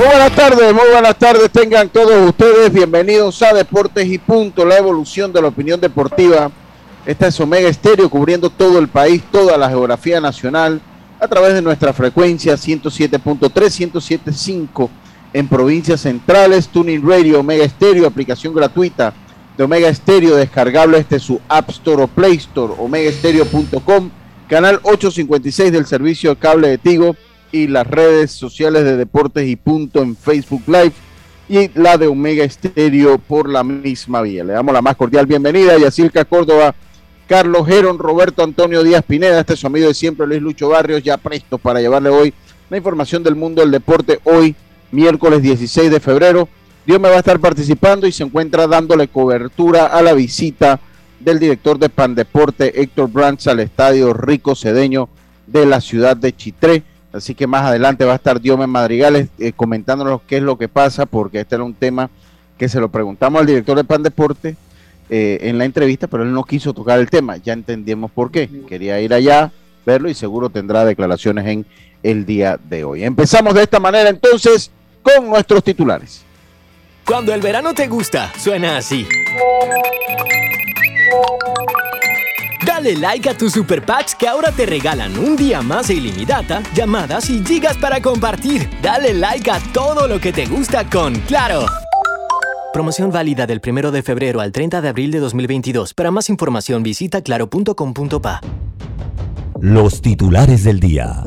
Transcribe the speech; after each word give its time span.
Muy 0.00 0.08
buenas 0.08 0.34
tardes, 0.34 0.72
muy 0.72 0.90
buenas 0.90 1.18
tardes. 1.18 1.50
Tengan 1.50 1.90
todos 1.90 2.26
ustedes 2.26 2.72
bienvenidos 2.72 3.42
a 3.42 3.52
Deportes 3.52 4.06
y 4.06 4.16
Punto, 4.16 4.64
la 4.64 4.78
evolución 4.78 5.30
de 5.30 5.42
la 5.42 5.48
opinión 5.48 5.78
deportiva. 5.78 6.50
Esta 7.04 7.26
es 7.26 7.38
Omega 7.38 7.68
Estéreo 7.68 8.08
cubriendo 8.08 8.48
todo 8.48 8.78
el 8.78 8.88
país, 8.88 9.22
toda 9.30 9.58
la 9.58 9.68
geografía 9.68 10.18
nacional, 10.18 10.80
a 11.20 11.28
través 11.28 11.52
de 11.52 11.60
nuestra 11.60 11.92
frecuencia 11.92 12.54
107.3, 12.54 13.50
107.5 13.52 14.88
en 15.34 15.48
provincias 15.48 16.00
centrales, 16.00 16.68
Tuning 16.68 17.06
Radio, 17.06 17.40
Omega 17.40 17.64
Estéreo, 17.64 18.06
aplicación 18.06 18.54
gratuita 18.54 19.12
de 19.58 19.64
Omega 19.64 19.90
Estéreo, 19.90 20.34
descargable 20.34 20.96
este 20.96 21.18
su 21.18 21.42
App 21.46 21.68
Store 21.68 22.04
o 22.04 22.08
Play 22.08 22.36
Store, 22.36 22.72
omegaestereo.com, 22.78 24.08
canal 24.48 24.80
856 24.82 25.70
del 25.70 25.84
servicio 25.84 26.30
de 26.30 26.36
cable 26.36 26.68
de 26.68 26.78
Tigo 26.78 27.14
y 27.52 27.66
las 27.66 27.86
redes 27.86 28.30
sociales 28.30 28.84
de 28.84 28.96
Deportes 28.96 29.48
y 29.48 29.56
Punto 29.56 30.02
en 30.02 30.16
Facebook 30.16 30.62
Live 30.66 30.92
y 31.48 31.70
la 31.78 31.98
de 31.98 32.06
Omega 32.06 32.44
Estéreo 32.44 33.18
por 33.18 33.48
la 33.48 33.64
misma 33.64 34.22
vía. 34.22 34.44
Le 34.44 34.52
damos 34.52 34.72
la 34.72 34.82
más 34.82 34.96
cordial 34.96 35.26
bienvenida 35.26 35.74
a 35.74 35.78
Yacirca 35.78 36.24
Córdoba, 36.24 36.74
Carlos 37.26 37.66
Geron, 37.66 37.98
Roberto 37.98 38.42
Antonio 38.42 38.82
Díaz 38.82 39.04
Pineda, 39.04 39.40
este 39.40 39.54
es 39.54 39.60
su 39.60 39.66
amigo 39.66 39.88
de 39.88 39.94
siempre, 39.94 40.26
Luis 40.26 40.40
Lucho 40.40 40.68
Barrios, 40.68 41.02
ya 41.02 41.16
presto 41.16 41.58
para 41.58 41.80
llevarle 41.80 42.08
hoy 42.10 42.34
la 42.68 42.76
información 42.76 43.22
del 43.22 43.34
mundo 43.34 43.62
del 43.62 43.70
deporte, 43.70 44.20
hoy 44.24 44.54
miércoles 44.92 45.42
16 45.42 45.90
de 45.90 46.00
febrero. 46.00 46.48
Dios 46.86 47.00
me 47.00 47.08
va 47.08 47.16
a 47.16 47.18
estar 47.18 47.38
participando 47.40 48.06
y 48.06 48.12
se 48.12 48.24
encuentra 48.24 48.66
dándole 48.66 49.08
cobertura 49.08 49.86
a 49.86 50.02
la 50.02 50.12
visita 50.12 50.80
del 51.18 51.38
director 51.38 51.78
de 51.78 51.88
Pandeporte, 51.88 52.80
Héctor 52.80 53.10
Brands, 53.10 53.46
al 53.46 53.60
estadio 53.60 54.14
Rico 54.14 54.54
Cedeño 54.54 55.08
de 55.46 55.66
la 55.66 55.80
ciudad 55.80 56.16
de 56.16 56.34
Chitré. 56.34 56.82
Así 57.12 57.34
que 57.34 57.46
más 57.46 57.64
adelante 57.64 58.04
va 58.04 58.12
a 58.12 58.16
estar 58.16 58.40
Diome 58.40 58.66
Madrigales 58.66 59.28
eh, 59.38 59.52
comentándonos 59.52 60.22
qué 60.26 60.36
es 60.36 60.42
lo 60.42 60.56
que 60.56 60.68
pasa, 60.68 61.06
porque 61.06 61.40
este 61.40 61.56
era 61.56 61.64
un 61.64 61.74
tema 61.74 62.10
que 62.56 62.68
se 62.68 62.78
lo 62.78 62.88
preguntamos 62.88 63.40
al 63.40 63.46
director 63.46 63.76
de 63.76 63.84
Pan 63.84 64.02
Deporte 64.02 64.56
eh, 65.08 65.38
en 65.42 65.58
la 65.58 65.64
entrevista, 65.64 66.06
pero 66.06 66.22
él 66.22 66.32
no 66.32 66.44
quiso 66.44 66.72
tocar 66.72 67.00
el 67.00 67.10
tema. 67.10 67.36
Ya 67.38 67.52
entendimos 67.52 68.10
por 68.10 68.30
qué. 68.30 68.48
Quería 68.68 69.00
ir 69.00 69.12
allá, 69.12 69.50
verlo 69.84 70.08
y 70.08 70.14
seguro 70.14 70.50
tendrá 70.50 70.84
declaraciones 70.84 71.46
en 71.46 71.66
el 72.02 72.24
día 72.24 72.58
de 72.62 72.84
hoy. 72.84 73.02
Empezamos 73.02 73.54
de 73.54 73.62
esta 73.62 73.80
manera 73.80 74.08
entonces 74.08 74.70
con 75.02 75.28
nuestros 75.28 75.64
titulares. 75.64 76.22
Cuando 77.04 77.34
el 77.34 77.40
verano 77.40 77.74
te 77.74 77.88
gusta, 77.88 78.32
suena 78.38 78.76
así. 78.76 79.04
Dale 82.70 82.94
like 82.94 83.28
a 83.28 83.36
tus 83.36 83.54
super 83.54 83.84
packs 83.84 84.14
que 84.14 84.28
ahora 84.28 84.52
te 84.52 84.64
regalan 84.64 85.18
un 85.18 85.34
día 85.34 85.60
más 85.60 85.88
de 85.88 85.94
ilimitada, 85.94 86.62
llamadas 86.72 87.28
y 87.28 87.44
gigas 87.44 87.76
para 87.76 88.00
compartir. 88.00 88.70
Dale 88.80 89.12
like 89.12 89.50
a 89.50 89.58
todo 89.72 90.06
lo 90.06 90.20
que 90.20 90.32
te 90.32 90.46
gusta 90.46 90.88
con 90.88 91.14
Claro. 91.22 91.66
Promoción 92.72 93.10
válida 93.10 93.48
del 93.48 93.60
1 93.66 93.90
de 93.90 94.02
febrero 94.04 94.40
al 94.40 94.52
30 94.52 94.82
de 94.82 94.88
abril 94.88 95.10
de 95.10 95.18
2022. 95.18 95.94
Para 95.94 96.12
más 96.12 96.30
información 96.30 96.84
visita 96.84 97.22
claro.com.pa. 97.22 98.40
Los 99.60 100.00
titulares 100.00 100.62
del 100.62 100.78
día. 100.78 101.24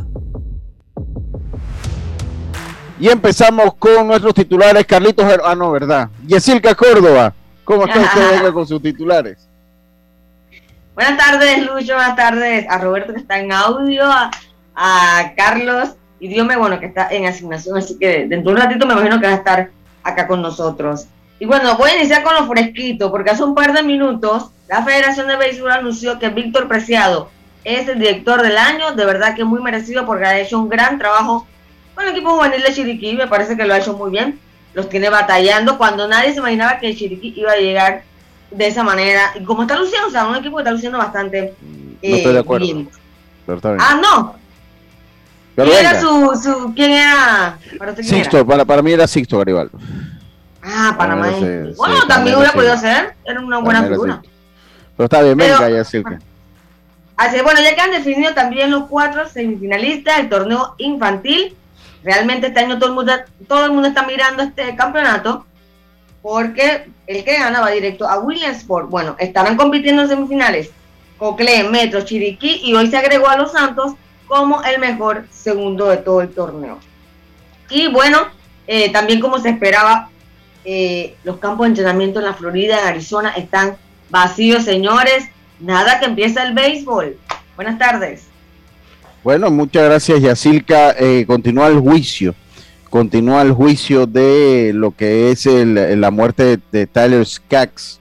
Y 3.01 3.09
empezamos 3.09 3.73
con 3.77 4.07
nuestros 4.07 4.33
titulares. 4.33 4.85
Carlitos, 4.85 5.25
ah, 5.43 5.55
no, 5.55 5.71
¿verdad? 5.71 6.09
Yesilka 6.25 6.73
Córdoba, 6.73 7.33
¿cómo 7.65 7.85
está 7.85 7.99
usted 7.99 8.53
con 8.53 8.65
sus 8.65 8.81
titulares? 8.81 9.49
Buenas 10.95 11.17
tardes, 11.17 11.57
Lucho. 11.65 11.95
Buenas 11.95 12.15
tardes 12.15 12.67
a 12.69 12.77
Roberto, 12.77 13.13
que 13.13 13.19
está 13.19 13.39
en 13.39 13.51
audio, 13.51 14.03
a, 14.75 15.33
Carlos 15.35 15.95
y 16.19 16.27
Diome, 16.27 16.55
bueno, 16.55 16.79
que 16.79 16.85
está 16.85 17.07
en 17.09 17.25
asignación. 17.25 17.77
Así 17.77 17.97
que 17.97 18.27
dentro 18.27 18.51
de 18.51 18.57
un 18.57 18.57
ratito 18.57 18.85
me 18.85 18.93
imagino 18.93 19.19
que 19.19 19.25
va 19.25 19.33
a 19.33 19.37
estar 19.37 19.71
acá 20.03 20.27
con 20.27 20.43
nosotros. 20.43 21.07
Y 21.39 21.45
bueno, 21.47 21.77
voy 21.77 21.89
a 21.89 21.97
iniciar 21.97 22.21
con 22.21 22.35
lo 22.35 22.45
fresquito, 22.45 23.09
porque 23.09 23.31
hace 23.31 23.43
un 23.43 23.55
par 23.55 23.73
de 23.73 23.81
minutos 23.81 24.51
la 24.67 24.83
Federación 24.83 25.27
de 25.27 25.35
Béisbol 25.35 25.71
anunció 25.71 26.19
que 26.19 26.29
Víctor 26.29 26.67
Preciado 26.67 27.31
es 27.63 27.87
el 27.87 27.97
director 27.97 28.43
del 28.43 28.57
año. 28.57 28.91
De 28.91 29.03
verdad 29.03 29.35
que 29.35 29.43
muy 29.43 29.61
merecido 29.61 30.05
porque 30.05 30.25
ha 30.25 30.39
hecho 30.39 30.59
un 30.59 30.69
gran 30.69 30.99
trabajo 30.99 31.47
con 31.95 32.05
el 32.05 32.11
equipo 32.11 32.35
juvenil 32.35 32.61
de 32.61 32.71
Chiriquí. 32.71 33.13
Me 33.13 33.25
parece 33.25 33.57
que 33.57 33.65
lo 33.65 33.73
ha 33.73 33.79
hecho 33.79 33.93
muy 33.93 34.11
bien. 34.11 34.39
Los 34.75 34.89
tiene 34.89 35.09
batallando 35.09 35.79
cuando 35.79 36.07
nadie 36.07 36.33
se 36.33 36.39
imaginaba 36.39 36.77
que 36.77 36.95
Chiriquí 36.95 37.33
iba 37.35 37.51
a 37.51 37.57
llegar 37.57 38.03
de 38.53 38.67
esa 38.67 38.83
manera. 38.83 39.31
Y 39.39 39.43
como 39.43 39.63
está 39.63 39.77
luciendo, 39.77 40.07
o 40.07 40.11
sea, 40.11 40.25
un 40.25 40.35
equipo 40.35 40.57
que 40.57 40.61
está 40.61 40.71
luciendo 40.71 40.97
bastante 40.97 41.53
No 41.61 42.15
estoy 42.15 42.31
de 42.33 42.37
eh, 42.37 42.41
acuerdo. 42.41 42.65
bien. 42.65 42.89
Pero 43.45 43.55
está 43.57 43.69
bien. 43.71 43.81
Ah, 43.81 43.99
no. 44.01 44.35
Pero 45.55 45.69
¿Quién 45.69 45.85
era 45.85 46.01
su, 46.01 46.41
su, 46.41 46.73
quién 46.73 46.91
era? 46.91 47.59
Para. 47.77 47.95
Sixto, 47.95 48.45
para, 48.45 48.65
para 48.65 48.81
mí 48.81 48.91
era 48.91 49.07
Sixto 49.07 49.37
Garibaldo. 49.37 49.77
Ah, 50.63 50.95
Panamá. 50.97 51.29
Sí, 51.29 51.73
bueno, 51.77 51.95
sí, 52.01 52.07
también 52.07 52.37
hubiera 52.37 52.53
podido 52.53 52.77
ser. 52.77 53.13
Era 53.25 53.39
una 53.41 53.59
buena 53.59 53.79
era 53.79 53.89
figura. 53.89 54.13
Sixto. 54.13 54.29
Pero 54.97 55.05
está 55.05 55.21
bien, 55.21 55.37
venga. 55.37 55.83
Así 57.15 57.37
es, 57.37 57.43
bueno, 57.43 57.61
ya 57.61 57.75
que 57.75 57.81
han 57.81 57.91
definido 57.91 58.33
también 58.33 58.71
los 58.71 58.85
cuatro 58.85 59.27
semifinalistas 59.27 60.17
del 60.17 60.29
torneo 60.29 60.75
infantil. 60.79 61.55
Realmente 62.03 62.47
este 62.47 62.59
año 62.59 62.79
todo 62.79 62.89
el 62.89 62.95
mundo, 62.95 63.13
todo 63.47 63.65
el 63.65 63.71
mundo 63.71 63.87
está 63.87 64.03
mirando 64.05 64.43
este 64.43 64.75
campeonato 64.75 65.45
porque 66.23 66.85
el 67.05 67.23
que 67.23 67.37
gana 67.37 67.59
va 67.59 67.69
directo 67.69 68.07
a 68.07 68.17
Williamsport. 68.17 68.89
Bueno, 68.89 69.15
estarán 69.19 69.57
compitiendo 69.57 70.01
en 70.01 70.07
semifinales 70.07 70.71
Cocle, 71.17 71.65
Metro, 71.65 72.01
Chiriquí 72.01 72.61
y 72.63 72.73
hoy 72.73 72.89
se 72.89 72.97
agregó 72.97 73.27
a 73.27 73.37
Los 73.37 73.51
Santos 73.51 73.93
como 74.25 74.63
el 74.63 74.79
mejor 74.79 75.27
segundo 75.31 75.89
de 75.89 75.97
todo 75.97 76.21
el 76.21 76.29
torneo. 76.29 76.79
Y 77.69 77.87
bueno, 77.89 78.19
eh, 78.67 78.91
también 78.91 79.19
como 79.19 79.37
se 79.37 79.49
esperaba, 79.49 80.09
eh, 80.65 81.15
los 81.25 81.37
campos 81.37 81.65
de 81.65 81.69
entrenamiento 81.69 82.19
en 82.19 82.25
la 82.25 82.33
Florida, 82.33 82.79
en 82.79 82.87
Arizona, 82.87 83.31
están 83.31 83.75
vacíos, 84.09 84.63
señores. 84.63 85.25
Nada 85.59 85.99
que 85.99 86.05
empieza 86.05 86.43
el 86.43 86.53
béisbol. 86.53 87.17
Buenas 87.55 87.77
tardes. 87.77 88.23
Bueno, 89.23 89.51
muchas 89.51 89.83
gracias, 89.83 90.21
Yacilca. 90.21 90.95
Eh, 90.97 91.25
continúa 91.27 91.67
el 91.67 91.79
juicio. 91.79 92.33
Continúa 92.97 93.41
el 93.41 93.53
juicio 93.53 94.05
de 94.05 94.71
lo 94.71 94.91
que 94.91 95.31
es 95.31 95.47
el- 95.47 95.99
la 95.99 96.11
muerte 96.11 96.59
de, 96.71 96.85
Tyler 96.85 97.25
Skaggs. 97.25 97.99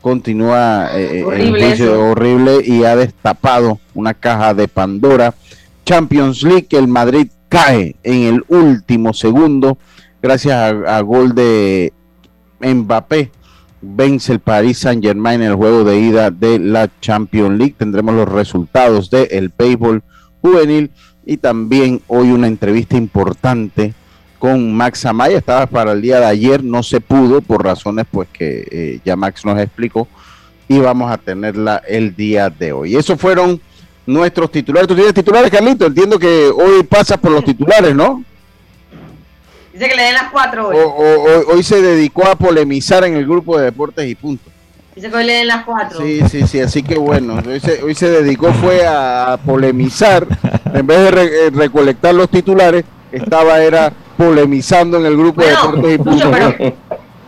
Continúa 0.00 0.90
eh, 0.96 1.18
el 1.18 1.24
Horrible 1.24 1.66
juicio 1.66 1.84
eso. 1.86 2.04
horrible 2.04 2.58
y 2.64 2.84
ha 2.84 2.94
destapado 2.94 3.80
una 3.94 4.14
caja 4.14 4.54
de 4.54 4.68
Pandora. 4.68 5.34
Champions 5.84 6.44
League, 6.44 6.68
el 6.70 6.86
Madrid 6.86 7.26
cae 7.48 7.96
en 8.04 8.22
el 8.32 8.44
último 8.46 9.12
segundo 9.12 9.76
gracias 10.22 10.54
a, 10.54 10.98
a 10.98 11.00
gol 11.00 11.34
de 11.34 11.92
Mbappé. 12.60 13.32
Vence 13.82 14.34
el 14.34 14.38
Paris 14.38 14.78
Saint 14.78 15.02
Germain 15.02 15.42
en 15.42 15.48
el 15.48 15.56
juego 15.56 15.82
de 15.82 15.98
ida 15.98 16.30
de 16.30 16.60
la 16.60 16.88
Champions 17.00 17.58
League. 17.58 17.74
Tendremos 17.76 18.14
los 18.14 18.28
resultados 18.28 19.10
del 19.10 19.52
béisbol 19.58 20.04
juvenil 20.42 20.92
y 21.26 21.38
también 21.38 22.02
hoy 22.06 22.30
una 22.30 22.46
entrevista 22.46 22.96
importante 22.96 23.94
con 24.38 24.72
Max 24.74 25.04
Amaya. 25.06 25.38
Estaba 25.38 25.66
para 25.66 25.92
el 25.92 26.00
día 26.02 26.20
de 26.20 26.26
ayer, 26.26 26.62
no 26.62 26.82
se 26.82 27.00
pudo 27.00 27.40
por 27.40 27.64
razones 27.64 28.06
pues 28.10 28.28
que 28.32 28.66
eh, 28.70 29.00
ya 29.04 29.16
Max 29.16 29.44
nos 29.44 29.58
explicó 29.58 30.06
y 30.68 30.78
vamos 30.78 31.10
a 31.10 31.16
tenerla 31.18 31.82
el 31.88 32.14
día 32.14 32.50
de 32.50 32.72
hoy. 32.72 32.96
Esos 32.96 33.18
fueron 33.20 33.60
nuestros 34.06 34.50
titulares. 34.50 34.86
¿Tú 34.88 34.94
tienes 34.94 35.14
titulares, 35.14 35.50
Carlito? 35.50 35.86
Entiendo 35.86 36.18
que 36.18 36.48
hoy 36.48 36.82
pasas 36.84 37.18
por 37.18 37.30
los 37.30 37.44
titulares, 37.44 37.94
¿no? 37.94 38.22
Dice 39.72 39.88
que 39.88 39.96
le 39.96 40.02
den 40.02 40.14
las 40.14 40.30
cuatro 40.32 40.68
hoy. 40.68 40.76
O- 40.76 40.88
o- 40.88 41.22
hoy- 41.24 41.44
hoy 41.54 41.62
se 41.62 41.80
dedicó 41.80 42.26
a 42.26 42.34
polemizar 42.36 43.04
en 43.04 43.14
el 43.14 43.24
grupo 43.26 43.58
de 43.58 43.66
deportes 43.66 44.08
y 44.08 44.14
punto. 44.14 44.50
Dice 44.94 45.08
que 45.10 45.16
hoy 45.16 45.24
le 45.24 45.34
den 45.34 45.46
las 45.46 45.64
cuatro. 45.64 46.00
Sí, 46.00 46.20
sí, 46.28 46.46
sí, 46.46 46.60
así 46.60 46.82
que 46.82 46.96
bueno, 46.98 47.40
hoy 47.46 47.60
se, 47.60 47.82
hoy 47.82 47.94
se 47.94 48.10
dedicó 48.10 48.52
fue 48.52 48.84
a 48.84 49.38
polemizar, 49.46 50.26
en 50.74 50.86
vez 50.86 50.98
de 50.98 51.10
re- 51.12 51.46
eh, 51.46 51.50
recolectar 51.50 52.14
los 52.14 52.28
titulares, 52.28 52.84
estaba 53.12 53.62
era 53.62 53.92
polemizando 54.18 54.98
en 54.98 55.06
el 55.06 55.16
grupo 55.16 55.40
de 55.42 55.48
deportes 55.50 55.94
y 55.94 55.98
punto. 55.98 56.32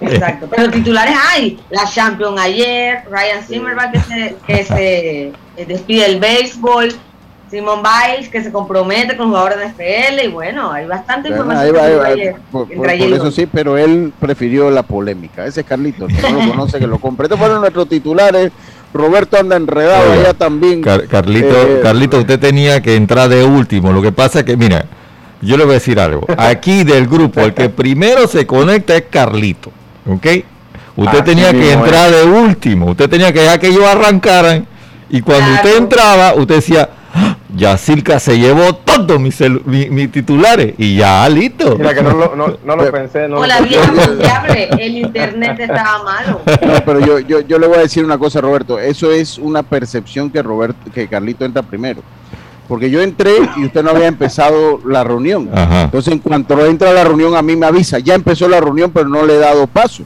Exacto, 0.00 0.48
pero 0.50 0.70
titulares 0.70 1.14
hay. 1.31 1.60
La 1.70 1.84
Champion 1.84 2.38
ayer, 2.38 3.04
Ryan 3.10 3.44
Zimmerman 3.46 3.92
que 3.92 4.00
se, 4.00 4.37
que 4.46 4.64
se 4.64 5.32
eh, 5.56 5.66
despide 5.66 6.08
del 6.08 6.19
béisbol, 6.19 6.92
Simon 7.50 7.81
Biles 7.82 8.28
que 8.28 8.42
se 8.42 8.50
compromete 8.50 9.16
con 9.16 9.28
jugadores 9.28 9.58
de 9.58 9.66
FL 9.66 10.25
y 10.25 10.28
bueno, 10.28 10.72
hay 10.72 10.87
bastante 10.87 11.28
información. 11.28 11.76
por, 12.50 12.90
eso 12.90 13.31
sí, 13.31 13.46
pero 13.46 13.76
él 13.76 14.12
prefirió 14.19 14.70
la 14.70 14.82
polémica. 14.82 15.46
Ese 15.46 15.60
es 15.60 15.66
Carlito, 15.66 16.06
que 16.06 16.14
no 16.14 16.40
lo 16.40 16.50
conoce, 16.50 16.78
que 16.78 16.87
lo 16.87 16.98
compré. 16.98 17.26
Estos 17.26 17.38
fueron 17.38 17.60
nuestros 17.60 17.88
titulares. 17.88 18.50
Roberto 18.92 19.37
anda 19.37 19.54
enredado 19.54 20.12
allá 20.12 20.34
también. 20.34 20.81
Carlito, 20.81 21.62
eh, 21.62 21.81
Carlito, 21.81 22.19
usted 22.19 22.40
tenía 22.40 22.81
que 22.81 22.96
entrar 22.96 23.28
de 23.28 23.44
último. 23.44 23.92
Lo 23.92 24.02
que 24.02 24.10
pasa 24.10 24.40
es 24.40 24.44
que, 24.44 24.56
mira, 24.56 24.87
yo 25.40 25.56
le 25.56 25.64
voy 25.64 25.72
a 25.72 25.75
decir 25.75 25.98
algo. 25.98 26.26
Aquí 26.37 26.84
del 26.84 27.06
grupo, 27.06 27.40
el 27.40 27.54
que 27.54 27.69
primero 27.69 28.26
se 28.26 28.46
conecta 28.46 28.96
es 28.96 29.04
Carlito. 29.10 29.70
¿Ok? 30.06 30.26
Usted 30.96 31.25
tenía 31.25 31.52
que 31.52 31.72
entrar 31.72 32.10
de 32.10 32.25
último, 32.25 32.87
usted 32.87 33.08
tenía 33.08 33.32
que 33.32 33.40
dejar 33.40 33.58
que 33.58 33.69
ellos 33.69 33.84
arrancaran 33.84 34.66
y 35.08 35.22
cuando 35.22 35.54
usted 35.54 35.78
entraba, 35.78 36.34
usted 36.34 36.56
decía, 36.56 36.90
¡Ah! 37.14 37.37
ya 37.56 37.76
Silca 37.78 38.20
se 38.20 38.38
llevó 38.38 38.75
todos 38.75 39.19
mis, 39.19 39.37
titulares 40.12 40.75
y 40.76 40.96
ya 40.96 41.28
listo. 41.28 41.76
Mira 41.78 41.94
que 41.94 42.02
no 42.02 42.12
lo, 42.12 42.37
no, 42.37 42.58
no 42.62 42.76
lo 42.76 42.92
pensé. 42.92 43.28
No 43.28 43.38
o 43.38 43.46
la 43.46 43.60
vieja 43.60 43.90
confiable, 43.90 44.69
el 44.78 44.98
internet 44.98 45.58
estaba 45.60 46.02
malo. 46.02 46.40
No, 46.46 46.84
pero 46.84 47.00
yo, 47.00 47.19
yo, 47.20 47.40
yo 47.40 47.58
le 47.58 47.66
voy 47.66 47.78
a 47.78 47.81
decir 47.81 48.04
una 48.04 48.19
cosa, 48.19 48.40
Roberto. 48.40 48.78
Eso 48.78 49.10
es 49.10 49.38
una 49.38 49.62
percepción 49.62 50.31
que 50.31 50.42
Roberto, 50.42 50.90
que 50.92 51.08
Carlito 51.08 51.44
entra 51.44 51.62
primero 51.62 52.02
porque 52.70 52.88
yo 52.88 53.02
entré 53.02 53.32
y 53.56 53.64
usted 53.64 53.82
no 53.82 53.90
había 53.90 54.06
empezado 54.06 54.78
la 54.87 55.02
reunión. 55.02 55.50
Entonces, 55.52 56.12
en 56.12 56.20
cuanto 56.20 56.64
entra 56.64 56.90
a 56.90 56.93
la 56.93 57.02
reunión, 57.02 57.34
a 57.34 57.43
mí 57.43 57.56
me 57.56 57.67
avisa, 57.67 57.99
ya 57.99 58.14
empezó 58.14 58.49
la 58.49 58.61
reunión, 58.61 58.93
pero 58.94 59.08
no 59.08 59.26
le 59.26 59.34
he 59.34 59.38
dado 59.38 59.67
paso. 59.67 60.05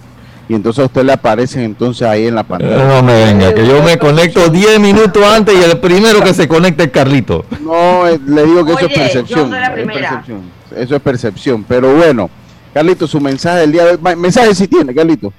Y 0.49 0.55
entonces 0.55 0.83
a 0.83 0.87
usted 0.87 1.05
le 1.05 1.13
aparece 1.13 1.63
entonces 1.63 2.09
ahí 2.09 2.27
en 2.27 2.35
la 2.35 2.43
pantalla. 2.43 2.83
No 2.89 3.03
me 3.03 3.23
venga, 3.23 3.53
que 3.53 3.67
yo 3.67 3.83
me 3.83 3.99
conecto 3.99 4.49
10 4.49 4.81
minutos 4.81 5.23
antes 5.23 5.55
y 5.55 5.63
el 5.63 5.79
primero 5.79 6.25
que 6.25 6.33
se 6.33 6.49
conecta 6.49 6.85
es 6.85 6.91
Carlito. 6.91 7.45
No, 7.61 8.09
eh, 8.09 8.19
le 8.27 8.47
digo 8.47 8.65
que 8.65 8.73
eso 8.73 8.87
es 8.87 8.95
percepción. 8.95 9.55
Es 9.55 9.87
percepción. 9.87 10.41
Eso 10.75 10.97
es 10.97 11.03
percepción. 11.03 11.65
Pero 11.69 11.95
bueno, 11.95 12.31
Carlito, 12.73 13.07
su 13.07 13.21
mensaje 13.21 13.61
del 13.61 13.73
día 13.73 13.85
de 13.85 13.91
hoy. 13.91 14.17
Mensaje 14.17 14.55
sí 14.55 14.69
tiene, 14.69 14.95
Carlito. 14.95 15.35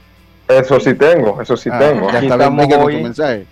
Eso 0.47 0.79
sí 0.79 0.93
tengo, 0.93 1.41
eso 1.41 1.57
sí 1.57 1.71
ah, 1.73 1.79
tengo. 1.79 2.11
Ya 2.11 2.19
está 2.19 2.49
bien, 2.49 2.73
hoy. 2.79 3.01
mensaje. 3.01 3.47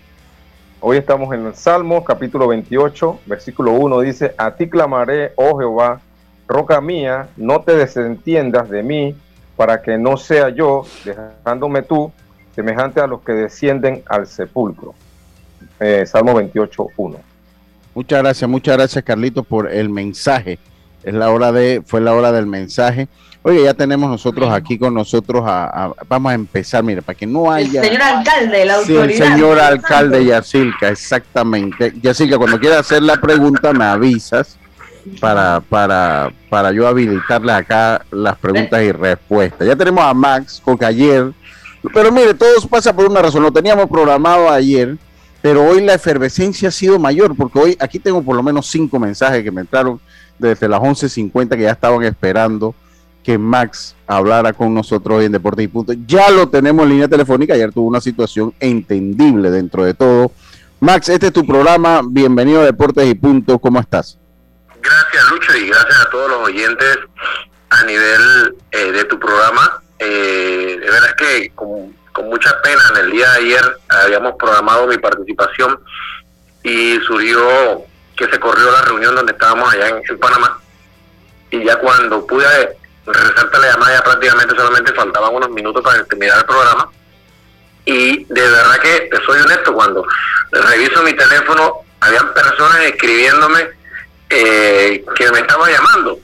Hoy 0.86 0.98
estamos 0.98 1.32
en 1.32 1.46
el 1.46 1.54
Salmo, 1.54 2.04
capítulo 2.04 2.46
28, 2.46 3.20
versículo 3.24 3.72
1, 3.72 4.00
dice, 4.00 4.34
a 4.36 4.50
ti 4.50 4.68
clamaré, 4.68 5.32
oh 5.36 5.58
Jehová, 5.58 6.02
roca 6.46 6.78
mía, 6.82 7.28
no 7.38 7.62
te 7.62 7.74
desentiendas 7.74 8.68
de 8.68 8.82
mí, 8.82 9.16
para 9.56 9.80
que 9.80 9.96
no 9.96 10.18
sea 10.18 10.50
yo, 10.50 10.84
dejándome 11.02 11.80
tú, 11.80 12.12
semejante 12.54 13.00
a 13.00 13.06
los 13.06 13.22
que 13.22 13.32
descienden 13.32 14.02
al 14.06 14.26
sepulcro. 14.26 14.92
Eh, 15.80 16.04
Salmo 16.04 16.34
28, 16.34 16.88
1. 16.98 17.18
Muchas 17.94 18.22
gracias, 18.22 18.50
muchas 18.50 18.76
gracias 18.76 19.04
Carlito 19.04 19.42
por 19.42 19.72
el 19.72 19.88
mensaje. 19.88 20.58
Es 21.02 21.14
la 21.14 21.30
hora 21.30 21.50
de, 21.50 21.82
fue 21.86 22.02
la 22.02 22.12
hora 22.12 22.30
del 22.30 22.44
mensaje. 22.44 23.08
Oye, 23.46 23.62
ya 23.62 23.74
tenemos 23.74 24.08
nosotros 24.08 24.50
aquí 24.50 24.78
con 24.78 24.94
nosotros 24.94 25.44
a, 25.46 25.92
vamos 26.08 26.32
a 26.32 26.34
empezar, 26.34 26.82
mire, 26.82 27.02
para 27.02 27.14
que 27.14 27.26
no 27.26 27.52
haya... 27.52 27.82
El 27.82 27.88
señor 27.88 28.02
alcalde, 28.02 28.64
la 28.64 28.74
autoridad. 28.76 29.04
Sí, 29.04 29.12
el 29.12 29.18
señor 29.18 29.60
alcalde 29.60 30.24
Yacilca, 30.24 30.88
exactamente. 30.88 31.92
Yacilca, 32.00 32.38
cuando 32.38 32.58
quiera 32.58 32.78
hacer 32.78 33.02
la 33.02 33.20
pregunta 33.20 33.74
me 33.74 33.84
avisas 33.84 34.56
para, 35.20 35.60
para, 35.60 36.32
para 36.48 36.72
yo 36.72 36.88
habilitarle 36.88 37.52
acá 37.52 38.06
las 38.10 38.38
preguntas 38.38 38.82
y 38.82 38.92
respuestas. 38.92 39.68
Ya 39.68 39.76
tenemos 39.76 40.02
a 40.02 40.14
Max, 40.14 40.62
porque 40.64 40.86
ayer, 40.86 41.30
pero 41.92 42.10
mire, 42.10 42.32
todo 42.32 42.48
pasa 42.70 42.96
por 42.96 43.10
una 43.10 43.20
razón, 43.20 43.42
lo 43.42 43.52
teníamos 43.52 43.90
programado 43.90 44.48
ayer, 44.48 44.96
pero 45.42 45.68
hoy 45.68 45.82
la 45.82 45.92
efervescencia 45.92 46.70
ha 46.70 46.72
sido 46.72 46.98
mayor, 46.98 47.36
porque 47.36 47.58
hoy 47.58 47.76
aquí 47.78 47.98
tengo 47.98 48.22
por 48.22 48.36
lo 48.36 48.42
menos 48.42 48.68
cinco 48.68 48.98
mensajes 48.98 49.44
que 49.44 49.50
me 49.50 49.60
entraron 49.60 50.00
desde 50.38 50.66
las 50.66 50.80
11.50 50.80 51.50
que 51.50 51.64
ya 51.64 51.72
estaban 51.72 52.02
esperando 52.04 52.74
que 53.24 53.38
Max 53.38 53.96
hablara 54.06 54.52
con 54.52 54.74
nosotros 54.74 55.18
hoy 55.18 55.24
en 55.24 55.32
Deportes 55.32 55.64
y 55.64 55.68
Punto. 55.68 55.94
Ya 56.06 56.30
lo 56.30 56.48
tenemos 56.48 56.84
en 56.84 56.90
línea 56.90 57.08
telefónica, 57.08 57.54
ayer 57.54 57.72
tuvo 57.72 57.88
una 57.88 58.00
situación 58.00 58.54
entendible 58.60 59.50
dentro 59.50 59.84
de 59.84 59.94
todo. 59.94 60.30
Max, 60.78 61.08
este 61.08 61.28
es 61.28 61.32
tu 61.32 61.46
programa, 61.46 62.02
bienvenido 62.04 62.60
a 62.60 62.66
Deportes 62.66 63.08
y 63.08 63.14
Punto, 63.14 63.58
¿cómo 63.58 63.80
estás? 63.80 64.18
Gracias 64.82 65.30
Lucho 65.30 65.56
y 65.56 65.68
gracias 65.68 65.98
a 65.98 66.10
todos 66.10 66.30
los 66.30 66.40
oyentes 66.42 66.98
a 67.70 67.84
nivel 67.84 68.56
eh, 68.70 68.92
de 68.92 69.04
tu 69.04 69.18
programa. 69.18 69.82
Eh, 69.98 70.76
de 70.78 70.90
verdad 70.90 71.14
que 71.16 71.50
con, 71.54 71.94
mucha 72.28 72.60
pena 72.62 72.82
en 72.92 73.04
el 73.06 73.10
día 73.10 73.28
de 73.30 73.38
ayer 73.38 73.76
habíamos 73.88 74.34
programado 74.38 74.86
mi 74.86 74.98
participación 74.98 75.80
y 76.62 76.98
surgió 77.06 77.82
que 78.16 78.26
se 78.26 78.38
corrió 78.38 78.70
la 78.70 78.82
reunión 78.82 79.14
donde 79.16 79.32
estábamos 79.32 79.72
allá 79.72 79.88
en 79.88 80.18
Panamá 80.18 80.60
y 81.50 81.64
ya 81.64 81.76
cuando 81.76 82.24
pude 82.26 82.46
regresarte 83.06 83.58
la 83.58 83.72
llamada 83.72 83.94
ya 83.94 84.04
prácticamente 84.04 84.56
solamente 84.56 84.92
faltaban 84.92 85.34
unos 85.34 85.50
minutos 85.50 85.82
para 85.82 86.04
terminar 86.04 86.38
el 86.38 86.44
programa. 86.44 86.90
Y 87.84 88.24
de 88.24 88.40
verdad 88.40 88.80
que 88.80 89.08
te 89.10 89.24
soy 89.24 89.40
honesto, 89.40 89.74
cuando 89.74 90.06
reviso 90.50 91.02
mi 91.02 91.12
teléfono, 91.14 91.80
habían 92.00 92.32
personas 92.32 92.80
escribiéndome 92.82 93.68
eh, 94.30 95.04
que 95.14 95.30
me 95.32 95.40
estaban 95.40 95.70
llamando. 95.70 96.18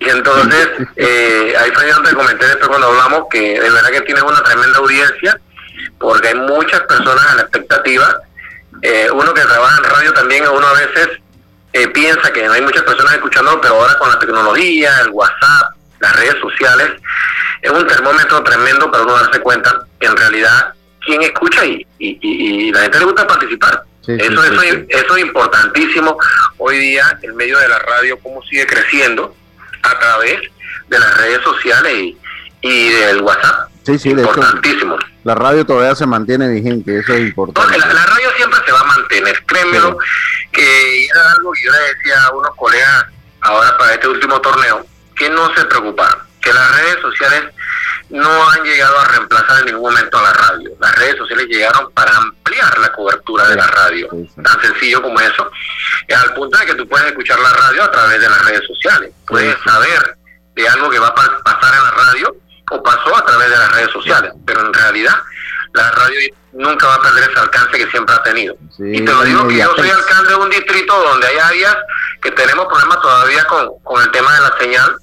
Y 0.00 0.08
entonces, 0.08 0.68
eh, 0.96 1.54
ahí 1.58 1.70
fue 1.72 1.90
donde 1.90 2.14
comenté 2.14 2.46
después 2.46 2.68
cuando 2.68 2.88
hablamos 2.88 3.24
que 3.30 3.60
de 3.60 3.70
verdad 3.70 3.90
que 3.90 4.00
tienes 4.02 4.24
una 4.24 4.42
tremenda 4.42 4.78
audiencia, 4.78 5.40
porque 5.98 6.28
hay 6.28 6.34
muchas 6.34 6.80
personas 6.82 7.24
en 7.30 7.36
la 7.36 7.42
expectativa. 7.42 8.16
Eh, 8.82 9.08
uno 9.12 9.32
que 9.32 9.40
trabaja 9.42 9.78
en 9.78 9.84
radio 9.84 10.12
también, 10.12 10.46
uno 10.48 10.66
a 10.66 10.72
veces 10.72 11.08
eh, 11.72 11.88
piensa 11.88 12.32
que 12.32 12.44
no 12.46 12.52
hay 12.52 12.62
muchas 12.62 12.82
personas 12.82 13.14
escuchando, 13.14 13.60
pero 13.60 13.74
ahora 13.74 13.98
con 13.98 14.10
la 14.10 14.18
tecnología, 14.18 14.90
el 15.02 15.10
WhatsApp, 15.10 15.75
las 16.00 16.16
redes 16.16 16.36
sociales, 16.40 16.90
es 17.62 17.70
un 17.70 17.86
termómetro 17.86 18.42
tremendo 18.42 18.90
para 18.90 19.04
uno 19.04 19.14
darse 19.14 19.40
cuenta 19.40 19.86
que 19.98 20.06
en 20.06 20.16
realidad 20.16 20.74
quién 21.04 21.22
escucha 21.22 21.64
y, 21.64 21.86
y, 21.98 22.72
la 22.72 22.82
gente 22.82 22.98
le 22.98 23.04
gusta 23.06 23.26
participar. 23.26 23.82
eso, 24.06 24.44
eso, 24.44 24.62
eso 24.88 25.16
es 25.16 25.22
importantísimo 25.22 26.18
hoy 26.58 26.78
día, 26.78 27.18
en 27.22 27.36
medio 27.36 27.58
de 27.58 27.68
la 27.68 27.78
radio, 27.78 28.18
cómo 28.22 28.42
sigue 28.42 28.66
creciendo 28.66 29.34
a 29.82 29.98
través 29.98 30.40
de 30.88 30.98
las 30.98 31.16
redes 31.18 31.42
sociales 31.42 32.14
y, 32.62 32.88
del 32.88 33.20
WhatsApp. 33.22 33.70
Sí, 33.84 33.98
sí, 33.98 34.10
importantísimo. 34.10 34.98
la 35.22 35.36
radio 35.36 35.64
todavía 35.64 35.94
se 35.94 36.06
mantiene 36.06 36.48
vigente, 36.48 36.98
eso 36.98 37.14
es 37.14 37.20
importante. 37.20 37.78
la, 37.78 37.86
radio 37.86 38.28
siempre 38.36 38.58
se 38.66 38.72
va 38.72 38.80
a 38.80 38.84
mantener, 38.84 39.44
créemelo, 39.46 39.98
que 40.50 41.04
era 41.04 41.30
algo 41.36 41.52
que 41.52 41.62
yo 41.62 41.70
le 41.70 41.78
decía 41.78 42.24
a 42.24 42.34
unos 42.34 42.56
colegas 42.56 43.06
ahora 43.42 43.78
para 43.78 43.94
este 43.94 44.08
último 44.08 44.40
torneo, 44.40 44.84
que 45.16 45.30
no 45.30 45.54
se 45.54 45.64
preocuparan, 45.64 46.18
que 46.40 46.52
las 46.52 46.76
redes 46.76 47.00
sociales 47.00 47.44
no 48.10 48.50
han 48.50 48.62
llegado 48.62 48.98
a 49.00 49.04
reemplazar 49.06 49.60
en 49.60 49.66
ningún 49.66 49.90
momento 49.90 50.18
a 50.18 50.22
la 50.22 50.32
radio. 50.32 50.70
Las 50.78 50.94
redes 50.96 51.16
sociales 51.16 51.46
llegaron 51.48 51.90
para 51.92 52.16
ampliar 52.16 52.78
la 52.78 52.92
cobertura 52.92 53.48
de 53.48 53.56
la 53.56 53.66
radio, 53.66 54.08
tan 54.42 54.60
sencillo 54.60 55.02
como 55.02 55.20
eso, 55.20 55.50
al 56.14 56.34
punto 56.34 56.58
de 56.58 56.66
que 56.66 56.74
tú 56.74 56.88
puedes 56.88 57.08
escuchar 57.08 57.38
la 57.40 57.50
radio 57.50 57.82
a 57.82 57.90
través 57.90 58.20
de 58.20 58.28
las 58.28 58.44
redes 58.44 58.62
sociales, 58.66 59.12
puedes 59.26 59.56
saber 59.64 60.16
de 60.54 60.68
algo 60.68 60.88
que 60.88 60.98
va 60.98 61.08
a 61.08 61.14
pasar 61.14 61.74
en 61.74 61.82
la 61.82 61.90
radio 61.90 62.36
o 62.70 62.82
pasó 62.82 63.16
a 63.16 63.24
través 63.24 63.50
de 63.50 63.56
las 63.56 63.72
redes 63.72 63.90
sociales, 63.90 64.32
pero 64.46 64.60
en 64.60 64.72
realidad 64.72 65.14
la 65.74 65.90
radio 65.90 66.34
nunca 66.52 66.86
va 66.86 66.94
a 66.94 67.02
perder 67.02 67.30
ese 67.30 67.40
alcance 67.40 67.76
que 67.76 67.90
siempre 67.90 68.14
ha 68.14 68.22
tenido. 68.22 68.56
y 68.78 69.04
te 69.04 69.12
lo 69.12 69.22
digo 69.22 69.46
que 69.46 69.56
yo 69.56 69.74
soy 69.76 69.90
alcalde 69.90 70.30
de 70.30 70.36
un 70.36 70.50
distrito 70.50 71.02
donde 71.02 71.26
hay 71.26 71.38
áreas 71.38 71.76
que 72.22 72.30
tenemos 72.30 72.66
problemas 72.66 73.00
todavía 73.02 73.44
con, 73.44 73.68
con 73.82 74.02
el 74.02 74.10
tema 74.10 74.34
de 74.34 74.40
la 74.40 74.58
señal 74.58 74.96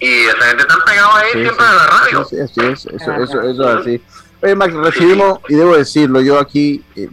y 0.00 0.06
esa 0.06 0.44
gente 0.48 0.62
está 0.62 0.76
pegada 0.84 1.16
ahí 1.16 1.32
siempre 1.32 1.66
en 1.66 1.76
la 1.76 1.86
radio. 1.86 2.24
Sí, 2.24 2.36
sí, 2.52 2.60
eso, 2.60 2.90
eso, 2.90 3.42
eso 3.42 3.42
es 3.42 3.60
así. 3.80 4.02
Oye, 4.42 4.54
Max, 4.54 4.74
recibimos, 4.74 5.40
y 5.48 5.54
debo 5.54 5.76
decirlo, 5.76 6.20
yo 6.20 6.38
aquí, 6.38 6.84
eh, 6.94 7.08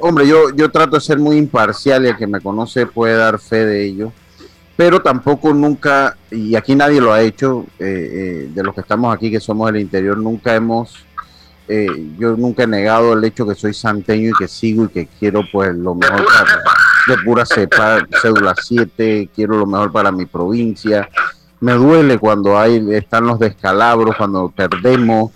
hombre, 0.00 0.26
yo, 0.26 0.50
yo 0.54 0.70
trato 0.70 0.96
de 0.96 1.00
ser 1.02 1.18
muy 1.18 1.36
imparcial 1.36 2.04
y 2.04 2.08
el 2.08 2.16
que 2.16 2.26
me 2.26 2.40
conoce 2.40 2.86
puede 2.86 3.16
dar 3.16 3.38
fe 3.38 3.66
de 3.66 3.84
ello, 3.84 4.12
pero 4.74 5.02
tampoco 5.02 5.52
nunca, 5.52 6.16
y 6.30 6.56
aquí 6.56 6.74
nadie 6.74 7.00
lo 7.00 7.12
ha 7.12 7.20
hecho, 7.20 7.66
eh, 7.78 8.46
eh, 8.46 8.50
de 8.52 8.62
los 8.62 8.74
que 8.74 8.80
estamos 8.80 9.14
aquí, 9.14 9.30
que 9.30 9.40
somos 9.40 9.70
del 9.70 9.82
interior, 9.82 10.16
nunca 10.16 10.54
hemos, 10.54 11.04
yo 12.18 12.36
nunca 12.36 12.64
he 12.64 12.66
negado 12.66 13.14
el 13.14 13.24
hecho 13.24 13.46
que 13.46 13.54
soy 13.54 13.72
santeño 13.72 14.30
y 14.30 14.34
que 14.34 14.48
sigo 14.48 14.84
y 14.84 14.88
que 14.88 15.08
quiero 15.18 15.40
pues 15.50 15.74
lo 15.74 15.94
mejor 15.94 16.22
para, 16.26 16.62
de 17.06 17.22
pura 17.24 17.46
cepa, 17.46 18.06
cédula 18.20 18.54
7, 18.54 19.30
quiero 19.34 19.56
lo 19.56 19.64
mejor 19.64 19.90
para 19.90 20.12
mi 20.12 20.26
provincia 20.26 21.08
me 21.64 21.72
duele 21.72 22.18
cuando 22.18 22.58
hay 22.58 22.84
están 22.94 23.26
los 23.26 23.38
descalabros, 23.38 24.16
cuando 24.16 24.52
perdemos. 24.54 25.30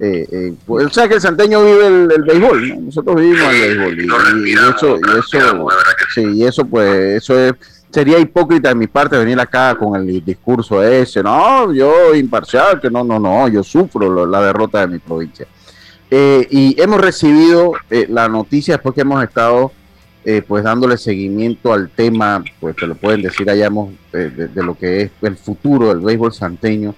Eh, 0.00 0.26
eh, 0.32 0.54
pues, 0.66 0.86
o 0.86 0.90
sea 0.90 1.06
que 1.06 1.14
el 1.14 1.20
santeño 1.20 1.64
vive 1.64 1.86
el, 1.86 2.22
béisbol, 2.22 2.86
nosotros 2.86 3.14
vivimos 3.14 3.54
el 3.54 3.78
béisbol 3.78 4.00
y, 4.48 4.52
eso, 4.52 4.96
y 4.96 5.18
eso, 5.18 5.68
sí, 6.12 6.22
y 6.34 6.44
eso 6.44 6.64
pues, 6.64 7.22
eso 7.22 7.38
es, 7.38 7.52
sería 7.90 8.18
hipócrita 8.18 8.70
de 8.70 8.74
mi 8.74 8.88
parte 8.88 9.16
venir 9.16 9.38
acá 9.38 9.76
con 9.76 9.94
el 9.94 10.24
discurso 10.24 10.82
ese, 10.82 11.22
no, 11.22 11.72
yo 11.72 12.12
imparcial, 12.12 12.80
que 12.80 12.90
no, 12.90 13.04
no, 13.04 13.20
no, 13.20 13.46
yo 13.46 13.62
sufro 13.62 14.26
la 14.26 14.40
derrota 14.40 14.80
de 14.80 14.88
mi 14.88 14.98
provincia. 14.98 15.46
Eh, 16.10 16.46
y 16.50 16.80
hemos 16.80 17.00
recibido 17.00 17.72
eh, 17.90 18.06
la 18.08 18.28
noticia 18.28 18.74
después 18.74 18.94
que 18.94 19.00
hemos 19.00 19.22
estado 19.22 19.72
eh, 20.24 20.42
pues 20.46 20.64
dándole 20.64 20.96
seguimiento 20.96 21.72
al 21.72 21.90
tema, 21.90 22.42
pues 22.60 22.76
que 22.76 22.86
lo 22.86 22.94
pueden 22.94 23.22
decir 23.22 23.48
allá 23.50 23.70
de, 24.12 24.30
de, 24.30 24.62
lo 24.62 24.76
que 24.76 25.02
es 25.02 25.10
el 25.22 25.36
futuro 25.36 25.88
del 25.88 26.00
béisbol 26.00 26.32
santeño. 26.32 26.94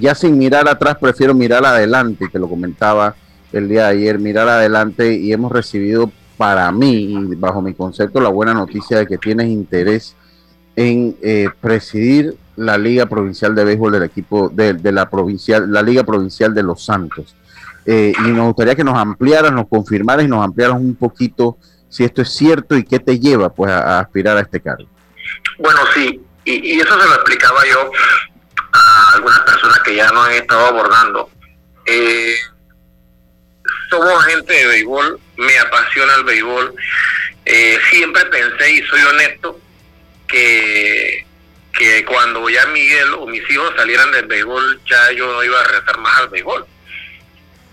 ya 0.00 0.14
sin 0.14 0.36
mirar 0.36 0.68
atrás, 0.68 0.96
prefiero 1.00 1.34
mirar 1.34 1.64
adelante, 1.64 2.28
que 2.30 2.38
lo 2.38 2.48
comentaba 2.48 3.14
el 3.52 3.68
día 3.68 3.84
de 3.84 3.88
ayer, 3.90 4.18
mirar 4.18 4.48
adelante 4.48 5.14
y 5.14 5.32
hemos 5.32 5.52
recibido 5.52 6.10
para 6.36 6.72
mí, 6.72 7.14
bajo 7.36 7.62
mi 7.62 7.74
concepto, 7.74 8.20
la 8.20 8.30
buena 8.30 8.54
noticia 8.54 8.98
de 8.98 9.06
que 9.06 9.18
tienes 9.18 9.48
interés 9.48 10.16
en 10.74 11.16
eh, 11.22 11.48
presidir 11.60 12.36
la 12.56 12.78
Liga 12.78 13.06
Provincial 13.06 13.54
de 13.54 13.64
Béisbol 13.64 13.92
del 13.92 14.02
equipo 14.04 14.48
de, 14.48 14.74
la 14.92 15.08
provincial, 15.08 15.70
la 15.70 15.82
Liga 15.82 16.04
Provincial 16.04 16.54
de 16.54 16.62
Los 16.62 16.84
Santos. 16.84 17.34
Eh, 17.84 18.12
y 18.26 18.30
nos 18.30 18.46
gustaría 18.46 18.74
que 18.74 18.84
nos 18.84 18.96
ampliaras, 18.96 19.52
nos 19.52 19.68
confirmaras 19.68 20.24
y 20.24 20.28
nos 20.28 20.44
ampliaras 20.44 20.76
un 20.76 20.94
poquito 20.94 21.58
si 21.92 22.04
esto 22.04 22.22
es 22.22 22.32
cierto 22.32 22.74
y 22.74 22.84
qué 22.84 22.98
te 22.98 23.18
lleva 23.20 23.52
pues 23.52 23.70
a, 23.70 24.00
aspirar 24.00 24.38
a 24.38 24.40
este 24.40 24.62
cargo. 24.62 24.88
Bueno, 25.58 25.80
sí, 25.92 26.18
y, 26.46 26.80
eso 26.80 26.98
se 26.98 27.06
lo 27.06 27.14
explicaba 27.14 27.66
yo 27.66 27.90
a 28.72 29.12
algunas 29.14 29.40
personas 29.40 29.78
que 29.80 29.94
ya 29.94 30.10
nos 30.10 30.26
han 30.26 30.32
estado 30.32 30.68
abordando. 30.68 31.30
Eh, 31.84 32.34
somos 33.90 34.24
gente 34.24 34.54
de 34.54 34.66
béisbol, 34.68 35.20
me 35.36 35.58
apasiona 35.58 36.14
el 36.14 36.24
béisbol. 36.24 36.74
Eh, 37.44 37.78
siempre 37.90 38.24
pensé, 38.26 38.70
y 38.70 38.82
soy 38.84 39.02
honesto, 39.02 39.60
que, 40.26 41.26
que 41.74 42.06
cuando 42.06 42.48
ya 42.48 42.64
Miguel 42.68 43.12
o 43.18 43.26
mis 43.26 43.48
hijos 43.50 43.70
salieran 43.76 44.10
del 44.12 44.26
béisbol, 44.26 44.80
ya 44.88 45.12
yo 45.12 45.30
no 45.30 45.44
iba 45.44 45.60
a 45.60 45.64
rezar 45.64 45.98
más 45.98 46.20
al 46.20 46.28
béisbol. 46.30 46.64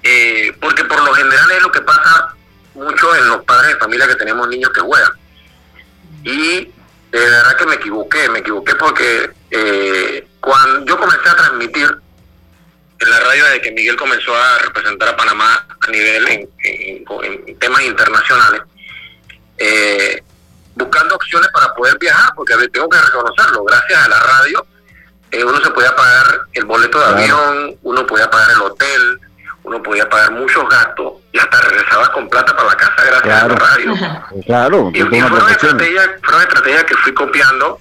Eh, 0.04 0.52
porque 0.60 0.84
por 0.84 1.02
lo 1.06 1.14
general 1.14 1.52
es 1.52 1.62
lo 1.62 1.72
que 1.72 1.82
pasa 1.82 2.36
mucho 2.80 3.16
en 3.16 3.28
los 3.28 3.44
padres 3.44 3.74
de 3.74 3.80
familia 3.80 4.08
que 4.08 4.16
tenemos 4.16 4.48
niños 4.48 4.72
que 4.72 4.82
juegan. 4.82 5.12
Y 6.24 6.66
de 7.12 7.20
verdad 7.20 7.58
que 7.58 7.66
me 7.66 7.76
equivoqué, 7.76 8.30
me 8.30 8.40
equivoqué 8.40 8.76
porque 8.76 9.32
eh, 9.52 10.28
cuando 10.40 10.86
yo 10.86 10.98
comencé 10.98 11.30
a 11.30 11.36
transmitir 11.36 11.98
en 13.00 13.10
la 13.10 13.20
radio 13.20 13.46
de 13.46 13.62
que 13.62 13.72
Miguel 13.72 13.96
comenzó 13.96 14.36
a 14.36 14.60
representar 14.60 15.10
a 15.10 15.18
Panamá 15.18 15.66
a 15.80 15.92
nivel 15.92 16.28
en, 16.28 17.60
temas 17.60 17.82
internacionales, 17.84 18.62
eh, 19.58 20.22
buscando 20.76 21.16
opciones 21.16 21.50
para 21.54 21.74
poder 21.74 21.98
viajar, 21.98 22.34
porque 22.36 22.56
tengo 22.70 22.90
que 22.90 23.00
reconocerlo, 23.00 23.64
gracias 23.64 24.06
a 24.06 24.10
la 24.10 24.20
radio 24.20 24.66
eh, 25.32 25.44
uno 25.44 25.62
se 25.64 25.70
podía 25.72 25.96
pagar 25.96 26.42
el 26.54 26.66
boleto 26.66 27.00
de 27.00 27.06
avión, 27.06 27.78
uno 27.84 28.06
podía 28.08 28.30
pagar 28.30 28.52
el 28.52 28.62
hotel, 28.62 29.20
uno 29.70 29.84
podía 29.84 30.10
pagar 30.10 30.32
muchos 30.32 30.68
gastos 30.68 31.14
y 31.32 31.38
hasta 31.38 31.62
regresaba 31.62 32.12
con 32.12 32.28
plata 32.28 32.56
para 32.56 32.70
la 32.70 32.76
casa 32.76 33.04
gracias 33.06 33.44
a 33.44 33.48
la 33.48 33.56
radio. 33.56 33.94
Claro, 34.46 34.92
y, 34.94 35.00
y 35.00 35.04
fueron, 35.04 35.50
estrategias, 35.50 36.10
fueron 36.24 36.42
estrategias 36.42 36.84
que 36.86 36.96
fui 36.96 37.14
copiando 37.14 37.80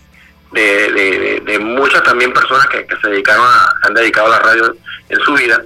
de, 0.52 1.42
de, 1.44 1.58
muchas 1.58 2.02
también 2.02 2.32
personas 2.32 2.66
que, 2.66 2.86
se 3.00 3.08
dedicaron 3.08 3.46
a, 3.46 3.72
han 3.86 3.94
dedicado 3.94 4.26
a 4.26 4.30
la 4.30 4.38
radio 4.38 4.76
en 5.08 5.20
su 5.20 5.32
vida. 5.34 5.62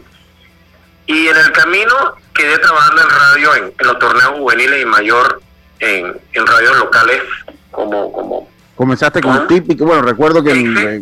Y 1.07 1.27
en 1.27 1.37
el 1.37 1.53
camino 1.53 1.95
quedé 2.35 2.59
trabajando 2.59 3.03
en 3.03 3.11
radio 3.11 3.55
en, 3.57 3.75
los 3.79 3.99
torneos 3.99 4.31
juveniles 4.39 4.83
y 4.83 4.85
mayor 4.85 5.41
en, 5.81 6.21
en 6.33 6.47
radios 6.47 6.79
locales 6.79 7.23
como... 7.71 8.13
como 8.13 8.49
Comenzaste 8.77 9.21
con 9.21 9.47
típico, 9.47 9.85
bueno, 9.85 10.03
recuerdo 10.03 10.43
que... 10.43 10.51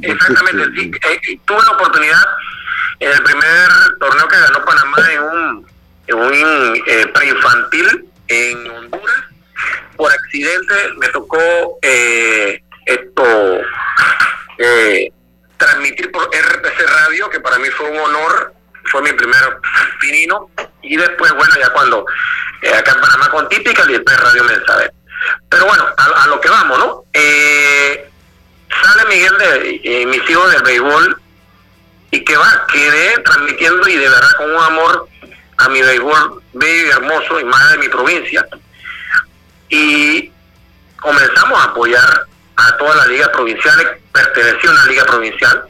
exactamente, 0.02 0.64
sí, 0.76 0.90
eh, 1.08 1.40
tuve 1.46 1.58
la 1.64 1.72
oportunidad 1.72 2.18
en 3.00 3.10
el 3.10 3.22
primer 3.22 3.68
torneo 3.98 4.28
que 4.28 4.38
ganó 4.38 4.64
Panamá 4.64 5.12
en 5.12 5.22
un, 5.22 5.66
en 6.06 6.16
un 6.16 6.82
eh, 6.86 7.06
preinfantil 7.12 8.04
en 8.28 8.70
Honduras. 8.70 9.24
Por 9.96 10.12
accidente 10.12 10.74
me 10.98 11.08
tocó 11.08 11.78
eh, 11.82 12.62
esto 12.84 13.60
eh, 14.58 15.12
transmitir 15.56 16.10
por 16.12 16.24
RPC 16.24 16.86
Radio, 16.86 17.30
que 17.30 17.40
para 17.40 17.58
mí 17.58 17.68
fue 17.70 17.90
un 17.90 17.98
honor, 17.98 18.52
fue 18.84 19.02
mi 19.02 19.12
primer 19.12 19.58
finino, 19.98 20.50
y 20.82 20.96
después, 20.96 21.32
bueno, 21.32 21.54
ya 21.58 21.70
cuando 21.70 22.04
eh, 22.62 22.74
acá 22.74 22.92
en 22.92 23.00
Panamá 23.00 23.30
con 23.30 23.48
Típica 23.48 23.84
y 23.88 23.92
después 23.92 24.20
Radio 24.20 24.44
Mensaje. 24.44 24.90
Pero 25.48 25.66
bueno, 25.66 25.86
a, 25.96 26.26
lo 26.28 26.40
que 26.40 26.48
vamos, 26.48 26.78
¿no? 26.78 27.04
Eh, 27.12 28.08
sale 28.82 29.04
Miguel 29.08 29.38
de 29.38 30.06
mis 30.06 30.30
hijos 30.30 30.50
del 30.52 30.62
béisbol 30.62 31.20
y 32.10 32.24
que 32.24 32.36
va, 32.36 32.66
quedé 32.72 33.18
transmitiendo 33.18 33.88
y 33.88 33.96
de 33.96 34.08
verdad 34.08 34.32
con 34.36 34.50
un 34.50 34.62
amor 34.62 35.08
a 35.58 35.68
mi 35.68 35.82
béisbol 35.82 36.42
bello 36.54 36.86
y 36.86 36.90
hermoso 36.90 37.40
y 37.40 37.44
más 37.44 37.72
de 37.72 37.78
mi 37.78 37.88
provincia. 37.88 38.46
Y 39.68 40.32
comenzamos 41.00 41.60
a 41.60 41.64
apoyar 41.70 42.26
a 42.56 42.76
todas 42.76 42.96
las 42.96 43.08
ligas 43.08 43.28
provinciales, 43.28 43.86
perteneció 44.12 44.70
a 44.70 44.72
una 44.72 44.86
liga 44.86 45.04
provincial 45.04 45.64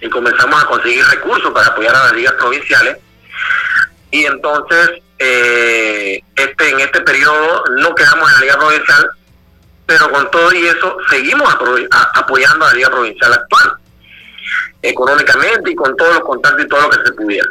y 0.00 0.08
comenzamos 0.10 0.62
a 0.62 0.66
conseguir 0.66 1.04
recursos 1.06 1.52
para 1.52 1.68
apoyar 1.68 1.94
a 1.94 2.04
las 2.06 2.12
ligas 2.12 2.34
provinciales. 2.34 2.98
Y 4.10 4.26
entonces, 4.26 5.02
eh, 5.18 6.20
este 6.36 6.70
en 6.70 6.80
este 6.80 7.00
periodo 7.00 7.64
no 7.78 7.94
quedamos 7.94 8.28
en 8.28 8.34
la 8.34 8.40
liga 8.42 8.58
provincial, 8.58 9.10
pero 9.86 10.10
con 10.10 10.30
todo 10.30 10.52
y 10.52 10.66
eso 10.66 10.96
seguimos 11.10 11.52
apoyando 12.14 12.64
a 12.64 12.68
la 12.68 12.74
liga 12.74 12.90
provincial 12.90 13.32
actual, 13.32 13.76
económicamente 14.88 15.70
y 15.70 15.74
con 15.74 15.96
todos 15.96 16.14
los 16.14 16.24
contactos 16.24 16.64
y 16.64 16.68
todo 16.68 16.82
lo 16.82 16.90
que 16.90 17.06
se 17.06 17.12
pudiera. 17.12 17.48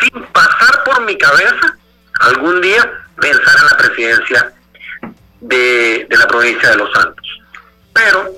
Sin 0.00 0.24
pasar 0.26 0.84
por 0.84 1.02
mi 1.02 1.16
cabeza 1.16 1.76
algún 2.20 2.60
día 2.60 2.90
pensar 3.20 3.54
en 3.58 3.66
la 3.66 3.76
presidencia 3.76 4.52
de 5.40 6.06
la 6.10 6.26
provincia 6.26 6.70
de 6.70 6.76
Los 6.76 6.92
Santos 6.92 7.42
pero 7.92 8.32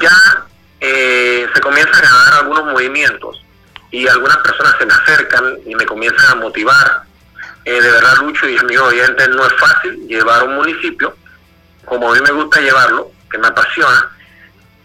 ya 0.00 0.46
eh, 0.80 1.46
se 1.54 1.60
comienzan 1.60 2.04
a 2.04 2.24
dar 2.24 2.34
algunos 2.40 2.64
movimientos 2.66 3.42
y 3.90 4.06
algunas 4.08 4.38
personas 4.38 4.74
se 4.78 4.86
me 4.86 4.92
acercan 4.92 5.58
y 5.64 5.74
me 5.74 5.86
comienzan 5.86 6.26
a 6.32 6.34
motivar. 6.36 7.02
Eh, 7.64 7.80
de 7.80 7.90
verdad, 7.90 8.16
Lucho 8.20 8.48
y 8.48 8.58
mis 8.64 8.78
oyentes, 8.78 9.28
no 9.28 9.46
es 9.46 9.52
fácil 9.54 10.06
llevar 10.06 10.44
un 10.44 10.56
municipio 10.56 11.16
como 11.84 12.10
a 12.10 12.14
mí 12.16 12.20
me 12.20 12.32
gusta 12.32 12.60
llevarlo, 12.60 13.12
que 13.30 13.38
me 13.38 13.46
apasiona, 13.46 14.10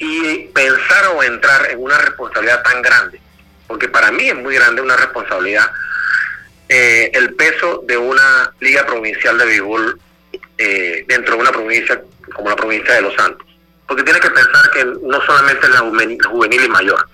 y 0.01 0.49
pensar 0.53 1.07
o 1.15 1.23
entrar 1.23 1.69
en 1.69 1.81
una 1.81 1.97
responsabilidad 1.97 2.63
tan 2.63 2.81
grande, 2.81 3.21
porque 3.67 3.87
para 3.87 4.11
mí 4.11 4.27
es 4.27 4.35
muy 4.35 4.55
grande 4.55 4.81
una 4.81 4.97
responsabilidad, 4.97 5.71
eh, 6.67 7.11
el 7.13 7.35
peso 7.35 7.83
de 7.85 7.97
una 7.97 8.51
liga 8.59 8.85
provincial 8.85 9.37
de 9.37 9.45
béisbol 9.45 9.99
dentro 11.07 11.35
de 11.35 11.41
una 11.41 11.51
provincia 11.51 12.01
como 12.35 12.49
la 12.49 12.55
provincia 12.55 12.93
de 12.93 13.01
Los 13.01 13.15
Santos 13.15 13.47
porque 13.91 14.03
tiene 14.03 14.21
que 14.21 14.29
pensar 14.29 14.71
que 14.71 14.85
no 14.85 15.21
solamente 15.25 15.67
en 15.67 15.73
la 15.73 15.79
juvenil 15.79 16.63
y 16.63 16.69
mayor, 16.69 17.05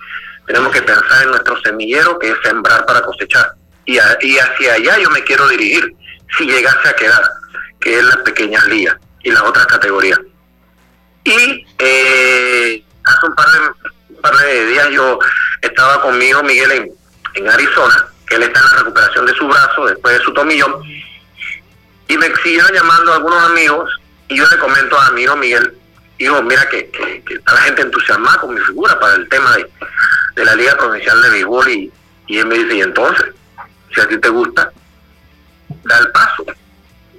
tenemos 0.46 0.72
que 0.72 0.80
pensar 0.80 1.24
en 1.24 1.30
nuestro 1.30 1.60
semillero 1.62 2.16
que 2.20 2.30
es 2.30 2.36
sembrar 2.44 2.86
para 2.86 3.02
cosechar. 3.02 3.50
Y, 3.84 3.98
hacia 3.98 4.74
allá 4.74 4.96
yo 5.00 5.10
me 5.10 5.24
quiero 5.24 5.48
dirigir, 5.48 5.92
si 6.36 6.46
llegase 6.46 6.88
a 6.88 6.92
quedar, 6.92 7.22
que 7.80 7.98
es 7.98 8.04
las 8.04 8.18
pequeñas 8.18 8.64
ligas 8.68 8.96
y 9.24 9.32
las 9.32 9.42
otras 9.42 9.66
categorías. 9.66 10.20
Y 11.24 11.66
eh, 11.78 12.84
hace 13.04 13.26
un 13.26 13.34
par, 13.34 14.36
de, 14.36 14.66
días 14.66 14.88
yo 14.90 15.18
estaba 15.62 16.00
conmigo, 16.02 16.42
Miguel, 16.42 16.70
en, 16.72 16.92
en 17.34 17.48
Arizona, 17.48 18.06
que 18.26 18.36
él 18.36 18.42
está 18.44 18.60
en 18.60 18.66
la 18.66 18.78
recuperación 18.78 19.26
de 19.26 19.34
su 19.34 19.46
brazo 19.46 19.86
después 19.86 20.18
de 20.18 20.24
su 20.24 20.32
tomillón, 20.32 20.82
y 22.08 22.16
me 22.16 22.34
siguieron 22.36 22.72
llamando 22.72 23.14
algunos 23.14 23.42
amigos, 23.44 23.90
y 24.28 24.36
yo 24.36 24.46
le 24.46 24.58
comento 24.58 24.98
a 24.98 25.10
mi 25.10 25.22
amigo 25.22 25.36
Miguel, 25.36 25.78
digo, 26.18 26.42
mira 26.42 26.68
que, 26.68 26.90
está 27.28 27.54
la 27.54 27.60
gente 27.62 27.82
entusiasmada 27.82 28.40
con 28.40 28.54
mi 28.54 28.60
figura 28.60 28.98
para 28.98 29.14
el 29.14 29.28
tema 29.28 29.56
de, 29.56 30.44
la 30.44 30.54
Liga 30.54 30.76
Provincial 30.76 31.20
de 31.20 31.30
Béisbol 31.30 31.68
y, 31.68 31.92
él 32.28 32.46
me 32.46 32.58
dice, 32.58 32.76
y 32.76 32.80
entonces, 32.82 33.26
si 33.94 34.00
a 34.00 34.08
ti 34.08 34.18
te 34.18 34.28
gusta, 34.28 34.70
da 35.84 35.98
el 35.98 36.10
paso, 36.10 36.44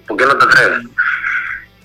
¿por 0.07 0.17
qué 0.17 0.25
no 0.25 0.37
te 0.37 0.45
atreves? 0.45 0.85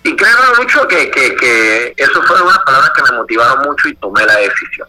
Y 0.04 0.14
creo 0.14 0.30
mucho 0.58 0.87
que, 0.87 1.11
que, 1.11 1.34
que 1.34 1.94
eso 1.96 2.23
fueron 2.23 2.46
unas 2.46 2.58
palabras 2.61 2.90
que 2.94 3.02
me 3.02 3.16
motivaron 3.16 3.64
mucho 3.64 3.88
y 3.88 3.96
tomé 3.96 4.25
la 4.26 4.37
decisión. 4.37 4.87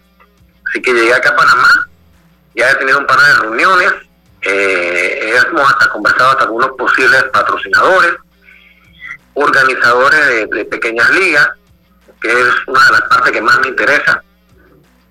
Así 0.68 0.82
que 0.82 0.94
llegué 0.94 1.14
acá 1.14 1.30
a 1.30 1.36
Panamá, 1.38 1.88
ya 2.54 2.70
he 2.70 2.76
tenido 2.76 3.00
un 3.00 3.08
par 3.08 3.18
de 3.20 3.34
reuniones, 3.42 3.94
eh, 4.42 5.42
hemos 5.48 5.72
hasta 5.72 5.90
conversado 5.90 6.32
hasta 6.32 6.48
con 6.48 6.58
unos 6.58 6.72
posibles 6.78 7.24
patrocinadores, 7.32 8.14
organizadores 9.36 10.50
de 10.50 10.66
pequeñas 10.66 11.10
ligas, 11.12 11.50
que 12.22 12.30
es 12.30 12.54
una 12.68 12.86
de 12.86 12.92
las 12.92 13.02
partes 13.04 13.32
que 13.32 13.42
más 13.42 13.60
me 13.60 13.70
interesa, 13.70 14.22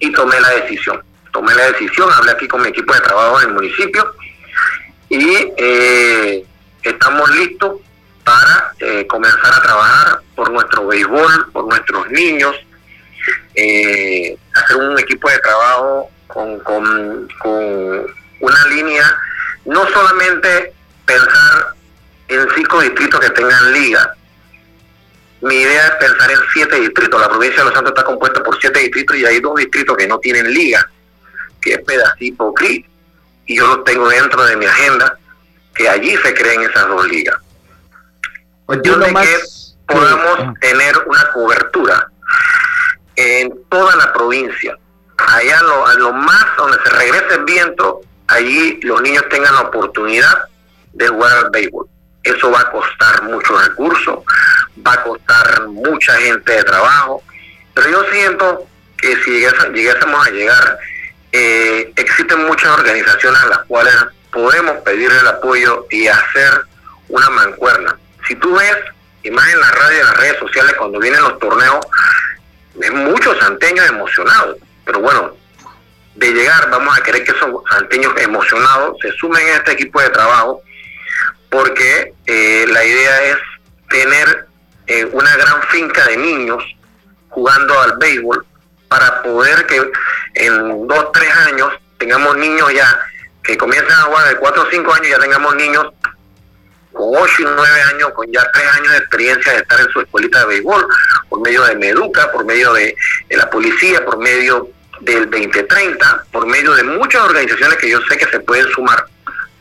y 0.00 0.12
tomé 0.12 0.38
la 0.38 0.50
decisión. 0.50 1.02
Tomé 1.32 1.54
la 1.54 1.72
decisión, 1.72 2.12
hablé 2.12 2.32
aquí 2.32 2.46
con 2.46 2.60
mi 2.60 2.68
equipo 2.68 2.92
de 2.92 3.00
trabajo 3.00 3.40
en 3.40 3.48
el 3.48 3.54
municipio 3.54 4.14
y 5.08 5.52
eh, 5.56 6.46
estamos 6.82 7.28
listos 7.30 7.80
para 8.24 8.72
eh, 8.80 9.06
comenzar 9.06 9.54
a 9.54 9.62
trabajar 9.62 10.20
por 10.34 10.50
nuestro 10.50 10.86
béisbol, 10.86 11.50
por 11.52 11.66
nuestros 11.66 12.08
niños, 12.10 12.56
eh, 13.54 14.36
hacer 14.54 14.76
un 14.76 14.98
equipo 14.98 15.28
de 15.30 15.38
trabajo 15.38 16.10
con, 16.26 16.58
con, 16.60 17.28
con 17.38 18.06
una 18.40 18.66
línea, 18.68 19.16
no 19.66 19.86
solamente 19.88 20.72
pensar 21.04 21.74
en 22.28 22.46
cinco 22.54 22.80
distritos 22.80 23.20
que 23.20 23.30
tengan 23.30 23.72
liga, 23.72 24.14
mi 25.42 25.56
idea 25.56 25.88
es 25.88 25.94
pensar 25.96 26.30
en 26.30 26.38
siete 26.54 26.80
distritos. 26.80 27.20
La 27.20 27.28
provincia 27.28 27.58
de 27.58 27.64
Los 27.66 27.74
Santos 27.74 27.92
está 27.92 28.04
compuesta 28.04 28.42
por 28.42 28.58
siete 28.60 28.80
distritos 28.80 29.16
y 29.16 29.26
hay 29.26 29.40
dos 29.40 29.56
distritos 29.56 29.96
que 29.96 30.06
no 30.08 30.18
tienen 30.18 30.50
liga, 30.52 30.88
que 31.60 31.74
es 31.74 31.80
Pedacito 31.82 32.52
Cri, 32.54 32.86
y 33.46 33.56
yo 33.56 33.66
lo 33.66 33.82
tengo 33.82 34.08
dentro 34.08 34.42
de 34.44 34.56
mi 34.56 34.64
agenda, 34.64 35.18
que 35.74 35.86
allí 35.86 36.16
se 36.16 36.32
creen 36.32 36.62
esas 36.62 36.88
dos 36.88 37.06
ligas. 37.08 37.36
Pues 38.66 38.80
que 38.82 38.90
podamos 39.86 40.38
ah. 40.38 40.54
tener 40.60 40.94
una 41.06 41.30
cobertura 41.32 42.08
en 43.16 43.52
toda 43.68 43.96
la 43.96 44.12
provincia. 44.12 44.76
Allá 45.16 45.62
lo, 45.62 45.86
a 45.86 45.94
lo 45.94 46.12
más 46.12 46.44
donde 46.56 46.78
se 46.82 46.90
regrese 46.90 47.34
el 47.34 47.44
viento, 47.44 48.00
allí 48.26 48.80
los 48.82 49.00
niños 49.02 49.24
tengan 49.28 49.54
la 49.54 49.62
oportunidad 49.62 50.44
de 50.92 51.08
jugar 51.08 51.44
al 51.44 51.50
béisbol. 51.50 51.86
Eso 52.22 52.50
va 52.50 52.60
a 52.60 52.70
costar 52.70 53.22
muchos 53.24 53.68
recursos, 53.68 54.18
va 54.86 54.94
a 54.94 55.02
costar 55.02 55.68
mucha 55.68 56.14
gente 56.16 56.52
de 56.52 56.64
trabajo, 56.64 57.22
pero 57.74 57.90
yo 57.90 58.04
siento 58.10 58.66
que 58.96 59.14
si 59.22 59.30
llegásemos 59.30 60.26
a 60.26 60.30
llegar, 60.30 60.78
eh, 61.32 61.92
existen 61.96 62.46
muchas 62.46 62.70
organizaciones 62.78 63.42
a 63.42 63.46
las 63.46 63.58
cuales 63.66 63.94
podemos 64.32 64.76
pedir 64.82 65.10
el 65.10 65.26
apoyo 65.26 65.86
y 65.90 66.06
hacer 66.06 66.62
una 67.08 67.28
mancuerna. 67.30 67.98
Si 68.26 68.34
tú 68.36 68.54
ves, 68.54 68.76
y 69.22 69.30
más 69.30 69.52
en 69.52 69.60
la 69.60 69.70
radio 69.70 69.96
y 69.96 70.00
en 70.00 70.06
las 70.06 70.16
redes 70.16 70.38
sociales, 70.38 70.74
cuando 70.78 70.98
vienen 70.98 71.22
los 71.22 71.38
torneos, 71.38 71.84
hay 72.82 72.90
muchos 72.90 73.38
santeños 73.38 73.86
emocionados, 73.88 74.56
pero 74.84 75.00
bueno, 75.00 75.34
de 76.14 76.32
llegar 76.32 76.70
vamos 76.70 76.96
a 76.96 77.02
querer 77.02 77.24
que 77.24 77.32
esos 77.32 77.50
santeños 77.70 78.12
emocionados 78.18 78.96
se 79.00 79.10
sumen 79.12 79.46
a 79.48 79.56
este 79.56 79.72
equipo 79.72 80.00
de 80.00 80.10
trabajo, 80.10 80.62
porque 81.50 82.12
eh, 82.26 82.66
la 82.68 82.84
idea 82.84 83.22
es 83.24 83.36
tener 83.88 84.46
eh, 84.86 85.08
una 85.12 85.36
gran 85.36 85.62
finca 85.64 86.04
de 86.06 86.16
niños 86.16 86.62
jugando 87.28 87.80
al 87.80 87.96
béisbol 87.98 88.44
para 88.88 89.22
poder 89.22 89.66
que 89.66 89.82
en 90.34 90.86
dos, 90.86 91.12
tres 91.12 91.30
años 91.48 91.72
tengamos 91.98 92.36
niños 92.36 92.72
ya 92.72 93.00
que 93.42 93.56
comiencen 93.56 93.92
a 93.92 94.02
jugar 94.02 94.28
de 94.28 94.36
cuatro 94.36 94.62
o 94.62 94.70
cinco 94.70 94.92
años, 94.94 95.08
ya 95.08 95.18
tengamos 95.18 95.54
niños 95.56 95.86
con 96.94 97.14
ocho 97.14 97.42
y 97.42 97.44
nueve 97.44 97.82
años, 97.92 98.10
con 98.14 98.30
ya 98.32 98.48
tres 98.52 98.66
años 98.78 98.92
de 98.92 98.98
experiencia 98.98 99.52
de 99.52 99.58
estar 99.58 99.80
en 99.80 99.88
su 99.90 100.00
escuelita 100.00 100.40
de 100.40 100.46
béisbol, 100.46 100.86
por 101.28 101.40
medio 101.40 101.64
de 101.64 101.76
Meduca, 101.76 102.32
por 102.32 102.44
medio 102.44 102.72
de, 102.72 102.96
la 103.30 103.50
policía, 103.50 104.04
por 104.04 104.18
medio 104.18 104.70
del 105.00 105.28
2030, 105.30 106.26
por 106.32 106.46
medio 106.46 106.72
de 106.74 106.84
muchas 106.84 107.22
organizaciones 107.22 107.76
que 107.78 107.90
yo 107.90 108.00
sé 108.08 108.16
que 108.16 108.26
se 108.26 108.40
pueden 108.40 108.66
sumar 108.68 109.04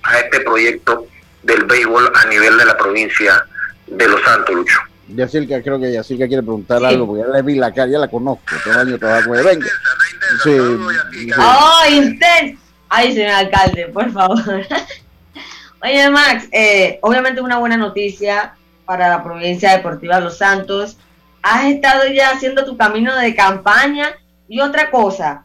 a 0.04 0.20
este 0.20 0.40
proyecto 0.42 1.08
del 1.42 1.66
béisbol 1.66 2.12
a 2.16 2.26
nivel 2.28 2.58
de 2.58 2.66
la 2.66 2.78
provincia 2.78 3.46
de 3.88 4.08
Los 4.08 4.22
Santos, 4.22 4.56
Lucho. 4.56 4.80
Yacirca, 5.10 5.62
creo 5.62 5.80
que 5.80 5.92
Yacirca 5.92 6.28
quiere 6.28 6.44
preguntar 6.44 6.84
algo, 6.84 7.08
porque 7.08 7.24
ya 7.24 7.34
le 7.34 7.42
vi 7.42 7.56
la 7.56 7.74
cara, 7.74 7.92
ya 7.92 8.00
la 8.00 8.08
conozco, 8.08 8.56
todo 8.64 8.74
el 8.74 8.80
año 8.88 8.98
trabajo 8.98 9.30
con 9.30 9.44
Venga. 9.44 9.68
Sí, 10.44 10.58
¡Oh, 11.38 11.82
intenso! 11.90 12.62
Ay, 12.90 13.14
señor 13.14 13.32
alcalde, 13.32 13.88
por 13.88 14.12
favor. 14.12 14.66
Oye, 15.84 16.10
Max, 16.10 16.48
eh, 16.54 16.98
obviamente 17.02 17.42
una 17.42 17.58
buena 17.58 17.76
noticia 17.76 18.56
para 18.86 19.10
la 19.10 19.22
provincia 19.22 19.76
deportiva 19.76 20.22
Los 20.22 20.38
Santos. 20.38 20.98
Has 21.42 21.66
estado 21.66 22.08
ya 22.08 22.30
haciendo 22.30 22.64
tu 22.64 22.78
camino 22.78 23.14
de 23.18 23.36
campaña 23.36 24.16
y 24.48 24.62
otra 24.62 24.90
cosa, 24.90 25.44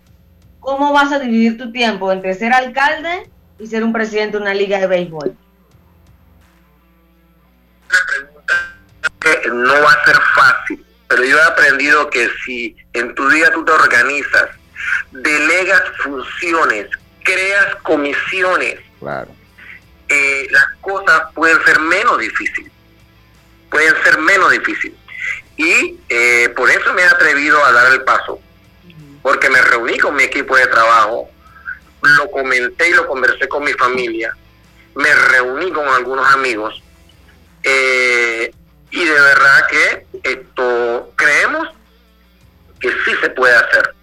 ¿cómo 0.60 0.92
vas 0.92 1.10
a 1.10 1.18
dividir 1.18 1.58
tu 1.58 1.72
tiempo 1.72 2.12
entre 2.12 2.34
ser 2.34 2.52
alcalde 2.52 3.28
y 3.58 3.66
ser 3.66 3.82
un 3.82 3.92
presidente 3.92 4.36
de 4.36 4.42
una 4.44 4.54
liga 4.54 4.78
de 4.78 4.86
béisbol? 4.86 5.36
no 9.52 9.72
va 9.82 9.92
a 9.92 10.04
ser 10.04 10.16
fácil, 10.34 10.86
pero 11.08 11.24
yo 11.24 11.36
he 11.36 11.42
aprendido 11.42 12.08
que 12.10 12.28
si 12.44 12.76
en 12.92 13.14
tu 13.14 13.28
día 13.28 13.50
tú 13.52 13.64
te 13.64 13.72
organizas, 13.72 14.48
delegas 15.10 15.82
funciones, 16.02 16.86
creas 17.24 17.74
comisiones, 17.82 18.78
claro. 19.00 19.37
Eh, 20.08 20.48
las 20.50 20.64
cosas 20.80 21.22
pueden 21.34 21.62
ser 21.64 21.80
menos 21.80 22.18
difíciles, 22.18 22.72
pueden 23.70 23.94
ser 24.02 24.18
menos 24.18 24.50
difíciles. 24.50 24.98
Y 25.56 25.98
eh, 26.08 26.48
por 26.56 26.70
eso 26.70 26.94
me 26.94 27.02
he 27.02 27.06
atrevido 27.06 27.62
a 27.64 27.72
dar 27.72 27.92
el 27.92 28.02
paso, 28.04 28.40
porque 29.22 29.50
me 29.50 29.60
reuní 29.60 29.98
con 29.98 30.14
mi 30.14 30.22
equipo 30.22 30.56
de 30.56 30.66
trabajo, 30.68 31.28
lo 32.00 32.30
comenté 32.30 32.88
y 32.88 32.94
lo 32.94 33.06
conversé 33.06 33.48
con 33.48 33.64
mi 33.64 33.72
familia, 33.72 34.34
me 34.94 35.14
reuní 35.14 35.70
con 35.72 35.86
algunos 35.88 36.26
amigos 36.32 36.82
eh, 37.64 38.50
y 38.90 39.04
de 39.04 39.20
verdad 39.20 39.66
que 39.68 40.06
esto 40.22 41.12
creemos 41.16 41.68
que 42.80 42.90
sí 42.90 43.14
se 43.20 43.30
puede 43.30 43.54
hacer, 43.54 43.94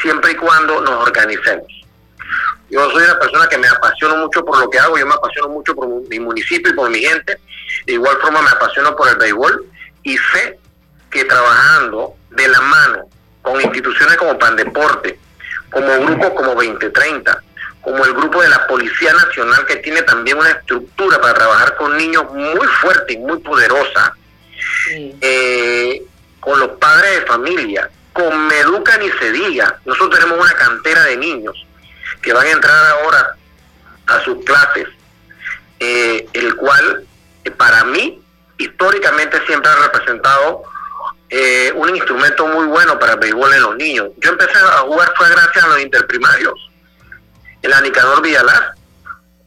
siempre 0.00 0.32
y 0.32 0.36
cuando 0.36 0.80
nos 0.82 1.06
organicemos. 1.06 1.66
Yo 2.76 2.90
soy 2.90 3.04
una 3.04 3.18
persona 3.18 3.48
que 3.48 3.56
me 3.56 3.68
apasiono 3.68 4.18
mucho 4.18 4.44
por 4.44 4.58
lo 4.60 4.68
que 4.68 4.78
hago, 4.78 4.98
yo 4.98 5.06
me 5.06 5.14
apasiono 5.14 5.48
mucho 5.48 5.74
por 5.74 5.88
mi 5.88 6.20
municipio 6.20 6.70
y 6.70 6.74
por 6.74 6.90
mi 6.90 6.98
gente, 6.98 7.38
de 7.86 7.92
igual 7.94 8.18
forma 8.20 8.42
me 8.42 8.50
apasiono 8.50 8.94
por 8.94 9.08
el 9.08 9.16
béisbol 9.16 9.64
y 10.02 10.18
sé 10.18 10.58
que 11.10 11.24
trabajando 11.24 12.16
de 12.32 12.46
la 12.48 12.60
mano 12.60 13.08
con 13.40 13.58
instituciones 13.62 14.18
como 14.18 14.38
Pandeporte, 14.38 15.18
como 15.70 15.88
grupos 16.00 16.32
como 16.32 16.54
2030, 16.54 17.42
como 17.80 18.04
el 18.04 18.12
grupo 18.12 18.42
de 18.42 18.50
la 18.50 18.66
Policía 18.66 19.14
Nacional, 19.14 19.64
que 19.64 19.76
tiene 19.76 20.02
también 20.02 20.36
una 20.36 20.50
estructura 20.50 21.18
para 21.18 21.32
trabajar 21.32 21.76
con 21.76 21.96
niños 21.96 22.30
muy 22.30 22.66
fuerte 22.82 23.14
y 23.14 23.16
muy 23.16 23.38
poderosa, 23.38 24.14
eh, 24.90 26.02
con 26.40 26.60
los 26.60 26.72
padres 26.72 27.20
de 27.20 27.26
familia, 27.26 27.88
con 28.12 28.48
Meduca 28.48 28.98
ni 28.98 29.10
se 29.12 29.32
diga. 29.32 29.80
Nosotros 29.86 30.20
tenemos 30.20 30.38
una 30.38 30.52
cantera 30.52 31.04
de 31.04 31.16
niños 31.16 31.65
que 32.26 32.32
van 32.32 32.44
a 32.44 32.50
entrar 32.50 32.86
ahora 32.86 33.36
a 34.08 34.20
sus 34.24 34.44
clases, 34.44 34.88
eh, 35.78 36.26
el 36.32 36.56
cual 36.56 37.06
eh, 37.44 37.52
para 37.52 37.84
mí 37.84 38.20
históricamente 38.58 39.40
siempre 39.46 39.70
ha 39.70 39.76
representado 39.76 40.64
un 41.74 41.88
instrumento 41.94 42.46
muy 42.46 42.66
bueno 42.66 42.98
para 42.98 43.14
el 43.14 43.18
béisbol 43.18 43.52
en 43.52 43.62
los 43.62 43.76
niños. 43.76 44.10
Yo 44.18 44.30
empecé 44.30 44.58
a 44.58 44.78
jugar 44.78 45.12
fue 45.16 45.28
gracias 45.28 45.64
a 45.64 45.68
los 45.68 45.80
interprimarios 45.80 46.54
el 47.62 47.72
Anicador 47.72 48.22
Villalaz, 48.22 48.74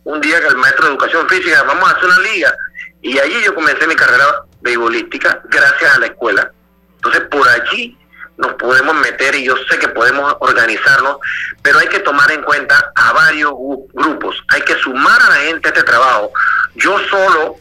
un 0.04 0.20
día 0.22 0.40
que 0.42 0.48
el 0.48 0.58
maestro 0.58 0.86
de 0.86 0.92
educación 0.92 1.28
física, 1.30 1.64
vamos 1.64 1.90
a 1.90 1.96
hacer 1.96 2.06
una 2.06 2.20
liga, 2.20 2.54
y 3.02 3.18
allí 3.18 3.42
yo 3.44 3.56
comencé 3.56 3.88
mi 3.88 3.96
carrera 3.96 4.44
beisbolística 4.62 5.42
gracias 5.46 5.96
a 5.96 6.00
la 6.00 6.08
escuela. 6.08 6.52
Entonces 6.96 7.22
por 7.32 7.48
allí 7.48 7.98
nos 8.40 8.54
podemos 8.54 8.96
meter 8.96 9.36
y 9.36 9.46
yo 9.46 9.56
sé 9.70 9.78
que 9.78 9.88
podemos 9.90 10.36
organizarnos, 10.40 11.18
pero 11.62 11.78
hay 11.80 11.88
que 11.88 12.00
tomar 12.00 12.32
en 12.32 12.42
cuenta 12.42 12.92
a 12.96 13.14
varios 13.14 13.54
grupos, 13.94 14.44
hay 14.48 14.62
que 14.62 14.76
sumar 14.80 15.22
a 15.22 15.30
la 15.30 15.36
gente 15.36 15.70
a 15.70 15.72
este 15.72 15.84
trabajo. 15.84 16.32
Yo 16.76 16.98
solo, 17.10 17.58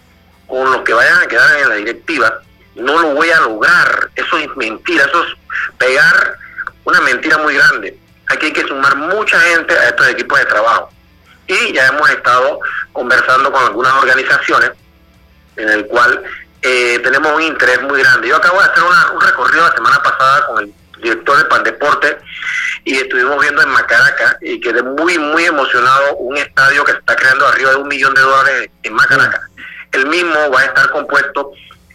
con 0.46 0.70
los 0.70 0.82
que 0.82 0.94
vayan 0.94 1.22
a 1.22 1.26
quedar 1.26 1.58
en 1.58 1.68
la 1.68 1.74
directiva, 1.74 2.40
no 2.76 2.98
lo 2.98 3.14
voy 3.14 3.30
a 3.30 3.40
lograr. 3.40 4.08
Eso 4.14 4.38
es 4.38 4.56
mentira, 4.56 5.04
eso 5.04 5.24
es 5.24 5.30
pegar 5.76 6.38
una 6.84 7.00
mentira 7.02 7.36
muy 7.38 7.54
grande 7.54 7.98
aquí 8.28 8.46
hay 8.46 8.52
que 8.52 8.66
sumar 8.66 8.96
mucha 8.96 9.40
gente 9.40 9.74
a 9.74 9.88
estos 9.88 10.08
equipos 10.08 10.38
de 10.38 10.44
trabajo. 10.46 10.90
Y 11.46 11.72
ya 11.72 11.86
hemos 11.88 12.08
estado 12.10 12.60
conversando 12.92 13.50
con 13.50 13.64
algunas 13.64 13.92
organizaciones 13.94 14.72
en 15.56 15.68
el 15.68 15.86
cual 15.86 16.22
eh, 16.62 16.98
tenemos 17.02 17.32
un 17.32 17.42
interés 17.42 17.80
muy 17.82 18.00
grande. 18.00 18.28
Yo 18.28 18.36
acabo 18.36 18.58
de 18.58 18.66
hacer 18.66 18.82
un 19.14 19.20
recorrido 19.20 19.68
la 19.68 19.74
semana 19.74 20.02
pasada 20.02 20.46
con 20.46 20.64
el 20.64 20.74
director 21.00 21.38
de 21.38 21.44
Pandeporte 21.44 22.18
y 22.84 22.96
estuvimos 22.96 23.40
viendo 23.40 23.62
en 23.62 23.68
Macaraca 23.68 24.38
y 24.40 24.60
quedé 24.60 24.82
muy, 24.82 25.18
muy 25.18 25.44
emocionado 25.44 26.16
un 26.16 26.36
estadio 26.36 26.84
que 26.84 26.92
se 26.92 26.98
está 26.98 27.14
creando 27.16 27.46
arriba 27.46 27.70
de 27.70 27.76
un 27.76 27.88
millón 27.88 28.14
de 28.14 28.22
dólares 28.22 28.70
en 28.82 28.92
Macaraca. 28.94 29.48
El 29.92 30.06
mismo 30.06 30.50
va 30.50 30.60
a 30.60 30.64
estar 30.64 30.90
compuesto 30.90 31.52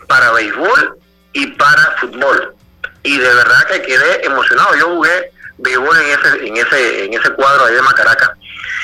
para 0.07 0.31
béisbol 0.31 0.97
y 1.33 1.47
para 1.47 1.95
fútbol. 1.99 2.55
Y 3.03 3.17
de 3.17 3.33
verdad 3.33 3.67
que 3.67 3.81
quedé 3.81 4.25
emocionado. 4.25 4.75
Yo 4.75 4.95
jugué 4.95 5.31
béisbol 5.57 5.97
en 5.97 6.19
ese, 6.19 6.47
en 6.47 6.57
ese, 6.57 7.05
en 7.05 7.13
ese 7.13 7.29
cuadro 7.31 7.65
ahí 7.65 7.75
de 7.75 7.81
Macaraca, 7.81 8.37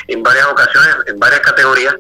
en 0.08 0.24
varias 0.24 0.48
ocasiones, 0.48 0.96
en 1.08 1.20
varias 1.20 1.40
categorías, 1.42 1.96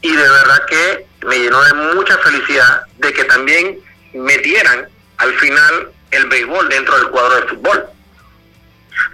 y 0.00 0.14
de 0.14 0.28
verdad 0.28 0.66
que 0.66 1.06
me 1.26 1.38
llenó 1.38 1.60
de 1.62 1.74
mucha 1.94 2.16
felicidad 2.18 2.82
de 2.98 3.12
que 3.12 3.24
también 3.24 3.78
metieran 4.14 4.88
al 5.18 5.32
final 5.38 5.92
el 6.10 6.26
béisbol 6.26 6.68
dentro 6.68 6.96
del 6.96 7.08
cuadro 7.08 7.40
de 7.40 7.48
fútbol. 7.48 7.84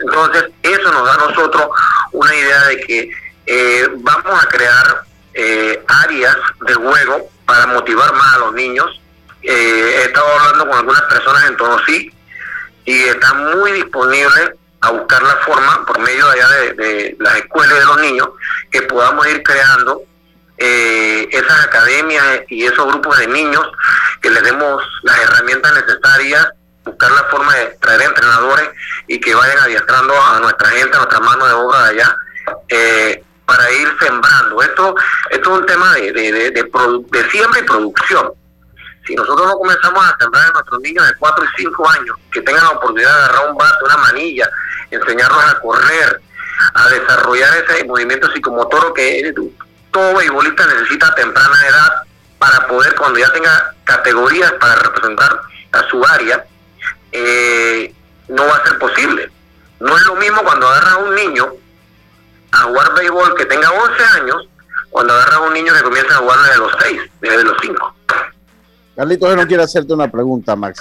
Entonces, 0.00 0.44
eso 0.62 0.92
nos 0.92 1.06
da 1.06 1.14
a 1.14 1.28
nosotros 1.28 1.68
una 2.12 2.34
idea 2.34 2.62
de 2.64 2.80
que 2.80 3.10
eh, 3.46 3.88
vamos 3.96 4.42
a 4.42 4.48
crear 4.48 5.04
eh, 5.34 5.82
áreas 5.86 6.36
de 6.66 6.74
juego 6.74 7.30
para 7.46 7.66
motivar 7.66 8.12
más 8.14 8.34
a 8.34 8.38
los 8.38 8.54
niños. 8.54 9.00
Eh, 9.42 9.96
he 9.98 10.02
estado 10.04 10.26
hablando 10.38 10.68
con 10.68 10.78
algunas 10.78 11.02
personas 11.02 11.44
en 11.48 11.56
Tonosí 11.56 12.12
y 12.84 13.02
están 13.04 13.58
muy 13.58 13.72
disponibles 13.72 14.52
a 14.80 14.90
buscar 14.90 15.22
la 15.22 15.36
forma, 15.36 15.86
por 15.86 15.98
medio 15.98 16.28
allá 16.28 16.48
de, 16.48 17.16
las 17.18 17.36
escuelas 17.36 17.78
de 17.78 17.84
los 17.86 18.00
niños, 18.00 18.28
que 18.70 18.82
podamos 18.82 19.26
ir 19.28 19.42
creando 19.42 20.02
eh, 20.58 21.28
esas 21.32 21.64
academias 21.64 22.40
y 22.48 22.64
esos 22.64 22.86
grupos 22.86 23.18
de 23.18 23.28
niños, 23.28 23.66
que 24.20 24.30
les 24.30 24.42
demos 24.42 24.82
las 25.02 25.18
herramientas 25.18 25.72
necesarias, 25.74 26.48
buscar 26.84 27.10
la 27.10 27.24
forma 27.24 27.54
de 27.54 27.66
traer 27.80 28.02
entrenadores 28.02 28.70
y 29.08 29.20
que 29.20 29.34
vayan 29.34 29.58
adiestrando 29.58 30.14
a 30.20 30.40
nuestra 30.40 30.68
gente, 30.68 30.96
a 30.96 31.00
nuestra 31.00 31.20
mano 31.20 31.46
de 31.46 31.52
obra 31.52 31.82
de 31.84 31.88
allá, 31.90 32.16
eh, 32.68 33.24
para 33.46 33.70
ir 33.72 33.88
sembrando. 34.00 34.62
Esto, 34.62 34.94
esto 35.30 35.54
es 35.54 35.60
un 35.60 35.66
tema 35.66 35.94
de, 35.94 36.12
de, 36.12 36.32
de, 36.32 36.52
de 36.52 37.30
siembra 37.30 37.60
y 37.60 37.62
producción 37.64 38.32
si 39.06 39.14
nosotros 39.14 39.46
no 39.46 39.54
comenzamos 39.54 40.04
a 40.04 40.16
sembrar 40.18 40.48
a 40.48 40.52
nuestros 40.52 40.80
niños 40.80 41.06
de 41.06 41.14
4 41.16 41.44
y 41.44 41.62
5 41.62 41.90
años, 41.90 42.16
que 42.32 42.40
tengan 42.40 42.64
la 42.64 42.70
oportunidad 42.70 43.10
de 43.10 43.24
agarrar 43.24 43.50
un 43.50 43.56
bate, 43.56 43.84
una 43.84 43.96
manilla, 43.98 44.50
enseñarlos 44.90 45.44
a 45.44 45.60
correr, 45.60 46.20
a 46.74 46.88
desarrollar 46.88 47.54
ese 47.56 47.84
movimiento 47.84 48.30
psicomotor 48.32 48.94
que 48.94 49.34
todo 49.94 50.16
beisbolista 50.16 50.66
necesita 50.66 51.14
temprana 51.14 51.56
edad 51.68 52.02
para 52.38 52.66
poder, 52.66 52.94
cuando 52.96 53.18
ya 53.18 53.32
tenga 53.32 53.74
categorías 53.84 54.52
para 54.54 54.74
representar 54.74 55.40
a 55.70 55.88
su 55.88 56.04
área, 56.04 56.44
eh, 57.12 57.94
no 58.28 58.44
va 58.44 58.56
a 58.56 58.64
ser 58.66 58.78
posible. 58.78 59.30
No 59.78 59.96
es 59.96 60.04
lo 60.06 60.16
mismo 60.16 60.42
cuando 60.42 60.68
agarra 60.68 60.92
a 60.92 60.96
un 60.98 61.14
niño 61.14 61.46
a 62.50 62.62
jugar 62.64 62.94
béisbol 62.94 63.36
que 63.36 63.46
tenga 63.46 63.70
11 63.70 64.04
años, 64.20 64.48
cuando 64.90 65.14
agarra 65.14 65.36
a 65.36 65.40
un 65.40 65.54
niño 65.54 65.72
que 65.72 65.82
comienza 65.82 66.14
a 66.14 66.18
jugar 66.18 66.40
desde 66.40 66.58
los 66.58 66.72
6, 66.80 67.00
desde 67.20 67.44
los 67.44 67.56
5. 67.62 67.96
Carlitos, 68.96 69.28
yo 69.28 69.36
no 69.36 69.46
quiero 69.46 69.62
hacerte 69.62 69.94
una 69.94 70.10
pregunta, 70.10 70.56
Max. 70.56 70.80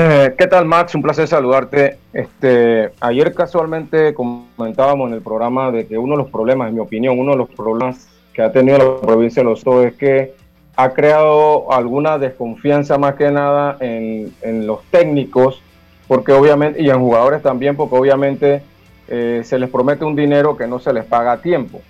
Eh, 0.00 0.32
¿Qué 0.38 0.46
tal, 0.46 0.64
Max? 0.64 0.94
Un 0.94 1.02
placer 1.02 1.26
saludarte. 1.26 1.98
Este, 2.12 2.92
ayer 3.00 3.34
casualmente 3.34 4.14
comentábamos 4.14 5.08
en 5.08 5.14
el 5.14 5.22
programa 5.22 5.72
de 5.72 5.88
que 5.88 5.98
uno 5.98 6.12
de 6.12 6.22
los 6.22 6.30
problemas, 6.30 6.68
en 6.68 6.74
mi 6.74 6.80
opinión, 6.80 7.18
uno 7.18 7.32
de 7.32 7.38
los 7.38 7.48
problemas 7.48 8.08
que 8.32 8.42
ha 8.42 8.52
tenido 8.52 8.78
la 8.78 9.00
provincia 9.04 9.42
de 9.42 9.48
Los 9.48 9.66
Ojos 9.66 9.86
es 9.86 9.96
que 9.96 10.34
ha 10.76 10.90
creado 10.90 11.72
alguna 11.72 12.16
desconfianza 12.16 12.96
más 12.96 13.16
que 13.16 13.28
nada 13.32 13.76
en, 13.80 14.32
los 14.68 14.84
técnicos, 14.92 15.60
porque 16.06 16.30
obviamente, 16.30 16.80
y 16.80 16.90
en 16.90 17.00
jugadores 17.00 17.42
también, 17.42 17.74
porque 17.74 17.96
obviamente 17.96 18.62
eh, 19.08 19.42
se 19.42 19.58
les 19.58 19.68
promete 19.68 20.04
un 20.04 20.14
dinero 20.14 20.56
que 20.56 20.68
no 20.68 20.78
se 20.78 20.92
les 20.92 21.06
paga 21.06 21.32
a 21.32 21.42
tiempo. 21.42 21.80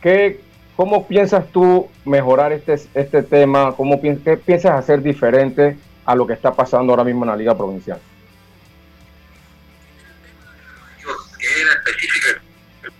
¿Qué, 0.00 0.38
¿Cómo 0.76 1.08
piensas 1.08 1.48
tú 1.48 1.88
mejorar 2.04 2.52
este, 2.52 2.76
este 2.94 3.24
tema? 3.24 3.74
¿Cómo 3.76 4.00
¿Qué 4.00 4.36
piensas 4.36 4.78
hacer 4.78 5.02
diferente 5.02 5.76
a 6.04 6.14
lo 6.14 6.26
que 6.26 6.32
está 6.32 6.52
pasando 6.54 6.92
ahora 6.92 7.04
mismo 7.04 7.24
en 7.24 7.30
la 7.30 7.36
Liga 7.36 7.56
Provincial? 7.56 8.00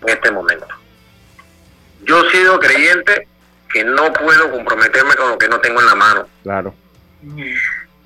en 0.03 0.09
este 0.09 0.31
momento. 0.31 0.67
Yo 2.05 2.25
he 2.25 2.31
sido 2.31 2.59
creyente 2.59 3.29
que 3.73 3.85
no 3.85 4.13
puedo 4.13 4.51
comprometerme 4.51 5.15
con 5.15 5.31
lo 5.31 5.39
que 5.39 5.49
no 5.49 5.61
tengo 5.61 5.81
en 5.81 5.87
la 5.87 5.95
mano. 5.95 6.29
Claro. 6.43 6.75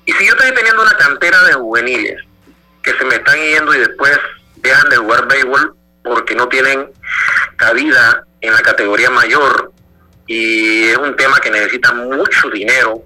Y 0.05 0.11
si 0.11 0.25
yo 0.25 0.33
estoy 0.33 0.53
teniendo 0.53 0.81
una 0.81 0.95
cantera 0.95 1.43
de 1.43 1.53
juveniles 1.53 2.23
que 2.83 2.93
se 2.93 3.03
me 3.03 3.15
están 3.15 3.37
yendo 3.37 3.73
y 3.73 3.79
después 3.79 4.17
dejan 4.57 4.89
de 4.89 4.97
jugar 4.97 5.27
béisbol 5.27 5.75
porque 6.03 6.35
no 6.35 6.47
tienen 6.47 6.89
cabida 7.57 8.23
en 8.41 8.53
la 8.53 8.61
categoría 8.61 9.09
mayor 9.09 9.73
y 10.27 10.85
es 10.85 10.97
un 10.97 11.15
tema 11.15 11.39
que 11.39 11.51
necesita 11.51 11.91
mucho 11.93 12.49
dinero 12.49 13.03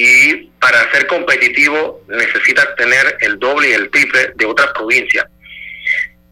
y 0.00 0.34
para 0.60 0.88
ser 0.92 1.08
competitivo 1.08 2.02
necesitas 2.06 2.68
tener 2.76 3.16
el 3.20 3.36
doble 3.36 3.70
y 3.70 3.72
el 3.72 3.90
triple 3.90 4.32
de 4.36 4.46
otras 4.46 4.68
provincias. 4.68 5.26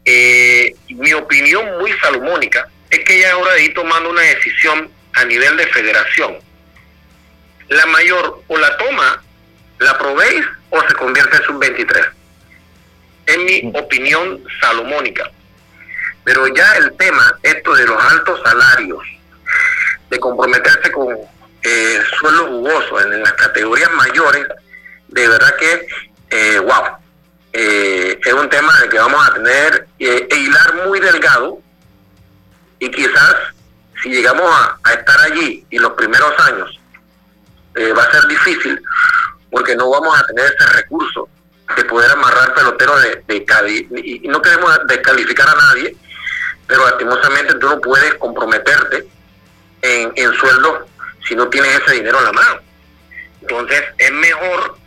Eh, 0.05 0.73
mi 0.87 1.11
opinión 1.11 1.77
muy 1.77 1.91
salomónica 1.99 2.69
es 2.89 2.99
que 2.99 3.19
ya 3.19 3.27
es 3.27 3.33
hora 3.33 3.55
de 3.55 3.65
ir 3.65 3.73
tomando 3.73 4.09
una 4.09 4.21
decisión 4.21 4.89
a 5.15 5.25
nivel 5.25 5.57
de 5.57 5.67
federación. 5.67 6.37
La 7.67 7.85
mayor 7.87 8.41
o 8.47 8.57
la 8.57 8.77
toma, 8.77 9.21
la 9.79 9.97
probéis 9.97 10.45
o 10.69 10.81
se 10.87 10.93
convierte 10.93 11.35
en 11.35 11.43
sub-23. 11.43 12.09
Es 13.25 13.37
mi 13.37 13.71
opinión 13.77 14.41
salomónica. 14.61 15.29
Pero 16.23 16.47
ya 16.55 16.71
el 16.77 16.95
tema, 16.95 17.37
esto 17.43 17.75
de 17.75 17.85
los 17.85 18.01
altos 18.01 18.39
salarios, 18.45 19.03
de 20.09 20.19
comprometerse 20.19 20.89
con 20.89 21.17
eh, 21.67 22.01
sueldos 22.17 22.47
jugosos 22.47 23.03
en, 23.03 23.21
las 23.21 23.33
categorías 23.33 23.91
mayores, 23.91 24.47
de 25.09 25.27
verdad 25.27 25.55
que, 25.57 25.87
eh, 26.29 26.59
wow, 26.59 26.83
eh, 27.51 28.19
es 28.23 28.33
un 28.33 28.49
tema 28.49 28.71
de 28.81 28.89
que 28.89 28.97
vamos 28.97 29.27
a 29.27 29.33
tener 29.33 29.87
eh, 29.99 30.27
e 30.29 30.35
hilar 30.35 30.75
muy 30.87 30.99
delgado 30.99 31.59
y 32.79 32.89
quizás 32.89 33.35
si 34.01 34.09
llegamos 34.09 34.49
a, 34.83 34.93
estar 34.93 35.19
allí 35.21 35.65
y 35.69 35.79
los 35.79 35.91
primeros 35.93 36.33
años 36.39 36.79
va 37.75 38.03
a 38.03 38.11
ser 38.11 38.27
difícil 38.27 38.81
porque 39.51 39.75
no 39.75 39.89
vamos 39.89 40.17
a 40.17 40.25
tener 40.25 40.45
ese 40.45 40.65
recurso 40.73 41.29
de 41.75 41.85
poder 41.85 42.11
amarrar 42.11 42.53
peloteros 42.55 43.01
de, 43.03 43.23
de 43.27 43.99
y 44.03 44.27
no 44.27 44.41
queremos 44.41 44.79
descalificar 44.87 45.47
a 45.49 45.55
nadie, 45.55 45.95
pero 46.65 46.85
lastimosamente 46.85 47.53
tú 47.55 47.67
no 47.67 47.79
puedes 47.79 48.15
comprometerte 48.15 49.07
en, 49.81 50.11
en 50.15 50.33
sueldos 50.33 50.87
si 51.27 51.35
no 51.35 51.47
tienes 51.49 51.79
ese 51.81 51.95
dinero 51.95 52.19
en 52.19 52.25
la 52.25 52.31
mano. 52.31 52.61
Entonces 53.41 53.83
es 53.97 54.11
mejor 54.11 54.77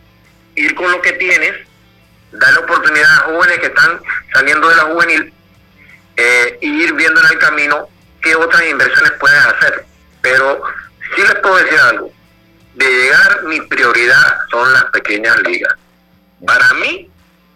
ir 0.55 0.75
con 0.75 0.91
lo 0.91 1.01
que 1.01 1.13
tienes, 1.13 1.67
darle 2.31 2.59
oportunidad 2.59 3.11
a 3.11 3.23
jóvenes 3.23 3.59
que 3.59 3.67
están 3.67 4.01
saliendo 4.33 4.69
de 4.69 4.75
la 4.75 4.83
juvenil 4.83 5.33
eh, 6.17 6.57
y 6.61 6.83
ir 6.83 6.93
viendo 6.93 7.19
en 7.21 7.27
el 7.31 7.39
camino 7.39 7.89
qué 8.21 8.35
otras 8.35 8.63
inversiones 8.63 9.11
puedes 9.13 9.45
hacer. 9.45 9.85
Pero 10.21 10.61
sí 11.15 11.21
les 11.21 11.35
puedo 11.35 11.55
decir 11.57 11.79
algo, 11.79 12.11
de 12.75 12.85
llegar 12.85 13.43
mi 13.43 13.61
prioridad 13.61 14.39
son 14.49 14.71
las 14.73 14.85
pequeñas 14.85 15.39
ligas. 15.41 15.73
Para 16.45 16.73
mí, 16.75 17.09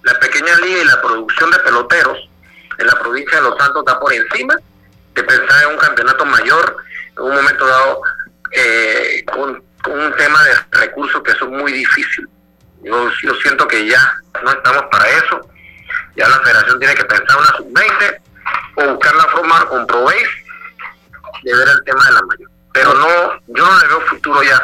las 0.03 0.15
pequeñas 0.15 0.59
ligas 0.61 0.81
y 0.83 0.85
la 0.85 1.01
producción 1.01 1.51
de 1.51 1.59
peloteros 1.59 2.29
en 2.77 2.87
la 2.87 2.99
provincia 2.99 3.37
de 3.37 3.43
Los 3.43 3.57
Santos 3.57 3.83
está 3.85 3.99
por 3.99 4.13
encima 4.13 4.55
de 5.13 5.23
pensar 5.23 5.63
en 5.63 5.69
un 5.69 5.77
campeonato 5.77 6.25
mayor 6.25 6.77
en 7.17 7.23
un 7.23 7.35
momento 7.35 7.65
dado 7.65 8.01
eh, 8.55 9.23
con, 9.25 9.63
un 9.87 10.15
tema 10.15 10.43
de 10.43 10.79
recursos 10.79 11.21
que 11.21 11.33
son 11.33 11.55
muy 11.55 11.71
difícil. 11.71 12.27
Yo, 12.83 13.09
siento 13.43 13.67
que 13.67 13.85
ya 13.85 14.19
no 14.43 14.51
estamos 14.51 14.83
para 14.91 15.09
eso. 15.09 15.49
Ya 16.15 16.27
la 16.27 16.39
federación 16.39 16.79
tiene 16.79 16.95
que 16.95 17.05
pensar 17.05 17.37
una 17.37 17.57
sub-20 17.57 18.17
o 18.75 18.93
buscar 18.93 19.15
la 19.15 19.25
forma 19.25 19.65
con 19.65 19.85
Proveis 19.85 20.27
de 21.43 21.55
ver 21.55 21.67
el 21.67 21.83
tema 21.83 22.03
de 22.05 22.13
la 22.13 22.21
mayor. 22.23 22.49
Pero 22.73 22.93
no, 22.93 23.33
yo 23.47 23.65
no 23.65 23.79
le 23.79 23.87
veo 23.87 24.01
futuro 24.01 24.41
ya 24.41 24.63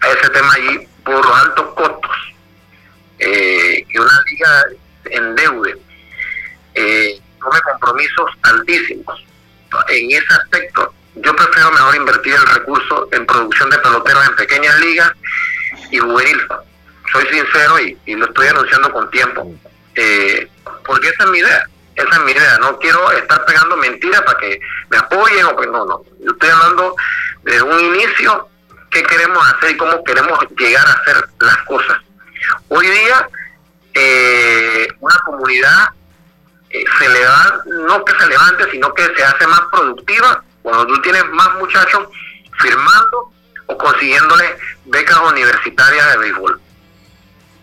a 0.00 0.08
ese 0.08 0.28
tema 0.30 0.52
allí 0.54 0.88
por 1.04 1.24
los 1.24 1.40
altos 1.40 1.74
costos 1.74 2.10
eh, 3.18 3.86
que 3.88 4.00
una 4.00 4.22
liga 4.28 4.64
endeude. 5.04 5.78
Eh, 6.74 7.20
compromisos 7.64 8.30
altísimos. 8.42 9.24
En 9.88 10.10
ese 10.10 10.34
aspecto, 10.34 10.92
yo 11.26 11.34
prefiero 11.34 11.72
mejor 11.72 11.96
invertir 11.96 12.34
el 12.34 12.46
recurso 12.46 13.08
en 13.10 13.26
producción 13.26 13.68
de 13.68 13.78
peloteros 13.78 14.28
en 14.28 14.36
pequeñas 14.36 14.78
ligas 14.78 15.10
y 15.90 15.98
juvenil. 15.98 16.40
Soy 17.12 17.26
sincero 17.26 17.80
y, 17.80 18.14
lo 18.14 18.26
estoy 18.26 18.46
anunciando 18.46 18.92
con 18.92 19.10
tiempo, 19.10 19.52
eh, 19.96 20.48
porque 20.84 21.08
esa 21.08 21.24
es 21.24 21.30
mi 21.30 21.38
idea. 21.38 21.64
Esa 21.96 22.10
es 22.10 22.20
mi 22.20 22.30
idea. 22.30 22.58
No 22.58 22.78
quiero 22.78 23.10
estar 23.10 23.44
pegando 23.44 23.76
mentiras 23.76 24.22
para 24.22 24.38
que 24.38 24.60
me 24.88 24.98
apoyen 24.98 25.46
o 25.46 25.56
que 25.56 25.66
no, 25.66 25.84
no. 25.84 26.02
Yo 26.20 26.30
estoy 26.30 26.48
hablando 26.48 26.94
de 27.42 27.62
un 27.62 27.80
inicio, 27.80 28.48
qué 28.90 29.02
queremos 29.02 29.44
hacer 29.52 29.70
y 29.72 29.76
cómo 29.78 30.04
queremos 30.04 30.38
llegar 30.56 30.86
a 30.86 30.92
hacer 30.92 31.28
las 31.40 31.56
cosas. 31.64 31.98
Hoy 32.68 32.86
día, 32.86 33.28
eh, 33.94 34.88
una 35.00 35.18
comunidad 35.24 35.88
eh, 36.70 36.84
se 37.00 37.08
le 37.08 37.20
da, 37.20 37.62
no 37.88 38.04
que 38.04 38.12
se 38.16 38.28
levante, 38.28 38.70
sino 38.70 38.94
que 38.94 39.12
se 39.16 39.24
hace 39.24 39.46
más 39.48 39.62
productiva 39.72 40.44
cuando 40.66 40.84
tú 40.88 41.00
tienes 41.00 41.24
más 41.30 41.54
muchachos 41.54 42.08
firmando 42.58 43.30
o 43.66 43.78
consiguiéndole 43.78 44.58
becas 44.86 45.16
universitarias 45.18 46.10
de 46.10 46.18
béisbol. 46.18 46.60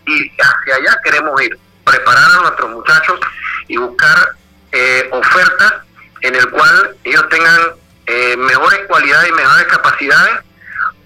Y 0.06 0.30
hacia 0.40 0.76
allá 0.76 0.98
queremos 1.04 1.42
ir, 1.42 1.58
preparar 1.84 2.24
a 2.24 2.40
nuestros 2.40 2.70
muchachos 2.70 3.20
y 3.68 3.76
buscar 3.76 4.30
eh, 4.72 5.06
ofertas 5.12 5.74
en 6.22 6.34
el 6.34 6.48
cual 6.48 6.96
ellos 7.04 7.28
tengan 7.28 7.60
eh, 8.06 8.38
mejores 8.38 8.80
cualidades 8.86 9.28
y 9.28 9.32
mejores 9.32 9.66
capacidades 9.66 10.40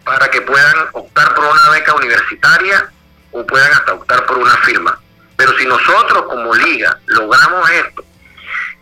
para 0.05 0.31
que 0.31 0.41
puedan 0.43 0.77
optar 0.93 1.35
por 1.35 1.47
una 1.47 1.71
beca 1.71 1.97
universitaria 1.97 2.93
o 3.33 3.45
puedan 3.45 3.73
hasta 3.73 3.95
optar 3.95 4.25
por 4.27 4.39
una 4.39 4.57
firma. 4.59 4.97
Pero 5.37 5.53
si 5.59 5.67
nosotros 5.67 6.27
como 6.29 6.55
liga 6.55 6.97
logramos 7.07 7.69
esto, 7.71 8.05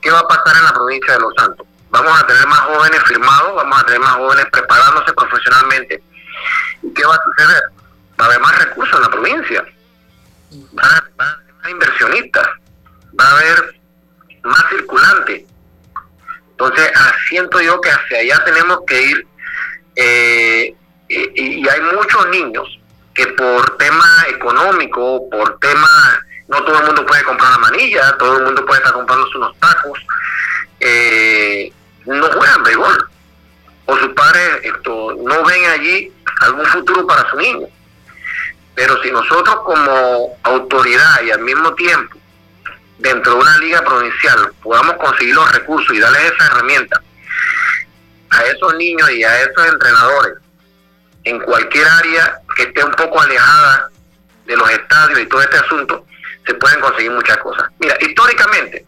¿qué 0.03 0.11
va 0.11 0.19
a 0.19 0.29
pasar 0.29 0.59
en 0.59 0.65
la 0.65 0.75
provincia 0.75 1.15
de 1.15 1.21
Los 1.21 1.33
Santos? 1.35 1.67
Vamos 1.97 2.21
a 2.21 2.27
tener 2.27 2.47
más 2.47 2.61
jóvenes 2.61 3.03
firmados, 3.05 3.55
vamos 3.55 3.81
a 3.81 3.87
tener 3.87 4.01
más 4.01 4.13
jóvenes 4.17 4.45
preparándose 4.53 5.15
profesionalmente. 5.15 6.03
¿Y 6.83 6.93
qué 6.93 7.07
va 7.07 7.15
a 7.15 7.23
suceder? 7.25 7.63
Va 8.21 8.25
a 8.25 8.29
haber 8.29 8.41
más 8.41 8.59
recursos 8.59 8.97
en 8.97 9.03
la 9.03 9.09
provincia. 9.09 9.65
Va 10.79 10.83
a, 10.83 10.97
haber 10.99 11.13
más 11.17 11.71
inversionistas, 11.71 12.47
va 13.19 13.25
a 13.25 13.31
haber 13.31 13.81
más 14.43 14.65
circulante. 14.69 15.47
Entonces, 16.51 16.93
siento 17.31 17.63
yo 17.63 17.81
que 17.81 17.91
hacia 17.91 18.19
allá 18.19 18.45
tenemos 18.45 18.81
que 18.87 19.03
ir. 19.03 19.27
Eh, 19.97 20.75
y, 21.09 21.67
hay 21.67 21.81
muchos 21.81 22.29
niños 22.29 22.79
que 23.15 23.27
por 23.29 23.79
tema 23.79 24.27
económico, 24.29 25.31
por 25.31 25.59
tema, 25.61 25.89
no 26.49 26.63
todo 26.63 26.79
el 26.79 26.87
mundo 26.89 27.07
puede 27.07 27.25
comprar 27.25 27.53
la 27.53 27.59
manilla, 27.59 28.19
todo 28.19 28.37
el 28.37 28.45
mundo 28.45 28.67
puede 28.67 28.81
estar 28.81 28.93
comprando 28.93 29.27
unos 29.35 29.59
tacos, 29.59 29.99
eh, 30.81 31.73
no 32.07 32.27
juegan 32.33 32.63
béisbol. 32.63 33.11
O 33.87 33.97
sus 33.97 34.13
padres 34.15 34.61
esto, 34.65 35.15
no 35.23 35.45
ven 35.45 35.65
allí 35.67 36.13
algún 36.41 36.67
futuro 36.67 37.07
para 37.07 37.29
su 37.31 37.37
niño. 37.37 37.67
Pero 38.75 39.01
si 39.03 39.11
nosotros 39.11 39.57
como 39.65 40.37
autoridad 40.43 41.23
y 41.23 41.31
al 41.31 41.41
mismo 41.41 41.75
tiempo 41.75 42.19
dentro 42.99 43.35
de 43.35 43.41
una 43.41 43.59
liga 43.59 43.83
provincial 43.83 44.53
podamos 44.63 44.97
conseguir 44.97 45.35
los 45.35 45.53
recursos 45.53 45.95
y 45.95 46.01
darles 46.01 46.33
esa 46.33 46.47
herramienta 46.47 47.01
a 48.31 48.45
esos 48.45 48.75
niños 48.77 49.11
y 49.11 49.23
a 49.23 49.43
esos 49.43 49.67
entrenadores 49.67 50.39
en 51.25 51.41
cualquier 51.41 51.87
área 51.87 52.39
que 52.57 52.63
esté 52.63 52.85
un 52.85 52.93
poco 52.93 53.21
alejada 53.21 53.91
de 54.47 54.57
los 54.57 54.71
estadios 54.71 55.21
y 55.21 55.27
todo 55.27 55.43
este 55.43 55.59
asunto, 55.59 56.07
se 56.47 56.55
pueden 56.55 56.81
conseguir 56.81 57.11
muchas 57.11 57.37
cosas. 57.39 57.69
Mira, 57.81 57.97
históricamente, 58.01 58.87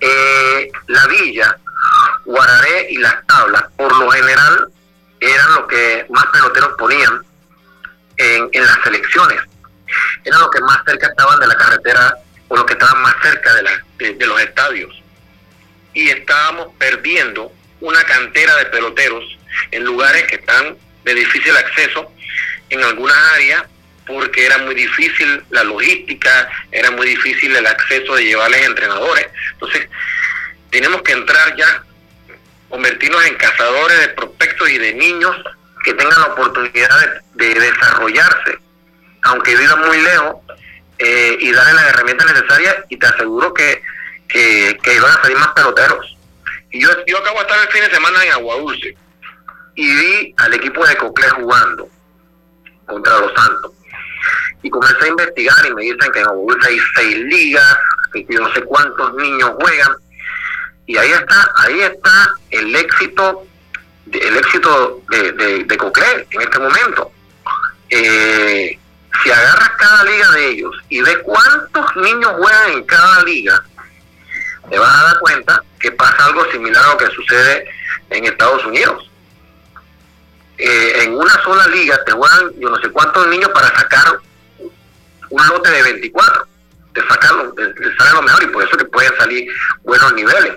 eh, 0.00 0.70
la 0.88 1.06
villa, 1.06 1.56
Guararé 2.24 2.88
y 2.90 2.98
las 2.98 3.26
tablas, 3.26 3.64
por 3.76 3.94
lo 3.96 4.10
general, 4.10 4.68
eran 5.20 5.54
los 5.54 5.66
que 5.66 6.06
más 6.10 6.26
peloteros 6.26 6.70
ponían 6.78 7.24
en, 8.16 8.50
las 8.52 8.78
selecciones. 8.84 9.40
Eran 10.24 10.40
los 10.40 10.50
que 10.50 10.60
más 10.60 10.78
cerca 10.86 11.08
estaban 11.08 11.40
de 11.40 11.46
la 11.46 11.56
carretera 11.56 12.14
o 12.48 12.56
los 12.56 12.64
que 12.64 12.74
estaban 12.74 13.02
más 13.02 13.14
cerca 13.22 13.54
de, 13.98 14.14
de, 14.14 14.26
los 14.26 14.40
estadios. 14.40 15.02
Y 15.94 16.10
estábamos 16.10 16.68
perdiendo 16.78 17.52
una 17.80 18.02
cantera 18.04 18.54
de 18.56 18.66
peloteros 18.66 19.24
en 19.70 19.84
lugares 19.84 20.24
que 20.24 20.36
están 20.36 20.76
de 21.04 21.14
difícil 21.14 21.56
acceso 21.56 22.12
en 22.68 22.82
algunas 22.84 23.16
áreas 23.34 23.64
porque 24.06 24.44
era 24.44 24.58
muy 24.58 24.74
difícil 24.74 25.42
la 25.50 25.64
logística, 25.64 26.48
era 26.72 26.90
muy 26.90 27.06
difícil 27.06 27.54
el 27.54 27.66
acceso 27.66 28.14
de 28.14 28.24
llevarles 28.24 28.66
entrenadores. 28.66 29.28
Entonces, 29.52 29.88
tenemos 30.70 31.02
que 31.02 31.12
entrar 31.12 31.54
ya, 31.56 31.84
convertirnos 32.70 33.24
en 33.26 33.34
cazadores 33.36 34.00
de 34.00 34.08
prospectos 34.10 34.70
y 34.70 34.78
de 34.78 34.94
niños 34.94 35.36
que 35.84 35.94
tengan 35.94 36.20
la 36.20 36.26
oportunidad 36.28 37.22
de, 37.34 37.46
de 37.46 37.60
desarrollarse, 37.60 38.58
aunque 39.22 39.56
vivan 39.56 39.86
muy 39.86 40.00
lejos, 40.00 40.36
eh, 41.02 41.38
y 41.40 41.50
darle 41.50 41.72
las 41.72 41.88
herramientas 41.88 42.30
necesarias 42.30 42.76
y 42.90 42.98
te 42.98 43.06
aseguro 43.06 43.54
que, 43.54 43.82
que, 44.28 44.78
iban 44.94 45.10
a 45.10 45.22
salir 45.22 45.38
más 45.38 45.48
peloteros. 45.48 46.14
Y 46.70 46.82
yo, 46.82 46.90
yo 47.06 47.18
acabo 47.18 47.38
de 47.38 47.42
estar 47.42 47.58
el 47.58 47.68
fin 47.72 47.80
de 47.80 47.90
semana 47.90 48.22
en 48.22 48.32
Agua 48.32 48.56
Dulce 48.56 48.94
y 49.76 49.96
vi 49.96 50.34
al 50.36 50.52
equipo 50.52 50.86
de 50.86 50.96
Cocle 50.96 51.30
jugando 51.30 51.88
contra 52.84 53.18
los 53.18 53.32
Santos. 53.32 53.72
Y 54.62 54.68
comencé 54.68 55.06
a 55.06 55.08
investigar 55.08 55.66
y 55.66 55.74
me 55.74 55.82
dicen 55.84 56.12
que 56.12 56.18
en 56.20 56.26
Agua 56.26 56.52
Dulce 56.52 56.68
hay 56.68 56.78
seis 56.94 57.16
ligas, 57.16 57.78
que 58.12 58.26
no 58.28 58.52
sé 58.52 58.62
cuántos 58.64 59.14
niños 59.14 59.52
juegan. 59.58 59.92
Y 60.90 60.98
ahí 60.98 61.12
está, 61.12 61.52
ahí 61.54 61.80
está 61.82 62.34
el 62.50 62.74
éxito, 62.74 63.46
el 64.12 64.36
éxito 64.38 65.00
de, 65.08 65.30
de, 65.34 65.62
de 65.62 66.26
en 66.32 66.40
este 66.40 66.58
momento. 66.58 67.12
Eh, 67.90 68.76
si 69.22 69.30
agarras 69.30 69.70
cada 69.78 70.02
liga 70.02 70.30
de 70.32 70.48
ellos 70.48 70.76
y 70.88 71.00
ves 71.00 71.18
cuántos 71.22 71.94
niños 71.94 72.32
juegan 72.38 72.72
en 72.72 72.82
cada 72.86 73.22
liga, 73.22 73.62
te 74.68 74.80
vas 74.80 74.92
a 74.92 75.04
dar 75.04 75.20
cuenta 75.20 75.62
que 75.78 75.92
pasa 75.92 76.24
algo 76.24 76.44
similar 76.50 76.84
a 76.84 76.88
lo 76.88 76.96
que 76.96 77.06
sucede 77.06 77.68
en 78.10 78.24
Estados 78.24 78.66
Unidos. 78.66 79.08
Eh, 80.58 81.04
en 81.04 81.14
una 81.14 81.40
sola 81.44 81.68
liga 81.68 82.02
te 82.04 82.10
juegan 82.10 82.50
yo 82.58 82.68
no 82.68 82.80
sé 82.80 82.90
cuántos 82.90 83.28
niños 83.28 83.50
para 83.50 83.68
sacar 83.78 84.18
un 85.28 85.46
lote 85.50 85.70
de 85.70 85.82
24, 85.84 86.48
te 86.94 87.00
sacan 87.06 87.54
te, 87.54 87.96
sale 87.96 88.12
lo 88.12 88.22
mejor 88.22 88.42
y 88.42 88.46
por 88.48 88.64
eso 88.64 88.76
que 88.76 88.86
pueden 88.86 89.16
salir 89.18 89.48
buenos 89.84 90.12
niveles. 90.14 90.56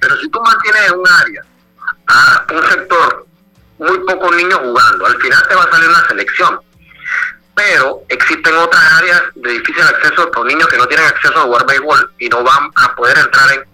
Pero 0.00 0.16
si 0.18 0.28
tú 0.30 0.40
mantienes 0.40 0.82
en 0.88 0.98
un 0.98 1.08
área 1.08 1.42
a 2.08 2.46
un 2.52 2.68
sector 2.68 3.26
muy 3.78 3.98
pocos 4.00 4.36
niños 4.36 4.60
jugando, 4.60 5.06
al 5.06 5.20
final 5.20 5.48
te 5.48 5.54
va 5.54 5.64
a 5.64 5.70
salir 5.70 5.88
una 5.88 6.08
selección 6.08 6.60
pero 7.54 8.02
existen 8.08 8.54
otras 8.56 8.82
áreas 8.94 9.22
de 9.34 9.52
difícil 9.52 9.82
acceso 9.82 10.30
para 10.30 10.46
niños 10.46 10.68
que 10.68 10.78
no 10.78 10.86
tienen 10.86 11.06
acceso 11.06 11.38
a 11.38 11.42
jugar 11.42 11.66
béisbol 11.66 12.12
y 12.18 12.28
no 12.28 12.42
van 12.42 12.70
a 12.76 12.94
poder 12.94 13.18
entrar 13.18 13.52
en, 13.52 13.64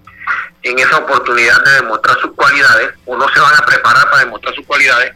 en 0.63 0.79
esa 0.79 0.99
oportunidad 0.99 1.63
de 1.65 1.71
demostrar 1.73 2.19
sus 2.21 2.33
cualidades 2.33 2.95
o 3.07 3.17
no 3.17 3.29
se 3.29 3.41
van 3.41 3.55
a 3.55 3.65
preparar 3.65 4.11
para 4.11 4.25
demostrar 4.25 4.55
sus 4.55 4.67
cualidades, 4.67 5.15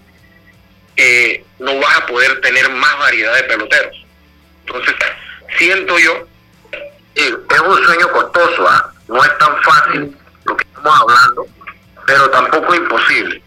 eh, 0.97 1.45
no 1.59 1.79
vas 1.81 1.99
a 1.99 2.07
poder 2.07 2.41
tener 2.41 2.71
más 2.71 2.99
variedad 2.99 3.35
de 3.35 3.43
peloteros. 3.45 4.07
Entonces, 4.65 4.95
siento 5.59 5.99
yo, 5.99 6.29
eh, 7.17 7.37
es 7.51 7.61
un 7.61 7.85
sueño 7.85 8.13
costoso, 8.13 8.69
¿ah? 8.69 8.93
no 9.09 9.25
es 9.25 9.39
tan 9.39 9.61
fácil 9.63 10.17
estamos 10.83 11.01
hablando, 11.01 11.47
pero 12.07 12.31
tampoco 12.31 12.75
imposible. 12.75 13.43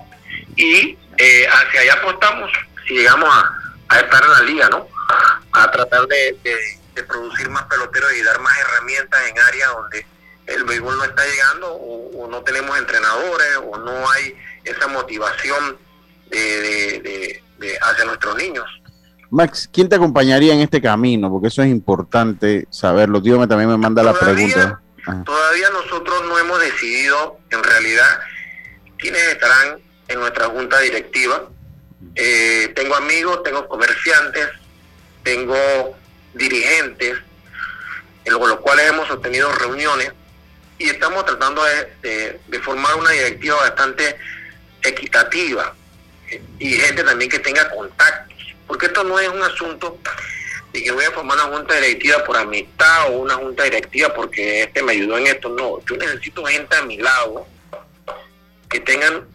Y 0.56 0.98
eh, 1.18 1.48
hacia 1.48 1.82
allá 1.82 1.94
apostamos 1.94 2.52
si 2.88 2.96
llegamos 2.96 3.30
a, 3.30 3.52
a 3.90 4.00
estar 4.00 4.24
en 4.24 4.32
la 4.32 4.42
liga, 4.42 4.70
¿no? 4.70 4.88
a 5.52 5.72
tratar 5.72 6.08
de, 6.08 6.38
producir 7.08 7.50
más 7.50 7.64
peloteros 7.64 8.14
y 8.14 8.24
dar 8.24 8.40
más 8.40 8.54
herramientas 8.58 9.20
en 9.30 9.40
áreas 9.40 9.70
donde 9.76 10.06
el 10.48 10.64
béisbol 10.64 10.98
no 10.98 11.04
está 11.04 11.24
llegando 11.26 11.74
o, 11.74 12.28
no 12.30 12.42
tenemos 12.42 12.78
entrenadores 12.78 13.48
o 13.70 13.78
no 13.78 14.10
hay 14.10 14.36
esa 14.64 14.88
motivación 14.88 15.78
de, 16.30 17.42
hacia 17.82 18.06
nuestros 18.06 18.36
niños. 18.38 18.66
Max, 19.30 19.70
¿quién 19.72 19.90
te 19.90 19.96
acompañaría 19.96 20.54
en 20.54 20.62
este 20.62 20.82
camino? 20.82 21.30
Porque 21.30 21.48
eso 21.48 21.62
es 21.62 21.70
importante 21.70 22.68
saberlo. 22.70 23.20
Dios 23.20 23.48
también 23.48 23.70
me 23.70 23.78
manda 23.78 24.04
la 24.04 24.14
pregunta. 24.14 24.82
Todavía 25.26 25.70
nosotros 25.70 26.24
no 26.26 26.40
hemos 26.40 26.60
decidido, 26.60 27.40
en 27.52 27.64
realidad, 27.64 28.20
quiénes 28.98 29.22
estarán 29.24 29.80
en 30.08 30.20
nuestra 30.20 30.48
junta 30.48 30.80
directiva. 30.80 31.48
Eh, 32.16 32.72
tengo 32.76 32.96
amigos, 32.96 33.44
tengo 33.44 33.68
comerciantes, 33.68 34.50
tengo 35.24 35.96
dirigentes, 36.34 37.18
con 38.34 38.50
los 38.50 38.60
cuales 38.60 38.90
hemos 38.90 39.10
obtenido 39.12 39.52
reuniones 39.52 40.12
y 40.78 40.90
estamos 40.90 41.26
tratando 41.26 41.64
de, 41.64 42.60
formar 42.62 42.96
una 42.96 43.12
directiva 43.12 43.58
bastante 43.58 44.18
equitativa 44.82 45.74
y 46.60 46.74
gente 46.74 47.04
también 47.04 47.30
que 47.30 47.40
tenga 47.40 47.70
contactos, 47.70 48.56
porque 48.68 48.88
esto 48.88 49.04
no 49.04 49.20
es 49.20 49.30
un 49.30 49.44
asunto 49.44 50.00
de 50.76 50.84
que 50.84 50.92
voy 50.92 51.06
a 51.06 51.12
formar 51.12 51.38
una 51.38 51.58
junta 51.58 51.76
directiva 51.76 52.24
por 52.24 52.38
amistad 52.38 53.10
o 53.10 53.20
una 53.20 53.36
junta 53.36 53.64
directiva 53.64 54.14
porque 54.14 54.64
este 54.64 54.84
me 54.84 54.92
ayudó 54.92 55.18
en 55.18 55.28
esto, 55.28 55.50
no, 55.50 55.80
yo 55.86 55.96
necesito 55.96 56.44
gente 56.46 56.76
a 56.76 56.84
mi 56.84 56.98
lado 56.98 57.48
que 58.70 58.80
tengan 58.80 59.26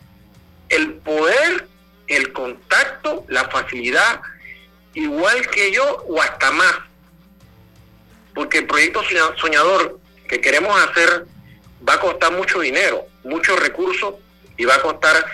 el 0.68 0.94
poder, 0.94 1.66
el 2.06 2.32
contacto, 2.32 3.24
la 3.28 3.48
facilidad 3.48 4.20
igual 4.94 5.48
que 5.48 5.72
yo 5.72 6.04
o 6.08 6.20
hasta 6.20 6.50
más. 6.50 6.74
Porque 8.34 8.58
el 8.58 8.66
proyecto 8.66 9.02
soñador 9.36 9.98
que 10.28 10.40
queremos 10.40 10.78
hacer 10.80 11.26
va 11.86 11.94
a 11.94 12.00
costar 12.00 12.32
mucho 12.32 12.60
dinero, 12.60 13.06
muchos 13.24 13.58
recursos 13.58 14.14
y 14.56 14.64
va 14.64 14.76
a 14.76 14.82
costar 14.82 15.24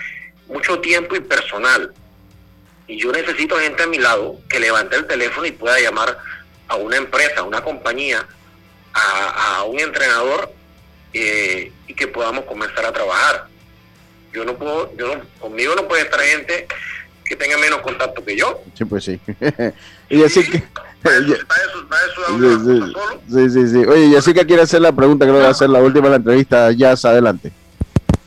mucho 0.47 0.79
tiempo 0.79 1.15
y 1.15 1.19
personal. 1.19 1.93
Y 2.87 2.97
yo 2.97 3.11
necesito 3.11 3.57
gente 3.57 3.83
a 3.83 3.87
mi 3.87 3.97
lado 3.97 4.39
que 4.49 4.59
levante 4.59 4.95
el 4.95 5.07
teléfono 5.07 5.45
y 5.45 5.51
pueda 5.51 5.79
llamar 5.79 6.17
a 6.67 6.75
una 6.75 6.97
empresa, 6.97 7.41
a 7.41 7.43
una 7.43 7.61
compañía, 7.61 8.25
a, 8.93 9.63
un 9.63 9.79
entrenador 9.79 10.51
eh, 11.13 11.71
y 11.87 11.93
que 11.93 12.07
podamos 12.07 12.45
comenzar 12.45 12.85
a 12.85 12.91
trabajar. 12.91 13.47
Yo 14.33 14.45
no 14.45 14.55
puedo, 14.55 14.95
yo 14.97 15.15
no, 15.15 15.21
conmigo 15.39 15.75
no 15.75 15.87
puede 15.87 16.03
estar 16.03 16.19
gente 16.21 16.67
que 17.25 17.35
tenga 17.35 17.57
menos 17.57 17.81
contacto 17.81 18.23
que 18.23 18.37
yo. 18.37 18.61
Sí, 18.73 18.85
pues 18.85 19.03
sí. 19.03 19.19
y 20.09 20.23
así 20.23 20.49
que... 20.49 20.63
Sí, 23.29 23.49
sí, 23.49 23.67
sí. 23.67 23.77
Oye, 23.85 24.05
y 24.07 24.15
así 24.15 24.33
que 24.33 24.45
quiere 24.45 24.63
hacer 24.63 24.81
la 24.81 24.91
pregunta, 24.91 25.25
creo 25.25 25.37
que 25.37 25.41
va 25.41 25.47
a 25.49 25.51
hacer 25.51 25.69
la 25.69 25.79
última 25.79 26.05
de 26.05 26.11
la 26.11 26.15
entrevista, 26.17 26.71
ya 26.71 26.91
adelante. 26.91 27.51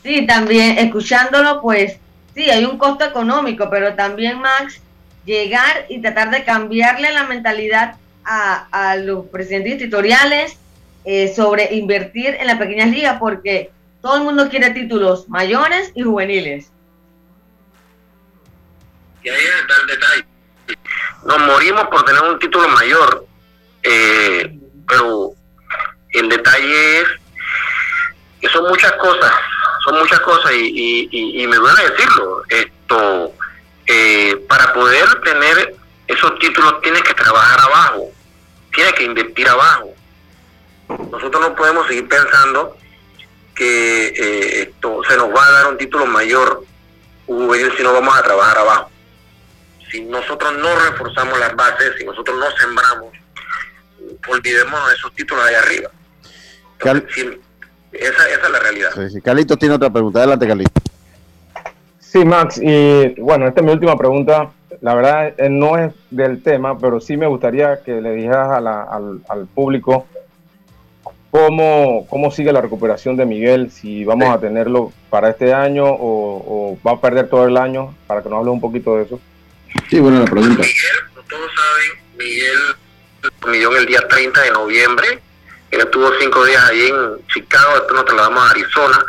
Sí, 0.03 0.25
también 0.25 0.77
escuchándolo, 0.79 1.61
pues 1.61 1.97
sí, 2.35 2.49
hay 2.49 2.65
un 2.65 2.77
costo 2.77 3.05
económico, 3.05 3.69
pero 3.69 3.93
también, 3.95 4.39
Max, 4.39 4.81
llegar 5.25 5.85
y 5.89 6.01
tratar 6.01 6.31
de 6.31 6.43
cambiarle 6.43 7.11
la 7.11 7.25
mentalidad 7.25 7.95
a, 8.23 8.67
a 8.71 8.95
los 8.95 9.25
presidentes 9.27 9.81
editoriales 9.81 10.57
eh, 11.03 11.33
sobre 11.35 11.73
invertir 11.75 12.35
en 12.39 12.47
las 12.47 12.57
pequeñas 12.57 12.89
ligas, 12.89 13.17
porque 13.19 13.71
todo 14.01 14.17
el 14.17 14.23
mundo 14.23 14.49
quiere 14.49 14.71
títulos 14.71 15.27
mayores 15.29 15.91
y 15.95 16.03
juveniles. 16.03 16.71
Y 19.23 19.29
ahí 19.29 19.43
está 19.61 19.73
el 19.81 19.87
detalle. 19.87 20.25
Nos 21.25 21.39
morimos 21.39 21.87
por 21.87 22.03
tener 22.05 22.21
un 22.23 22.39
título 22.39 22.67
mayor. 22.69 23.25
Eh, 23.83 24.59
pero 24.87 25.31
el 26.13 26.29
detalle 26.29 27.01
es 27.01 27.07
que 28.41 28.49
son 28.49 28.67
muchas 28.67 28.91
cosas, 28.93 29.31
son 29.83 29.99
muchas 29.99 30.19
cosas 30.21 30.51
y, 30.53 31.09
y, 31.11 31.43
y, 31.43 31.47
me 31.47 31.57
duele 31.57 31.89
decirlo, 31.89 32.43
esto, 32.49 33.33
eh, 33.87 34.35
para 34.47 34.73
poder 34.73 35.21
tener 35.21 35.75
esos 36.07 36.37
títulos 36.39 36.81
tienes 36.81 37.01
que 37.03 37.13
trabajar 37.13 37.59
abajo, 37.61 38.11
tienes 38.73 38.93
que 38.93 39.03
invertir 39.03 39.47
abajo. 39.47 39.93
Nosotros 41.11 41.41
no 41.41 41.55
podemos 41.55 41.87
seguir 41.87 42.07
pensando 42.07 42.77
que 43.55 44.07
eh, 44.07 44.61
esto 44.63 45.01
se 45.07 45.17
nos 45.17 45.29
va 45.33 45.45
a 45.45 45.51
dar 45.51 45.67
un 45.67 45.77
título 45.77 46.05
mayor 46.05 46.63
si 47.77 47.83
no 47.83 47.93
vamos 47.93 48.17
a 48.17 48.23
trabajar 48.23 48.57
abajo. 48.57 48.91
Si 49.89 50.01
nosotros 50.01 50.53
no 50.57 50.75
reforzamos 50.79 51.39
las 51.39 51.55
bases, 51.55 51.95
si 51.97 52.05
nosotros 52.05 52.37
no 52.37 52.51
sembramos, 52.57 53.13
olvidemos 54.27 54.93
esos 54.93 55.13
títulos 55.13 55.43
ahí 55.45 55.55
arriba. 55.55 55.89
Esa, 57.91 58.29
es 58.29 58.51
la 58.51 58.59
realidad. 58.59 58.89
Sí, 59.09 59.21
Calito 59.21 59.57
tiene 59.57 59.75
otra 59.75 59.89
pregunta. 59.89 60.19
Adelante, 60.19 60.47
Calito. 60.47 60.71
Sí, 61.99 62.25
Max, 62.25 62.59
y 62.61 63.19
bueno, 63.21 63.47
esta 63.47 63.61
es 63.61 63.65
mi 63.65 63.71
última 63.71 63.97
pregunta. 63.97 64.51
La 64.81 64.95
verdad 64.95 65.33
eh, 65.37 65.49
no 65.49 65.77
es 65.77 65.93
del 66.09 66.41
tema, 66.41 66.77
pero 66.77 66.99
sí 66.99 67.15
me 67.15 67.27
gustaría 67.27 67.81
que 67.83 68.01
le 68.01 68.13
dijeras 68.13 68.51
al, 68.51 68.67
al 69.27 69.47
público 69.53 70.07
¿Cómo, 71.31 72.05
¿Cómo 72.09 72.29
sigue 72.29 72.51
la 72.51 72.59
recuperación 72.59 73.15
de 73.15 73.25
Miguel? 73.25 73.71
Si 73.71 74.03
vamos 74.03 74.27
a 74.29 74.39
tenerlo 74.39 74.91
para 75.09 75.29
este 75.29 75.53
año 75.53 75.85
o, 75.87 76.77
va 76.85 76.91
a 76.91 77.01
perder 77.01 77.29
todo 77.29 77.47
el 77.47 77.55
año, 77.55 77.95
para 78.05 78.21
que 78.21 78.27
nos 78.27 78.39
hable 78.39 78.51
un 78.51 78.59
poquito 78.59 78.97
de 78.97 79.03
eso. 79.03 79.21
Sí, 79.89 80.01
bueno, 80.01 80.19
la 80.19 80.25
pregunta. 80.25 80.61
Miguel, 80.61 80.97
como 81.15 81.27
todos 81.27 81.51
saben, 81.55 82.03
Miguel 82.17 83.77
el 83.79 83.85
día 83.85 84.01
30 84.09 84.41
de 84.41 84.51
noviembre. 84.51 85.07
Él 85.71 85.79
estuvo 85.79 86.11
cinco 86.19 86.45
días 86.45 86.63
ahí 86.65 86.87
en 86.87 87.27
Chicago, 87.27 87.75
después 87.75 87.93
nos 87.93 88.05
trasladamos 88.05 88.43
a 88.43 88.49
Arizona. 88.51 89.05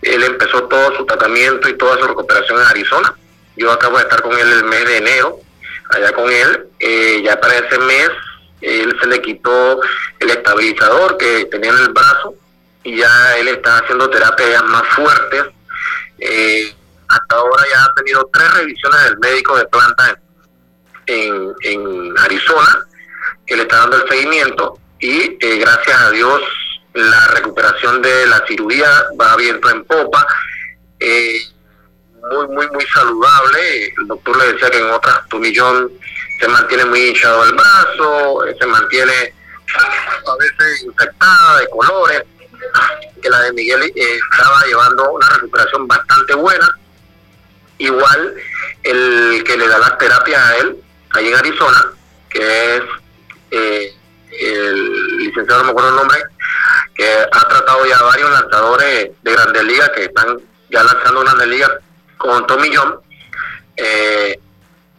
Él 0.00 0.22
empezó 0.24 0.64
todo 0.64 0.96
su 0.96 1.04
tratamiento 1.04 1.68
y 1.68 1.76
toda 1.76 1.98
su 1.98 2.06
recuperación 2.06 2.58
en 2.58 2.66
Arizona. 2.66 3.14
Yo 3.56 3.70
acabo 3.70 3.98
de 3.98 4.04
estar 4.04 4.22
con 4.22 4.32
él 4.38 4.50
el 4.50 4.64
mes 4.64 4.86
de 4.86 4.96
enero, 4.96 5.38
allá 5.90 6.12
con 6.12 6.30
él. 6.30 6.66
Eh, 6.80 7.22
ya 7.22 7.38
para 7.38 7.58
ese 7.58 7.78
mes 7.80 8.10
él 8.60 8.96
se 9.00 9.06
le 9.06 9.20
quitó 9.20 9.80
el 10.18 10.30
estabilizador 10.30 11.16
que 11.18 11.44
tenía 11.46 11.70
en 11.70 11.78
el 11.78 11.88
brazo 11.90 12.34
y 12.84 12.96
ya 12.96 13.36
él 13.36 13.48
está 13.48 13.78
haciendo 13.78 14.08
terapias 14.08 14.64
más 14.64 14.86
fuertes. 14.94 15.44
Eh, 16.20 16.74
hasta 17.08 17.36
ahora 17.36 17.62
ya 17.70 17.84
ha 17.84 17.94
tenido 17.94 18.28
tres 18.32 18.50
revisiones 18.54 19.04
del 19.04 19.18
médico 19.18 19.56
de 19.56 19.66
planta 19.66 20.18
en, 21.06 21.54
en 21.62 22.18
Arizona, 22.18 22.86
que 23.46 23.56
le 23.56 23.62
está 23.62 23.78
dando 23.78 23.96
el 23.96 24.08
seguimiento 24.08 24.78
y 25.00 25.38
eh, 25.40 25.58
gracias 25.58 26.00
a 26.00 26.10
Dios 26.10 26.42
la 26.94 27.28
recuperación 27.28 28.02
de 28.02 28.26
la 28.26 28.44
cirugía 28.46 28.88
va 29.20 29.36
viento 29.36 29.70
en 29.70 29.84
popa. 29.84 30.26
Eh, 30.98 31.40
muy, 32.32 32.48
muy, 32.48 32.68
muy 32.70 32.84
saludable. 32.86 33.86
El 33.96 34.08
doctor 34.08 34.36
le 34.36 34.52
decía 34.52 34.70
que 34.70 34.78
en 34.78 34.90
otras 34.90 35.20
millón 35.34 35.92
se 36.40 36.48
mantiene 36.48 36.84
muy 36.86 37.00
hinchado 37.00 37.44
el 37.44 37.52
brazo, 37.52 38.40
se 38.58 38.66
mantiene 38.66 39.34
a 40.26 40.36
veces 40.38 40.84
infectada 40.84 41.58
de 41.58 41.68
colores, 41.68 42.22
que 43.22 43.30
la 43.30 43.40
de 43.42 43.52
Miguel 43.52 43.82
eh, 43.82 44.18
estaba 44.30 44.64
llevando 44.66 45.12
una 45.12 45.28
recuperación 45.30 45.86
bastante 45.86 46.34
buena. 46.34 46.68
Igual 47.78 48.34
el 48.82 49.44
que 49.44 49.56
le 49.56 49.68
da 49.68 49.78
las 49.78 49.98
terapias 49.98 50.42
a 50.42 50.56
él, 50.56 50.76
ahí 51.10 51.28
en 51.28 51.34
Arizona, 51.34 51.92
que 52.28 52.76
es 52.76 52.82
eh, 53.52 53.97
el 54.30 55.18
licenciado, 55.18 55.60
no 55.60 55.64
me 55.66 55.70
acuerdo 55.70 55.90
el 55.90 55.96
nombre, 55.96 56.18
que 56.94 57.08
ha 57.08 57.48
tratado 57.48 57.86
ya 57.86 58.02
varios 58.02 58.30
lanzadores 58.30 59.10
de 59.22 59.32
grandes 59.32 59.64
ligas 59.64 59.90
que 59.90 60.04
están 60.04 60.38
ya 60.70 60.82
lanzando 60.82 61.20
grandes 61.20 61.48
ligas 61.48 61.70
con 62.16 62.46
Tommy 62.46 62.74
John. 62.74 63.00
Eh, 63.76 64.38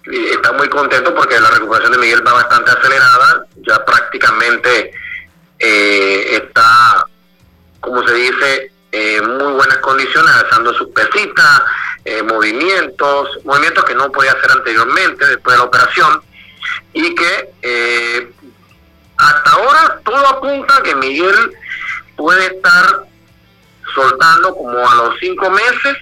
está 0.05 0.51
muy 0.53 0.69
contento 0.69 1.13
porque 1.13 1.39
la 1.39 1.51
recuperación 1.51 1.91
de 1.91 1.97
Miguel 1.97 2.25
va 2.25 2.33
bastante 2.33 2.71
acelerada, 2.71 3.45
ya 3.67 3.83
prácticamente 3.85 4.93
eh, 5.59 6.41
está, 6.43 7.05
como 7.81 8.07
se 8.07 8.13
dice, 8.13 8.71
en 8.91 9.37
muy 9.37 9.53
buenas 9.53 9.77
condiciones, 9.79 10.33
alzando 10.33 10.73
sus 10.73 10.89
pesitas, 10.89 11.61
eh, 12.05 12.23
movimientos, 12.23 13.39
movimientos 13.43 13.83
que 13.83 13.93
no 13.93 14.11
podía 14.11 14.31
hacer 14.31 14.51
anteriormente 14.51 15.25
después 15.25 15.53
de 15.53 15.57
la 15.59 15.65
operación, 15.65 16.21
y 16.93 17.13
que 17.13 17.49
eh, 17.61 18.31
hasta 19.19 19.51
ahora 19.51 19.99
todo 20.05 20.27
apunta 20.27 20.81
que 20.81 20.95
Miguel 20.95 21.53
puede 22.15 22.47
estar 22.47 23.03
soltando 23.93 24.55
como 24.55 24.89
a 24.89 24.95
los 24.95 25.19
cinco 25.19 25.49
meses 25.49 25.97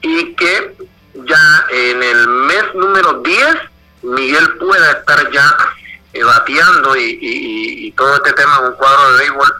y 0.00 0.34
que 0.34 0.76
ya 1.14 1.66
en 1.70 2.02
el 2.02 2.28
mes 2.28 2.64
número 2.74 3.20
10 3.20 3.56
Miguel 4.02 4.56
pueda 4.58 4.92
estar 4.92 5.30
ya 5.30 5.56
eh, 6.14 6.24
bateando 6.24 6.96
y, 6.96 7.92
todo 7.96 8.14
este 8.14 8.32
tema 8.32 8.58
en 8.60 8.66
un 8.66 8.74
cuadro 8.74 9.12
de 9.12 9.18
béisbol, 9.18 9.54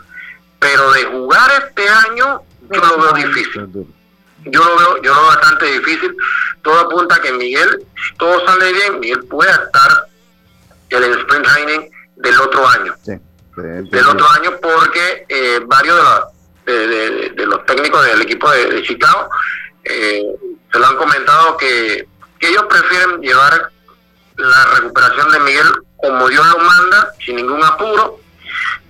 pero 0.59 0.91
de 0.93 1.03
jugar 1.05 1.51
este 1.67 1.89
año 1.89 2.41
yo 2.71 2.81
lo 2.81 3.01
veo 3.01 3.13
difícil. 3.13 3.87
Yo 4.45 4.63
lo 4.63 4.77
veo, 4.77 5.01
yo 5.01 5.13
lo 5.13 5.21
veo 5.21 5.27
bastante 5.27 5.65
difícil. 5.65 6.15
Todo 6.61 6.79
apunta 6.79 7.15
a 7.15 7.21
que 7.21 7.33
Miguel, 7.33 7.85
si 7.95 8.15
todo 8.15 8.45
sale 8.45 8.71
bien, 8.71 8.99
Miguel 8.99 9.23
pueda 9.25 9.51
estar 9.51 10.07
en 10.89 11.03
el 11.03 11.19
sprint 11.19 11.45
training 11.45 11.89
del 12.19 12.39
otro 12.39 12.67
año. 12.67 12.93
del 13.55 14.07
otro 14.07 14.29
año 14.31 14.51
porque 14.61 15.25
eh, 15.27 15.59
varios 15.65 15.97
de 15.97 16.03
los, 16.03 17.35
de, 17.35 17.45
los 17.45 17.65
técnicos 17.65 18.05
del 18.05 18.21
equipo 18.21 18.49
de, 18.51 18.83
Chicago 18.83 19.29
eh, 19.83 20.23
se 20.71 20.79
lo 20.79 20.85
han 20.85 20.97
comentado 20.97 21.57
que, 21.57 22.07
ellos 22.41 22.65
prefieren 22.69 23.19
llevar 23.19 23.69
la 24.37 24.65
recuperación 24.77 25.29
de 25.29 25.39
Miguel 25.39 25.67
como 25.97 26.29
Dios 26.29 26.47
lo 26.47 26.57
manda, 26.59 27.11
sin 27.25 27.35
ningún 27.35 27.61
apuro. 27.61 28.21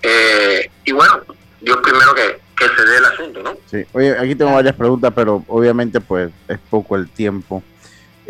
Eh, 0.04 0.70
y 0.86 0.92
bueno, 0.92 1.22
Dios 1.60 1.78
primero 1.78 2.14
que, 2.14 2.40
se 2.60 2.86
dé 2.86 2.98
el 2.98 3.06
asunto, 3.06 3.42
¿no? 3.42 3.58
Sí, 3.66 3.84
oye, 3.94 4.16
aquí 4.20 4.36
tengo 4.36 4.54
varias 4.54 4.76
preguntas, 4.76 5.12
pero 5.16 5.44
obviamente 5.48 6.00
pues 6.00 6.32
es 6.48 6.60
poco 6.70 6.96
el 6.96 7.10
tiempo. 7.10 7.64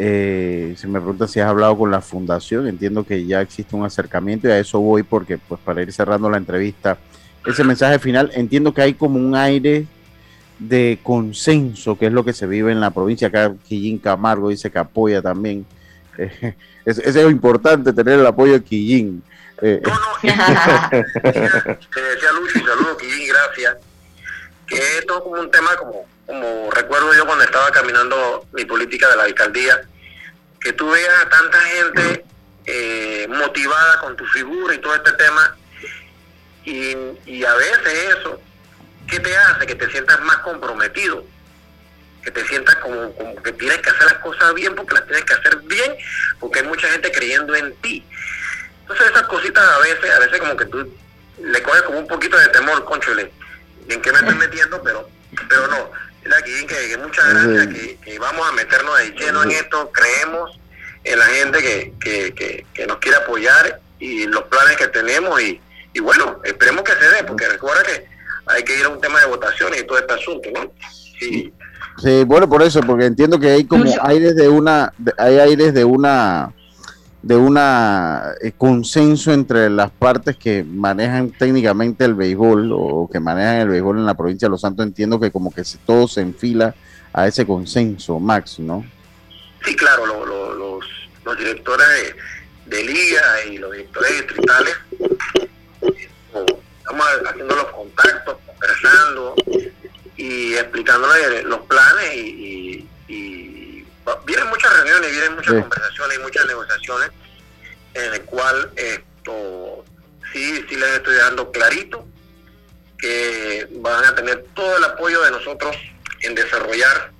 Eh, 0.02 0.76
si 0.78 0.88
me 0.88 1.02
preguntan 1.02 1.28
si 1.28 1.42
has 1.42 1.50
hablado 1.50 1.78
con 1.78 1.92
la 1.92 2.00
fundación, 2.00 2.68
entiendo 2.70 3.04
que 3.04 3.26
ya 3.26 3.42
existe 3.42 3.76
un 3.76 3.84
acercamiento 3.84 4.48
y 4.48 4.52
a 4.52 4.58
eso 4.58 4.80
voy 4.80 5.04
porque 5.04 5.38
pues 5.38 5.60
para 5.60 5.82
ir 5.82 5.92
cerrando 5.92 6.30
la 6.30 6.38
entrevista, 6.38 6.98
ese 7.46 7.66
mensaje 7.66 8.00
final, 8.00 8.32
entiendo 8.34 8.74
que 8.74 8.82
hay 8.82 8.94
como 8.94 9.20
un 9.20 9.36
aire 9.36 9.88
de 10.58 11.00
consenso, 11.04 11.98
que 11.98 12.06
es 12.06 12.14
lo 12.14 12.24
que 12.24 12.32
se 12.32 12.48
vive 12.48 12.72
en 12.72 12.80
la 12.80 12.92
provincia. 12.92 13.28
Acá 13.28 13.54
Quillín 13.68 13.98
Camargo 13.98 14.48
dice 14.48 14.72
que 14.72 14.80
apoya 14.80 15.22
también. 15.22 15.66
Eh, 16.18 16.56
es, 16.86 16.98
es, 17.00 17.16
importante, 17.30 17.92
tener 17.92 18.20
el 18.20 18.26
apoyo 18.26 18.54
de 18.54 18.64
Quillín. 18.64 19.22
Eh, 19.62 19.82
no, 19.84 19.92
no, 19.92 20.00
te 20.22 20.32
decía 20.98 22.32
Lucho, 22.40 22.60
saludos 22.66 22.98
Quillín, 23.02 23.28
gracias. 23.28 23.76
Que 24.66 24.78
esto 25.00 25.18
es 25.18 25.24
como 25.24 25.42
un 25.42 25.52
tema, 25.52 25.76
como, 25.78 26.06
como 26.30 26.70
recuerdo 26.70 27.12
yo 27.16 27.26
cuando 27.26 27.44
estaba 27.44 27.72
caminando 27.72 28.46
mi 28.54 28.64
política 28.64 29.10
de 29.10 29.16
la 29.16 29.24
alcaldía, 29.24 29.82
que 30.62 30.74
tú 30.74 30.88
veas 30.92 31.26
a 31.26 31.30
tanta 31.30 31.60
gente 31.60 32.24
eh, 32.68 33.26
motivada 33.28 34.00
con 34.00 34.16
tu 34.16 34.28
figura 34.28 34.76
y 34.76 34.78
todo 34.78 34.94
este 34.94 35.12
tema, 35.14 35.58
y, 36.66 37.44
a 37.44 37.56
veces 37.56 38.16
eso 38.16 38.40
¿qué 39.08 39.20
te 39.20 39.36
hace? 39.36 39.66
Que 39.66 39.74
te 39.74 39.90
sientas 39.90 40.22
más 40.22 40.38
comprometido, 40.40 41.26
que 42.22 42.30
te 42.30 42.46
sientas 42.46 42.76
como, 42.76 43.12
que 43.42 43.52
tienes 43.54 43.80
que 43.80 43.90
hacer 43.90 44.04
las 44.04 44.20
cosas 44.20 44.54
bien 44.54 44.76
porque 44.76 44.94
las 44.94 45.08
tienes 45.08 45.26
que 45.26 45.34
hacer 45.34 45.58
bien, 45.64 45.96
porque 46.40 46.60
hay 46.60 46.68
mucha 46.68 46.88
gente 46.90 47.12
creyendo 47.12 47.56
en 47.56 47.74
ti. 47.78 48.06
Entonces 48.82 49.10
esas 49.10 49.24
cositas 49.24 49.64
a 49.64 49.80
veces, 49.80 50.12
a 50.12 50.20
veces 50.20 50.40
como 50.40 50.56
que 50.56 50.66
tú 50.66 50.96
le 51.42 51.64
coges 51.64 51.82
como 51.82 51.98
un 51.98 52.08
poquito 52.08 52.38
de 52.38 52.50
temor, 52.50 52.86
conchole, 52.86 53.32
en 53.88 54.00
qué 54.00 54.12
me 54.12 54.20
estoy 54.20 54.36
metiendo, 54.36 54.80
pero, 54.84 55.10
pero 55.50 55.68
no. 55.70 56.09
Aquí, 56.38 56.66
que, 56.68 56.90
que 56.90 56.98
muchas 56.98 57.28
gracias, 57.30 57.68
que, 58.04 58.20
vamos 58.20 58.48
a 58.48 58.52
meternos 58.52 58.98
de 59.00 59.12
lleno 59.12 59.44
en 59.44 59.52
esto, 59.52 59.92
creemos 59.92 60.60
en 61.04 61.18
la 61.18 61.26
gente 61.26 61.60
que, 61.60 61.94
que, 62.00 62.66
que, 62.74 62.88
nos 62.88 62.98
quiere 62.98 63.18
apoyar 63.18 63.80
y 64.00 64.26
los 64.28 64.44
planes 64.44 64.78
que 64.78 64.88
tenemos 64.90 65.42
y, 65.42 65.60
y 65.94 66.00
bueno, 66.00 66.40
esperemos 66.44 66.84
que 66.84 66.92
se 66.94 67.10
dé, 67.10 67.24
porque 67.24 67.48
recuerda 67.48 67.84
que 67.84 68.08
hay 68.46 68.64
que 68.64 68.78
ir 68.78 68.86
a 68.86 68.90
un 68.90 69.02
tema 69.02 69.20
de 69.20 69.28
votaciones 69.28 69.82
y 69.82 69.84
todo 69.86 69.98
este 69.98 70.14
asunto, 70.14 70.50
¿no? 70.54 70.72
Sí. 71.20 71.54
Sí, 72.02 72.24
bueno, 72.24 72.48
por 72.48 72.62
eso, 72.62 72.80
porque 72.82 73.06
entiendo 73.06 73.40
que 73.40 73.50
hay 73.50 73.66
como 73.66 73.84
aires 74.04 74.36
de 74.36 74.48
una, 74.48 74.94
hay 75.18 75.40
aires 75.40 75.74
de 75.74 75.84
una, 75.84 76.54
de 77.22 77.36
una 77.36 78.34
eh, 78.42 78.54
consenso 78.58 79.34
entre 79.34 79.70
las 79.70 79.92
partes 79.92 80.38
que 80.38 80.64
manejan 80.64 81.32
técnicamente 81.32 82.06
el 82.06 82.16
béisbol 82.16 82.72
o 82.74 83.10
que 83.12 83.20
manejan 83.20 83.58
el 83.58 83.70
béisbol 83.70 83.98
en 83.98 84.06
la 84.06 84.16
provincia 84.16 84.48
de 84.48 84.52
Los 84.52 84.62
Santos. 84.62 84.86
Entiendo 84.86 85.20
que 85.20 85.32
como 85.32 85.52
que 85.52 85.64
todo 85.86 86.08
se 86.08 86.22
enfila 86.22 86.74
a 87.12 87.28
ese 87.28 87.46
consenso, 87.46 88.20
Max, 88.20 88.60
¿no? 88.60 88.86
Sí, 89.66 89.76
claro, 89.76 90.06
los, 90.06 90.86
los 91.26 91.38
directores 91.38 91.88
de, 92.66 92.84
liga 92.84 93.22
y 93.52 93.58
los 93.58 93.72
directores 93.72 94.12
distritales 94.12 94.76
haciendo 97.26 97.56
los 97.56 97.66
contactos, 97.66 98.38
conversando 98.46 99.36
y 100.18 100.54
explicándole 100.54 101.44
los 101.44 101.60
planes 101.62 102.16
y, 102.16 102.88
vienen 104.26 104.48
muchas 104.50 104.74
reuniones, 104.74 105.12
vienen 105.12 105.36
muchas 105.36 105.54
conversaciones 105.54 106.18
y 106.18 106.22
muchas 106.22 106.46
negociaciones 106.46 107.12
en 107.94 108.14
el 108.14 108.22
cual 108.24 108.72
esto 108.76 109.86
sí, 110.32 110.66
sí 110.70 110.76
les 110.76 110.90
estoy 110.90 111.16
dejando 111.16 111.52
clarito 111.52 112.06
que 112.98 113.68
van 113.78 114.04
a 114.06 114.16
tener 114.16 114.46
todo 114.54 114.78
el 114.78 114.84
apoyo 114.84 115.22
de 115.24 115.32
nosotros 115.32 115.76
en 116.22 116.36
desarrollar 116.36 117.12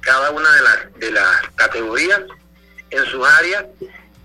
cada 0.00 0.30
una 0.30 0.50
de 0.52 0.62
las, 0.62 0.98
de 0.98 1.12
las 1.12 1.42
categorías 1.54 2.20
en 2.90 3.04
sus 3.06 3.26
áreas 3.26 3.64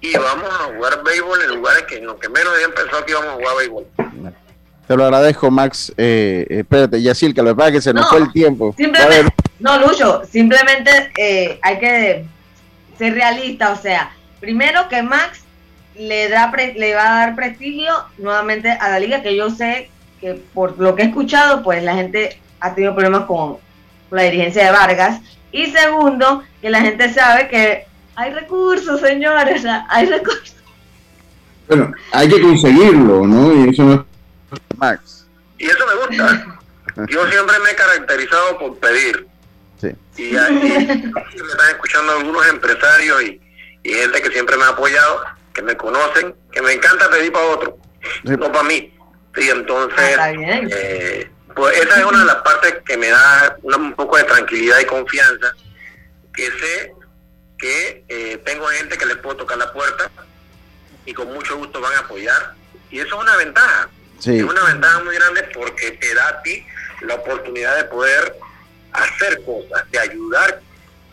y 0.01 0.15
vamos 0.17 0.49
a 0.49 0.75
jugar 0.75 1.03
béisbol 1.03 1.41
en 1.41 1.55
lugares 1.55 1.83
que 1.83 1.97
en 1.97 2.05
lo 2.05 2.19
que 2.19 2.29
menos 2.29 2.53
habían 2.53 2.71
pensado 2.71 3.05
que 3.05 3.11
íbamos 3.11 3.29
a 3.29 3.33
jugar 3.33 3.57
béisbol. 3.57 3.87
Te 4.87 4.95
lo 4.95 5.03
agradezco, 5.03 5.51
Max. 5.51 5.93
Eh, 5.97 6.45
espérate, 6.49 7.01
Yacil, 7.01 7.33
que 7.33 7.41
lo 7.41 7.49
que 7.49 7.55
pasa 7.55 7.71
que 7.71 7.81
se 7.81 7.93
nos 7.93 8.09
fue 8.09 8.19
el 8.19 8.31
tiempo. 8.31 8.73
No, 9.59 9.79
Lucho, 9.79 10.23
simplemente 10.29 11.11
eh, 11.17 11.59
hay 11.61 11.79
que 11.79 12.25
ser 12.97 13.13
realista. 13.13 13.71
O 13.71 13.75
sea, 13.75 14.11
primero 14.39 14.87
que 14.87 15.01
Max 15.01 15.41
le, 15.95 16.29
da 16.29 16.51
le 16.51 16.95
va 16.95 17.01
a 17.01 17.19
dar 17.25 17.35
prestigio 17.35 17.93
nuevamente 18.17 18.69
a 18.69 18.89
la 18.89 18.99
liga, 18.99 19.21
que 19.21 19.35
yo 19.35 19.49
sé 19.49 19.89
que 20.21 20.33
por 20.53 20.77
lo 20.79 20.95
que 20.95 21.03
he 21.03 21.05
escuchado, 21.05 21.63
pues 21.63 21.83
la 21.83 21.95
gente 21.95 22.39
ha 22.59 22.73
tenido 22.73 22.93
problemas 22.93 23.25
con 23.25 23.57
la 24.11 24.23
dirigencia 24.23 24.65
de 24.65 24.71
Vargas. 24.71 25.21
Y 25.51 25.67
segundo, 25.67 26.43
que 26.61 26.69
la 26.69 26.81
gente 26.81 27.11
sabe 27.13 27.47
que 27.47 27.85
hay 28.15 28.33
recursos, 28.33 28.99
señores, 28.99 29.63
hay 29.89 30.05
recursos. 30.07 30.55
Bueno, 31.67 31.91
hay 32.11 32.29
que 32.29 32.41
conseguirlo, 32.41 33.27
¿no? 33.27 33.53
Y 33.53 33.69
eso 33.69 33.83
no 33.83 33.93
es 33.93 34.77
Max. 34.77 35.27
Y 35.57 35.65
eso 35.65 35.79
me 35.85 36.07
gusta. 36.07 36.57
Yo 37.09 37.27
siempre 37.27 37.59
me 37.63 37.71
he 37.71 37.75
caracterizado 37.75 38.57
por 38.57 38.77
pedir. 38.77 39.27
Sí. 39.79 39.95
Y 40.17 40.35
ahí 40.35 40.53
me 40.53 41.13
están 41.13 41.69
escuchando 41.69 42.13
algunos 42.13 42.47
empresarios 42.47 43.23
y, 43.23 43.41
gente 43.83 44.21
que 44.21 44.31
siempre 44.31 44.57
me 44.57 44.63
ha 44.63 44.69
apoyado, 44.69 45.23
que 45.53 45.61
me 45.61 45.77
conocen, 45.77 46.35
que 46.51 46.61
me 46.61 46.73
encanta 46.73 47.09
pedir 47.09 47.31
para 47.31 47.45
otro, 47.45 47.77
no 48.23 48.51
para 48.51 48.63
mí. 48.63 48.93
Y 49.37 49.49
entonces, 49.49 50.17
ah, 50.19 50.31
eh, 50.33 51.31
pues 51.55 51.77
esa 51.77 51.99
es 51.99 52.05
una 52.05 52.19
de 52.19 52.25
las 52.25 52.35
partes 52.37 52.79
que 52.85 52.97
me 52.97 53.07
da 53.07 53.57
un 53.63 53.93
poco 53.93 54.17
de 54.17 54.23
tranquilidad 54.25 54.79
y 54.79 54.85
confianza, 54.85 55.53
que 56.33 56.45
sé 56.47 56.93
que 57.57 58.03
eh, 58.09 58.41
tengo 58.45 58.67
gente 58.67 58.97
que 58.97 59.05
les 59.05 59.17
puedo 59.17 59.37
tocar 59.37 59.57
la 59.57 59.71
puerta 59.71 60.11
y 61.05 61.13
con 61.13 61.31
mucho 61.33 61.57
gusto 61.57 61.79
van 61.79 61.93
a 61.93 61.99
apoyar. 61.99 62.55
Y 62.91 62.99
eso 62.99 63.15
es 63.15 63.21
una 63.21 63.35
ventaja. 63.37 63.89
Es 64.19 64.43
una 64.43 64.63
ventaja 64.63 64.99
muy 65.03 65.15
grande 65.15 65.43
porque 65.53 65.91
te 65.91 66.13
da 66.13 66.27
a 66.27 66.41
ti 66.41 66.65
la 67.01 67.15
oportunidad 67.15 67.77
de 67.77 67.83
poder 67.85 68.35
hacer 68.93 69.43
cosas, 69.43 69.89
de 69.91 69.99
ayudar 69.99 70.61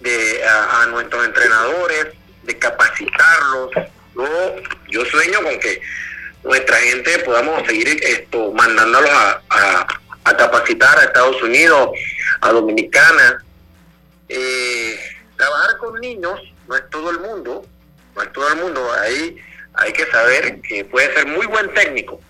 de, 0.01 0.45
a, 0.45 0.87
nuestros 0.87 1.25
entrenadores, 1.25 2.09
de 2.43 2.59
capacitarlos. 2.59 3.71
Yo, 4.15 4.57
yo 4.89 5.05
sueño 5.07 5.43
con 5.43 5.59
que 5.59 5.81
nuestra 6.45 6.77
gente 6.77 7.19
podamos 7.21 7.67
seguir 7.67 7.89
esto 8.05 8.53
mandándolos 8.53 9.11
a, 9.11 9.43
a, 10.25 10.37
capacitar 10.37 10.99
a 10.99 11.05
Estados 11.05 11.43
Unidos, 11.43 11.91
a 12.41 12.53
Dominicana. 12.53 13.45
Eh, 14.29 14.99
trabajar 15.37 15.79
con 15.79 16.01
niños 16.01 16.41
no 16.69 16.77
es 16.77 16.89
todo 16.91 17.11
el 17.11 17.21
mundo, 17.21 17.65
no 18.15 18.23
es 18.23 18.33
todo 18.33 18.49
el 18.49 18.57
mundo. 18.57 18.93
Ahí 19.01 19.37
hay 19.75 19.93
que 19.93 20.07
saber 20.07 20.61
que 20.61 20.85
puede 20.85 21.13
ser 21.15 21.27
muy 21.27 21.47
buen 21.47 21.73
técnico, 21.75 22.21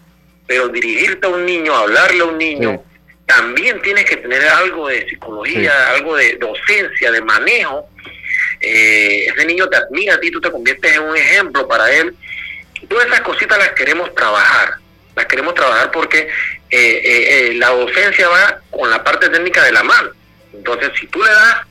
pero 0.47 0.69
dirigirte 0.69 1.27
a 1.27 1.31
un 1.31 1.45
niño, 1.45 1.75
hablarle 1.75 2.21
a 2.21 2.25
un 2.27 2.39
niño, 2.39 2.83
también 3.27 3.81
tienes 3.83 4.05
que 4.05 4.17
tener 4.17 4.47
algo 4.47 4.89
de 4.89 5.07
psicología, 5.09 5.91
algo 5.91 6.17
de 6.17 6.37
docencia, 6.37 7.11
de 7.11 7.23
manejo. 7.23 7.89
Eh, 8.61 9.27
ese 9.27 9.47
niño 9.47 9.69
te 9.69 9.77
admira 9.77 10.15
a 10.15 10.21
ti, 10.21 10.31
tú 10.31 10.41
te 10.41 10.51
conviertes 10.51 10.95
en 10.95 11.03
un 11.03 11.17
ejemplo 11.17 11.67
para 11.67 11.91
él. 11.91 12.15
Todas 12.89 13.07
esas 13.07 13.21
cositas 13.23 13.59
las 13.59 13.71
queremos 13.71 14.15
trabajar, 14.15 14.75
las 15.17 15.27
queremos 15.27 15.55
trabajar 15.55 15.91
porque 15.91 16.29
eh, 16.71 17.49
eh, 17.51 17.55
la 17.55 17.71
docencia 17.71 18.29
va 18.29 18.61
con 18.71 18.91
la 18.91 19.03
parte 19.03 19.29
técnica 19.31 19.63
de 19.65 19.73
la 19.73 19.83
mano. 19.83 20.11
Entonces, 20.53 20.91
si 21.01 21.07
tú 21.07 21.23
le 21.23 21.31
das 21.31 21.67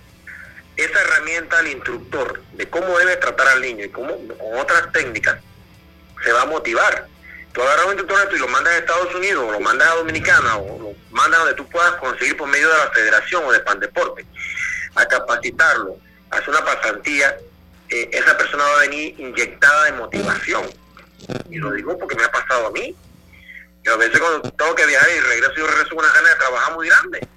esa 0.76 1.02
herramienta 1.02 1.60
al 1.60 1.68
instructor 1.68 2.42
de 2.54 2.68
cómo 2.68 2.98
debe 2.98 3.16
tratar 3.18 3.48
al 3.48 3.62
niño 3.62 3.86
y 3.86 3.90
cómo 3.90 4.16
con 4.28 4.60
otras 4.60 4.92
técnicas 4.92 5.38
se 6.24 6.32
va 6.32 6.44
a 6.44 6.46
motivar. 6.46 7.08
Tú 7.54 7.62
agarras 7.62 7.86
un 7.86 7.92
instructor 7.92 8.36
y 8.36 8.40
lo 8.40 8.48
mandas 8.48 8.74
a 8.74 8.78
Estados 8.80 9.16
Unidos, 9.16 9.46
o 9.48 9.52
lo 9.52 9.60
mandas 9.60 9.88
a 9.88 9.96
Dominicana, 9.96 10.58
o 10.58 10.80
lo 10.80 10.96
mandas 11.12 11.40
donde 11.40 11.56
tú 11.56 11.70
puedas 11.70 11.94
conseguir 11.94 12.36
por 12.36 12.48
medio 12.48 12.68
de 12.68 12.78
la 12.78 12.92
federación 12.92 13.44
o 13.46 13.52
de 13.52 13.60
Pandeporte, 13.60 14.26
a 14.96 15.06
capacitarlo, 15.06 15.98
a 16.32 16.38
hacer 16.38 16.50
una 16.50 16.66
pasantía, 16.66 17.38
eh, 17.90 18.10
esa 18.12 18.36
persona 18.36 18.64
va 18.64 18.78
a 18.78 18.82
venir 18.82 19.20
inyectada 19.20 19.86
de 19.86 19.92
motivación. 19.94 20.66
Y 21.50 21.58
lo 21.58 21.72
digo 21.72 21.98
porque 21.98 22.16
me 22.16 22.24
ha 22.24 22.32
pasado 22.32 22.68
a 22.68 22.72
mí. 22.72 22.96
Yo 23.84 23.94
a 23.94 23.98
veces 23.98 24.20
cuando 24.20 24.42
tengo 24.52 24.76
que 24.76 24.86
viajar 24.88 25.10
y 25.16 25.20
regreso, 25.20 25.54
yo 25.56 25.68
regreso 25.68 25.96
con 25.96 26.06
una 26.06 26.14
gana 26.14 26.30
de 26.30 26.36
trabajar 26.36 26.74
muy 26.74 26.88
grande. 26.88 27.28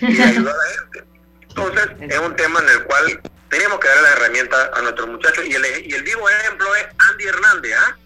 Y 0.00 0.20
ayudar 0.20 0.54
a 0.54 0.58
la 0.58 0.74
gente. 0.74 1.04
Entonces, 1.48 1.86
es 2.00 2.18
un 2.18 2.36
tema 2.36 2.60
en 2.60 2.68
el 2.68 2.84
cual 2.84 3.20
tenemos 3.48 3.78
que 3.78 3.88
darle 3.88 4.02
las 4.02 4.12
herramientas 4.12 4.70
a 4.74 4.82
nuestros 4.82 5.08
muchachos. 5.08 5.44
Y 5.46 5.54
el, 5.54 5.64
y 5.86 5.94
el 5.94 6.02
vivo 6.02 6.28
ejemplo 6.28 6.74
es 6.74 6.86
Andy 7.10 7.24
Hernández. 7.26 7.74
¿ah? 7.78 7.96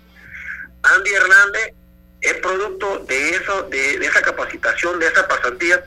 Andy 0.82 1.10
Hernández 1.10 1.74
es 2.20 2.34
producto 2.34 3.04
de 3.08 3.30
eso, 3.30 3.62
de, 3.70 3.94
esa 3.96 4.22
capacitación, 4.22 4.98
de 4.98 5.06
esa 5.06 5.26
pasantía. 5.26 5.84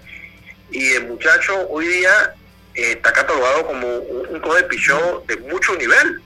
Y 0.72 0.94
el 0.94 1.08
muchacho 1.08 1.68
hoy 1.70 1.88
día 1.88 2.34
eh, 2.74 2.94
está 2.94 3.14
catalogado 3.14 3.68
como 3.68 3.88
un, 3.88 4.36
un 4.36 4.68
pichó 4.70 5.24
de 5.28 5.38
mucho 5.38 5.76
nivel. 5.76 6.22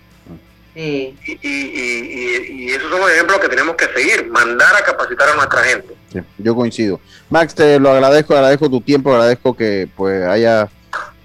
Y, 0.75 1.15
y, 1.25 2.69
esos 2.69 2.91
son 2.91 2.99
los 2.99 3.09
ejemplos 3.09 3.39
que 3.39 3.49
tenemos 3.49 3.75
que 3.75 3.87
seguir, 3.87 4.27
mandar 4.27 4.75
a 4.75 4.83
capacitar 4.83 5.29
a 5.29 5.35
nuestra 5.35 5.63
gente. 5.63 5.95
yo 6.37 6.55
coincido. 6.55 7.01
Max, 7.31 7.55
te 7.55 7.79
lo 7.79 7.89
agradezco, 7.89 8.35
agradezco 8.35 8.69
tu 8.69 8.79
tiempo, 8.81 9.11
agradezco 9.11 9.57
que 9.57 9.89
pues 9.95 10.23
haya 10.23 10.69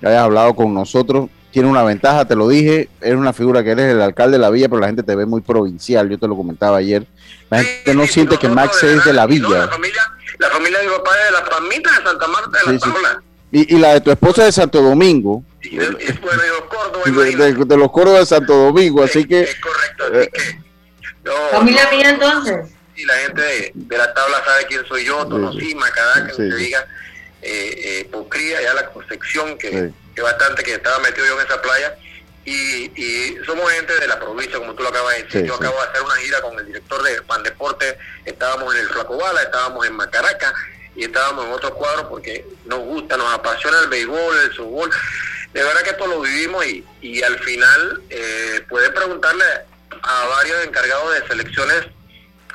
hayas 0.09 0.23
hablado 0.23 0.55
con 0.55 0.73
nosotros. 0.75 1.29
Tiene 1.51 1.69
una 1.69 1.83
ventaja, 1.83 2.25
te 2.25 2.35
lo 2.35 2.49
dije, 2.49 2.89
eres 3.01 3.19
una 3.19 3.35
figura 3.35 3.63
que 3.63 3.73
eres 3.73 3.93
el 3.93 4.01
alcalde 4.01 4.39
de 4.39 4.43
la 4.43 4.49
villa, 4.49 4.69
pero 4.69 4.81
la 4.81 4.87
gente 4.87 5.03
te 5.03 5.15
ve 5.15 5.27
muy 5.27 5.43
provincial, 5.43 6.09
yo 6.09 6.19
te 6.19 6.27
lo 6.27 6.35
comentaba 6.35 6.79
ayer. 6.79 7.07
La 7.51 7.63
gente 7.63 7.95
no 7.95 8.07
siente 8.07 8.39
que 8.39 8.49
Max 8.49 8.83
es 8.83 9.05
de 9.05 9.13
la 9.13 9.27
villa. 9.27 9.49
la, 9.49 9.69
familia, 9.69 10.03
la 10.39 10.49
familia 10.49 10.79
de 10.79 10.87
mi 10.87 10.93
papá 10.93 11.11
es 11.19 11.25
de 11.27 11.33
las 11.33 11.49
palmitas 11.49 11.99
de 11.99 12.05
Santa 12.05 12.27
Marta 12.29 12.59
de 12.59 12.73
la 12.73 13.23
Y, 13.51 13.75
y, 13.75 13.79
la 13.79 13.95
de 13.95 14.01
tu 14.01 14.11
esposa 14.11 14.45
de 14.45 14.53
Santo 14.53 14.81
Domingo. 14.81 15.45
Y 15.61 15.77
de, 15.77 15.87
de, 15.87 15.93
los 15.93 16.63
Córdoba, 16.63 17.05
de, 17.05 17.77
los 17.77 17.93
Córdoba 17.93 18.19
de 18.21 18.27
Santo 18.27 18.55
Domingo, 18.55 19.03
así 19.03 19.27
que... 19.27 19.43
Es 19.43 19.57
correcto, 19.57 20.05
así 20.05 20.17
eh, 20.17 20.31
que... 20.33 21.31
¿Familia 21.51 21.89
mía 21.91 22.11
entonces? 22.11 22.71
Y 22.97 23.05
la 23.05 23.15
gente 23.15 23.43
de, 23.75 23.99
la 23.99 24.13
tabla 24.13 24.43
sabe 24.45 24.67
quién 24.67 24.85
soy 24.87 25.05
yo, 25.05 25.27
Tonosí, 25.27 25.75
Macadá, 25.75 26.27
que 26.27 26.35
se 26.35 26.45
diga 26.45 26.87
eh, 27.43 28.07
eh, 28.11 28.63
ya 28.63 28.75
la 28.75 28.87
Concepción, 28.87 29.59
que, 29.59 29.91
que 30.15 30.23
bastante 30.23 30.63
que 30.63 30.75
estaba 30.75 30.99
metido 31.01 31.27
yo 31.27 31.41
en 31.41 31.47
esa 31.47 31.61
playa. 31.61 31.97
Y, 32.45 32.91
y, 33.01 33.39
somos 33.47 33.71
gente 33.71 33.95
de 34.01 34.07
la 34.09 34.19
provincia, 34.19 34.59
como 34.59 34.75
tú 34.75 34.83
lo 34.83 34.89
acabas 34.89 35.17
de 35.17 35.23
decir. 35.23 35.45
yo 35.45 35.55
acabo 35.55 35.77
de 35.81 35.89
hacer 35.89 36.03
una 36.03 36.17
gira 36.17 36.41
con 36.41 36.59
el 36.59 36.67
director 36.67 37.03
de 37.03 37.23
Pan 37.23 37.43
Deporte, 37.43 37.97
estábamos 38.25 38.75
en 38.75 38.81
el 38.81 38.89
Flacobala, 38.89 39.43
estábamos 39.43 39.87
en 39.87 39.93
Macaraca 39.95 40.53
y 40.97 41.05
estábamos 41.05 41.47
en 41.47 41.53
otros 41.53 41.73
cuadros 41.73 42.07
porque 42.07 42.45
nos 42.65 42.81
gusta, 42.81 43.17
nos 43.17 43.33
apasiona 43.33 43.81
el 43.81 43.89
béisbol, 43.89 44.39
el 44.39 44.55
fútbol. 44.55 44.91
De 45.55 45.63
verdad 45.63 45.83
que 45.83 45.91
esto 45.91 46.07
lo 46.07 46.21
vivimos 46.21 46.67
y, 46.67 46.85
y 47.01 47.23
al 47.23 47.39
final 47.39 48.03
eh, 48.11 48.65
puede 48.69 48.91
preguntarle 48.91 49.45
a 50.03 50.27
varios 50.27 50.65
encargados 50.65 51.15
de 51.15 51.27
selecciones 51.29 51.87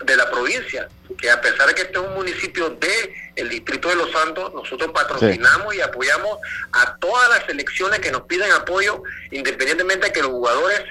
de 0.06 0.16
la 0.16 0.30
provincia, 0.30 0.88
que 1.18 1.30
a 1.30 1.42
pesar 1.42 1.68
de 1.68 1.76
que 1.76 1.82
este 1.84 2.00
es 2.00 2.06
un 2.06 2.14
municipio 2.14 2.70
de 2.70 3.14
el 3.36 3.50
distrito 3.50 3.90
de 3.90 3.96
Los 3.96 4.12
Santos, 4.12 4.54
nosotros 4.54 4.92
patrocinamos 4.94 5.76
y 5.76 5.82
apoyamos 5.82 6.38
a 6.72 6.96
todas 6.98 7.30
las 7.30 7.46
selecciones 7.46 8.00
que 8.00 8.12
nos 8.12 8.22
piden 8.24 8.52
apoyo, 8.52 9.04
independientemente 9.32 10.08
de 10.08 10.14
que 10.14 10.22
los 10.22 10.32
jugadores 10.32 10.82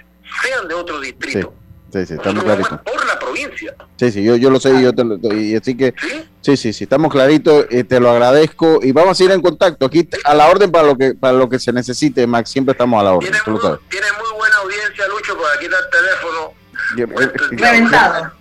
sean 0.42 0.68
de 0.68 0.74
otro 0.74 1.00
distrito. 1.00 1.54
Sí, 1.92 2.04
sí, 2.04 2.14
estamos 2.14 2.44
claritos. 2.44 2.80
Por 2.80 3.06
la 3.06 3.18
provincia. 3.18 3.74
Sí, 3.96 4.10
sí, 4.10 4.24
yo, 4.24 4.36
yo 4.36 4.50
lo 4.50 4.58
sé 4.58 4.70
y 4.74 4.82
yo 4.82 4.92
te 4.92 5.04
lo 5.04 5.16
y 5.32 5.54
así 5.54 5.76
que 5.76 5.94
¿Sí? 6.42 6.56
sí, 6.56 6.72
sí, 6.72 6.84
estamos 6.84 7.12
claritos, 7.12 7.66
y 7.70 7.84
te 7.84 8.00
lo 8.00 8.10
agradezco 8.10 8.80
y 8.82 8.92
vamos 8.92 9.18
a 9.18 9.24
ir 9.24 9.30
en 9.30 9.40
contacto 9.40 9.86
aquí 9.86 10.08
a 10.24 10.34
la 10.34 10.48
orden 10.48 10.70
para 10.70 10.86
lo 10.86 10.96
que 10.96 11.14
para 11.14 11.32
lo 11.32 11.48
que 11.48 11.58
se 11.58 11.72
necesite, 11.72 12.26
Max, 12.26 12.50
siempre 12.50 12.72
estamos 12.72 13.00
a 13.00 13.04
la 13.04 13.14
orden. 13.14 13.30
Tiene, 13.30 13.58
muy, 13.58 13.78
tiene 13.88 14.06
muy 14.18 14.38
buena 14.38 14.56
audiencia, 14.56 15.06
Lucho, 15.08 15.36
por 15.36 15.46
aquí 15.56 15.66
está 15.66 15.78
el 15.78 15.90
teléfono. 15.90 16.66
Pues, 17.14 17.32
Reventado. 17.50 18.32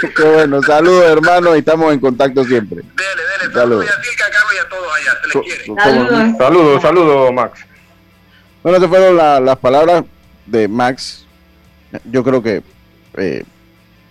Qué 0.16 0.22
bueno, 0.22 0.62
saludos 0.62 1.04
hermano 1.10 1.56
y 1.56 1.60
estamos 1.60 1.92
en 1.92 2.00
contacto 2.00 2.44
siempre. 2.44 2.78
Dele, 2.78 3.22
dele, 3.40 3.54
saludos. 3.54 3.86
Y 3.86 4.58
a 4.58 4.68
todos 4.68 4.88
allá, 4.96 5.18
se 5.20 5.38
les 5.38 5.64
quiere. 5.64 5.80
Saludos, 5.82 6.38
saludos, 6.38 6.82
saludo, 6.82 7.32
Max. 7.32 7.60
Bueno, 8.62 8.76
estas 8.76 8.90
fueron 8.90 9.16
las 9.44 9.58
palabras 9.58 10.04
de 10.46 10.68
Max. 10.68 11.26
Yo 12.04 12.22
creo 12.22 12.42
que 12.42 12.62
eh, 13.16 13.44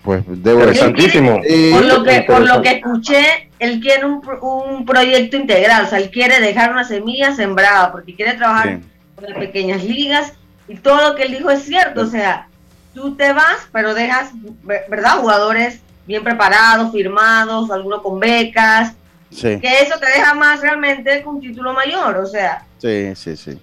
Pues 0.04 0.24
debo 0.28 0.62
Interesantísimo. 0.62 1.42
por, 1.72 1.86
lo 1.86 2.04
que, 2.04 2.22
por 2.22 2.42
lo 2.42 2.62
que 2.62 2.72
escuché, 2.72 3.50
él 3.60 3.80
quiere 3.80 4.06
un, 4.06 4.22
un, 4.42 4.86
proyecto 4.86 5.38
integral, 5.38 5.86
o 5.86 5.90
sea, 5.90 6.00
él 6.00 6.10
quiere 6.10 6.40
dejar 6.40 6.72
una 6.72 6.84
semilla 6.84 7.36
sembrada, 7.36 7.92
porque 7.92 8.16
quiere 8.16 8.34
trabajar 8.34 8.80
con 9.16 9.26
las 9.26 9.38
pequeñas 9.38 9.84
ligas, 9.84 10.34
y 10.68 10.76
todo 10.76 11.10
lo 11.10 11.16
que 11.16 11.24
él 11.24 11.32
dijo 11.32 11.50
es 11.50 11.64
cierto, 11.64 12.02
o 12.02 12.08
sea, 12.08 12.48
tú 12.94 13.16
te 13.16 13.34
vas, 13.34 13.68
pero 13.72 13.94
dejas, 13.94 14.32
¿verdad? 14.64 15.20
Jugadores 15.20 15.82
bien 16.06 16.24
preparados, 16.24 16.92
firmados, 16.92 17.70
algunos 17.72 18.02
con 18.02 18.20
becas, 18.20 18.94
que 19.30 19.62
eso 19.82 20.00
te 20.00 20.08
deja 20.08 20.34
más 20.34 20.62
realmente 20.62 21.22
con 21.22 21.36
un 21.36 21.42
título 21.42 21.74
mayor, 21.74 22.18
o 22.18 22.26
sea. 22.26 22.66
Sí, 22.80 23.14
sí, 23.16 23.38
sí. 23.38 23.60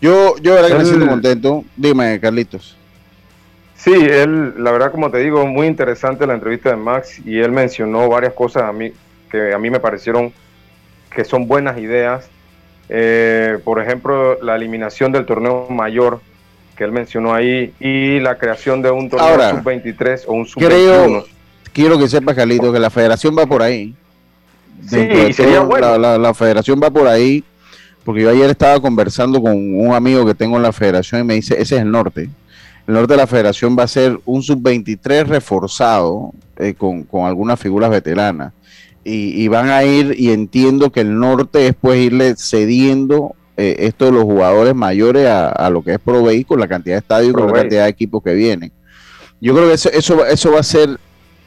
Yo, 0.00 0.36
yo 0.38 0.54
verdad 0.54 0.68
que 0.68 0.74
me 0.74 0.84
siento 0.84 1.06
contento. 1.06 1.64
Dime, 1.76 2.18
Carlitos. 2.20 2.76
Sí, 3.76 3.92
él, 3.92 4.54
la 4.62 4.72
verdad, 4.72 4.90
como 4.90 5.10
te 5.10 5.18
digo, 5.18 5.46
muy 5.46 5.66
interesante 5.66 6.26
la 6.26 6.34
entrevista 6.34 6.70
de 6.70 6.76
Max 6.76 7.20
y 7.24 7.38
él 7.38 7.52
mencionó 7.52 8.08
varias 8.08 8.32
cosas 8.32 8.64
a 8.64 8.72
mí 8.72 8.92
que 9.30 9.52
a 9.52 9.58
mí 9.58 9.70
me 9.70 9.80
parecieron 9.80 10.32
que 11.14 11.24
son 11.24 11.46
buenas 11.46 11.78
ideas. 11.78 12.28
Eh, 12.88 13.58
por 13.64 13.80
ejemplo, 13.80 14.40
la 14.42 14.56
eliminación 14.56 15.12
del 15.12 15.26
torneo 15.26 15.68
mayor 15.68 16.20
que 16.76 16.84
él 16.84 16.92
mencionó 16.92 17.34
ahí 17.34 17.72
y 17.80 18.20
la 18.20 18.36
creación 18.38 18.82
de 18.82 18.90
un 18.90 19.08
torneo 19.08 19.50
sub-23 19.50 20.24
o 20.26 20.32
un 20.34 20.46
sub-21. 20.46 21.24
Quiero 21.72 21.98
que 21.98 22.08
sepa, 22.08 22.34
Carlitos, 22.34 22.72
que 22.72 22.80
la 22.80 22.90
federación 22.90 23.36
va 23.36 23.46
por 23.46 23.62
ahí. 23.62 23.94
Sí, 24.88 25.32
sería 25.32 25.60
bueno. 25.60 25.98
la 26.18 26.34
federación 26.34 26.80
va 26.82 26.90
por 26.90 27.08
ahí 27.08 27.42
porque 28.06 28.22
yo 28.22 28.30
ayer 28.30 28.48
estaba 28.48 28.78
conversando 28.78 29.42
con 29.42 29.56
un 29.56 29.92
amigo 29.92 30.24
que 30.24 30.32
tengo 30.32 30.56
en 30.56 30.62
la 30.62 30.72
federación 30.72 31.22
y 31.22 31.24
me 31.24 31.34
dice, 31.34 31.54
ese 31.54 31.74
es 31.74 31.82
el 31.82 31.90
norte. 31.90 32.30
El 32.86 32.94
norte 32.94 33.14
de 33.14 33.16
la 33.16 33.26
federación 33.26 33.76
va 33.76 33.82
a 33.82 33.88
ser 33.88 34.20
un 34.24 34.44
sub-23 34.44 35.26
reforzado 35.26 36.30
eh, 36.56 36.74
con, 36.74 37.04
algunas 37.24 37.58
figuras 37.58 37.90
veteranas. 37.90 38.52
Y, 39.02 39.46
van 39.48 39.70
a 39.70 39.82
ir, 39.84 40.14
y 40.18 40.30
entiendo 40.30 40.90
que 40.90 41.00
el 41.00 41.18
norte 41.18 41.68
es 41.68 41.74
pues 41.80 41.98
irle 41.98 42.34
cediendo 42.36 43.34
eh, 43.56 43.76
esto 43.78 44.06
de 44.06 44.12
los 44.12 44.24
jugadores 44.24 44.74
mayores 44.74 45.26
a, 45.26 45.70
lo 45.70 45.82
que 45.82 45.92
es 45.92 45.98
Provey 45.98 46.44
con 46.44 46.60
la 46.60 46.68
cantidad 46.68 46.96
de 46.96 47.00
estadios 47.00 47.30
y 47.30 47.32
con 47.32 47.46
la 47.46 47.54
cantidad 47.54 47.84
de 47.84 47.90
equipos 47.90 48.22
que 48.22 48.34
vienen. 48.34 48.70
Yo 49.40 49.54
creo 49.54 49.68
que 49.68 49.74
eso, 49.74 49.90
eso, 49.90 50.26
eso 50.26 50.52
va 50.52 50.60
a 50.60 50.62
ser, 50.62 50.98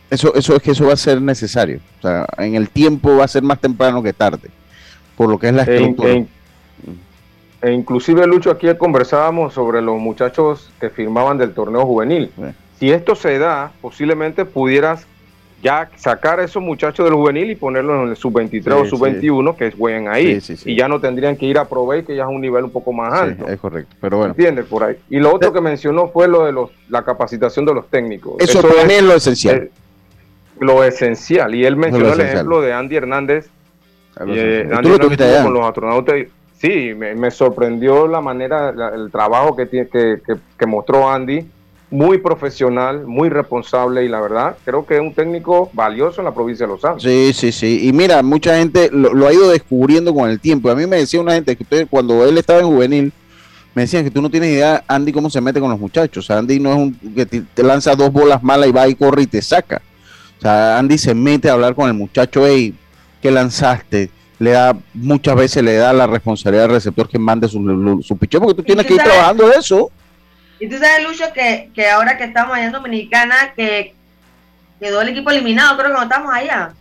eso, 0.09 0.33
eso 0.35 0.55
es 0.55 0.61
que 0.61 0.71
eso 0.71 0.87
va 0.87 0.93
a 0.93 0.97
ser 0.97 1.21
necesario. 1.21 1.79
O 1.99 2.01
sea, 2.01 2.25
en 2.37 2.55
el 2.55 2.69
tiempo 2.69 3.15
va 3.15 3.25
a 3.25 3.27
ser 3.27 3.43
más 3.43 3.59
temprano 3.59 4.01
que 4.01 4.13
tarde, 4.13 4.49
por 5.15 5.29
lo 5.29 5.37
que 5.37 5.49
es 5.49 5.53
la 5.53 5.63
estructura. 5.63 6.25
E 7.61 7.73
inclusive, 7.73 8.25
Lucho, 8.25 8.51
aquí 8.51 8.67
conversábamos 8.75 9.53
sobre 9.53 9.81
los 9.81 9.99
muchachos 9.99 10.71
que 10.79 10.89
firmaban 10.89 11.37
del 11.37 11.53
torneo 11.53 11.85
juvenil. 11.85 12.31
Si 12.79 12.89
esto 12.89 13.15
se 13.15 13.37
da, 13.37 13.73
posiblemente 13.81 14.45
pudieras 14.45 15.05
ya 15.61 15.89
sacar 15.95 16.39
a 16.39 16.43
esos 16.43 16.61
muchachos 16.61 17.05
del 17.05 17.13
juvenil 17.13 17.51
y 17.51 17.55
ponerlos 17.55 18.03
en 18.03 18.09
el 18.09 18.15
sub-23 18.15 18.71
o 18.73 18.85
sub-21 18.85 19.55
que 19.55 19.71
jueguen 19.71 20.07
ahí. 20.07 20.39
y 20.65 20.75
ya 20.75 20.87
no 20.87 20.99
tendrían 20.99 21.35
que 21.35 21.45
ir 21.45 21.57
a 21.57 21.65
Provey, 21.65 22.03
que 22.03 22.15
ya 22.15 22.23
es 22.23 22.29
un 22.29 22.41
nivel 22.41 22.65
un 22.65 22.71
poco 22.71 22.93
más 22.93 23.13
alto. 23.13 23.47
es 23.47 23.59
correcto, 23.59 23.95
pero 23.99 24.17
bueno. 24.17 24.31
¿Entiendes? 24.31 24.65
Por 24.65 24.83
ahí. 24.83 24.95
Y 25.09 25.19
lo 25.19 25.33
otro 25.33 25.51
que 25.51 25.61
mencionó 25.61 26.09
fue 26.09 26.27
lo 26.27 26.45
de 26.45 26.51
los, 26.51 26.71
la 26.89 27.03
capacitación 27.03 27.65
de 27.65 27.73
los 27.73 27.87
técnicos. 27.89 28.35
Eso, 28.39 28.61
también 28.61 28.91
es 28.91 29.03
lo 29.03 29.15
esencial. 29.15 29.69
lo 30.59 30.83
esencial. 30.83 31.53
Y 31.55 31.65
él 31.65 31.75
mencionó 31.75 32.13
el 32.13 32.21
ejemplo 32.21 32.61
de 32.61 32.73
Andy 32.73 32.95
Hernández. 32.95 33.49
Eh, 34.27 34.69
Andy 34.71 34.89
Hernández 34.91 35.43
con 35.43 35.53
los 35.53 35.65
astronautas 35.65 36.15
sí, 36.59 36.93
me, 36.93 37.31
sorprendió 37.31 38.07
la 38.07 38.21
manera, 38.21 38.73
el 38.93 39.11
trabajo 39.11 39.55
que, 39.55 39.67
que, 39.67 40.19
que, 40.57 40.65
mostró 40.65 41.09
Andy, 41.09 41.45
muy 41.91 42.19
profesional, 42.19 43.05
muy 43.07 43.29
responsable 43.29 44.05
y 44.05 44.09
la 44.09 44.21
verdad 44.21 44.57
creo 44.63 44.85
que 44.85 44.95
es 44.95 45.01
un 45.01 45.13
técnico 45.13 45.69
valioso 45.73 46.21
en 46.21 46.25
la 46.25 46.33
provincia 46.33 46.67
de 46.67 46.73
Los 46.73 46.85
Ángeles. 46.85 47.33
Sí, 47.33 47.33
sí, 47.33 47.51
sí. 47.51 47.87
Y 47.87 47.93
mira, 47.93 48.21
mucha 48.21 48.57
gente 48.57 48.89
lo, 48.91 49.27
ha 49.27 49.33
ido 49.33 49.49
descubriendo 49.49 50.13
con 50.13 50.29
el 50.29 50.39
tiempo. 50.39 50.69
A 50.69 50.75
mí 50.75 50.85
me 50.85 50.97
decía 50.97 51.19
una 51.19 51.33
gente 51.33 51.55
que 51.55 51.63
usted, 51.63 51.87
cuando 51.89 52.25
él 52.25 52.37
estaba 52.37 52.59
en 52.59 52.67
juvenil, 52.67 53.13
me 53.73 53.83
decían 53.83 54.03
que 54.03 54.11
tú 54.11 54.21
no 54.21 54.29
tienes 54.29 54.51
idea, 54.51 54.83
Andy, 54.87 55.11
cómo 55.11 55.29
se 55.29 55.41
mete 55.41 55.59
con 55.59 55.69
los 55.69 55.79
muchachos. 55.79 56.29
Andy 56.29 56.59
no 56.59 56.71
es 56.71 56.77
un 56.77 56.93
que 57.15 57.25
te, 57.25 57.63
lanza 57.63 57.95
dos 57.95 58.11
bolas 58.11 58.43
malas 58.43 58.69
y 58.69 58.71
va 58.71 58.87
y 58.87 58.95
corre 58.95 59.23
y 59.23 59.27
te 59.27 59.41
saca. 59.41 59.81
O 60.37 60.41
sea, 60.41 60.77
Andy 60.77 60.97
se 60.97 61.15
mete 61.15 61.49
a 61.49 61.53
hablar 61.53 61.75
con 61.75 61.87
el 61.87 61.95
muchacho, 61.95 62.45
hey, 62.45 62.73
¿qué 63.21 63.31
lanzaste? 63.31 64.11
le 64.39 64.51
da, 64.51 64.77
muchas 64.93 65.35
veces 65.35 65.61
le 65.61 65.75
da 65.75 65.91
la 65.91 66.07
responsabilidad 66.07 66.65
al 66.65 66.71
receptor 66.71 67.09
que 67.09 67.19
mande 67.19 67.49
su, 67.49 68.01
su 68.01 68.17
picheo, 68.17 68.39
porque 68.39 68.55
tú 68.55 68.63
tienes 68.63 68.85
que 68.85 68.93
ir 68.93 69.03
trabajando 69.03 69.51
eso. 69.51 69.91
Y 70.59 70.67
tú 70.67 70.77
sabes, 70.77 71.07
Lucho, 71.07 71.31
que, 71.33 71.69
que 71.73 71.89
ahora 71.89 72.17
que 72.17 72.25
estamos 72.25 72.55
allá 72.55 72.65
en 72.65 72.71
Dominicana, 72.71 73.53
que 73.55 73.93
quedó 74.79 75.01
el 75.01 75.09
equipo 75.09 75.29
eliminado, 75.31 75.77
creo 75.77 75.89
que 75.89 75.97
no 75.97 76.03
estamos 76.03 76.33
allá. 76.33 76.73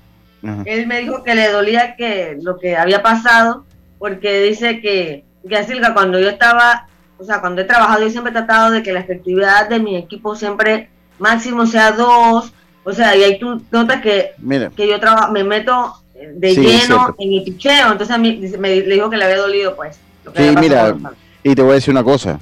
Él 0.67 0.87
me 0.87 1.01
dijo 1.01 1.25
que 1.25 1.35
le 1.35 1.49
dolía 1.49 1.97
que 1.97 2.39
lo 2.41 2.59
que 2.59 2.77
había 2.77 3.03
pasado, 3.03 3.65
porque 3.99 4.41
dice 4.43 4.81
que, 4.81 5.25
que 5.49 5.57
así 5.57 5.75
cuando 5.93 6.21
yo 6.21 6.29
estaba, 6.29 6.87
o 7.19 7.25
sea, 7.25 7.41
cuando 7.41 7.63
he 7.63 7.65
trabajado, 7.65 8.05
yo 8.05 8.11
siempre 8.11 8.31
he 8.31 8.35
tratado 8.35 8.71
de 8.71 8.83
que 8.83 8.93
la 8.93 9.01
efectividad 9.01 9.69
de 9.69 9.81
mi 9.81 9.97
equipo 9.97 10.37
siempre 10.37 10.91
máximo 11.19 11.67
sea 11.67 11.91
dos, 11.91 12.53
o 12.85 12.93
sea, 12.93 13.17
y 13.17 13.25
ahí 13.25 13.39
tú 13.39 13.61
notas 13.73 14.01
que, 14.01 14.31
que 14.77 14.89
yo 14.89 15.01
trabajo, 15.01 15.33
me 15.33 15.43
meto 15.43 15.97
de 16.15 16.55
lleno 16.55 17.15
en 17.19 17.33
el 17.33 17.43
picheo. 17.43 17.93
Entonces 17.93 18.15
a 18.15 18.19
mí 18.19 18.41
me, 18.59 18.77
le 18.77 18.95
dijo 18.95 19.11
que 19.11 19.17
le 19.17 19.25
había 19.25 19.39
dolido, 19.39 19.77
pues. 19.77 19.99
sí, 20.37 20.55
mira, 20.59 20.97
y 21.43 21.55
te 21.55 21.63
voy 21.63 21.73
a 21.73 21.75
decir 21.75 21.93
una 21.93 22.05
cosa. 22.05 22.39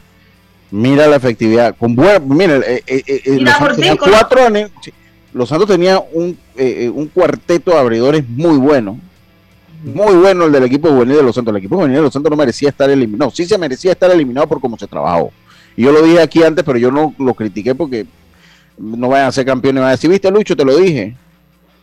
Mira 0.71 1.07
la 1.07 1.17
efectividad. 1.17 1.77
Con 1.77 1.95
buena, 1.95 2.19
mira, 2.19 2.57
eh, 2.57 2.83
eh, 2.87 3.03
eh, 3.07 3.39
los, 3.41 3.55
Santos 3.55 3.77
tenía 3.77 3.97
cuatro 3.97 4.41
los 5.33 5.49
Santos 5.49 5.69
tenía 5.69 6.03
un, 6.13 6.39
un 6.95 7.09
cuarteto 7.09 7.71
de 7.73 7.79
abridores 7.79 8.29
muy 8.29 8.57
bueno. 8.57 8.99
Muy 9.85 10.15
bueno 10.15 10.47
el 10.47 10.53
del 10.53 10.65
equipo 10.65 10.89
juvenil 10.89 11.17
de 11.17 11.23
los 11.23 11.35
Santos. 11.35 11.53
El 11.53 11.59
equipo 11.59 11.77
juvenil 11.77 11.97
de 11.97 12.03
los 12.03 12.13
Santos 12.13 12.31
no 12.31 12.37
merecía 12.37 12.71
estar 12.71 12.89
eliminado. 12.89 13.31
Sí 13.31 13.45
se 13.45 13.59
merecía 13.59 13.93
estar 13.93 14.11
eliminado 14.11 14.47
por 14.47 14.61
cómo 14.61 14.79
se 14.79 14.87
trabajó. 14.87 15.31
Y 15.77 15.83
yo 15.83 15.93
lo 15.93 16.03
dije 16.03 16.21
aquí 16.21 16.43
antes, 16.43 16.65
pero 16.65 16.79
yo 16.79 16.91
no 16.91 17.15
lo 17.19 17.35
critiqué 17.35 17.75
porque 17.75 18.07
no 18.79 19.09
vayan 19.09 19.29
a 19.29 19.33
ser 19.33 19.45
campeones. 19.45 19.83
Van 19.83 19.89
a 19.89 19.93
decir, 19.93 20.11
viste, 20.11 20.31
Lucho, 20.31 20.57
te 20.57 20.65
lo 20.65 20.77
dije. 20.77 21.15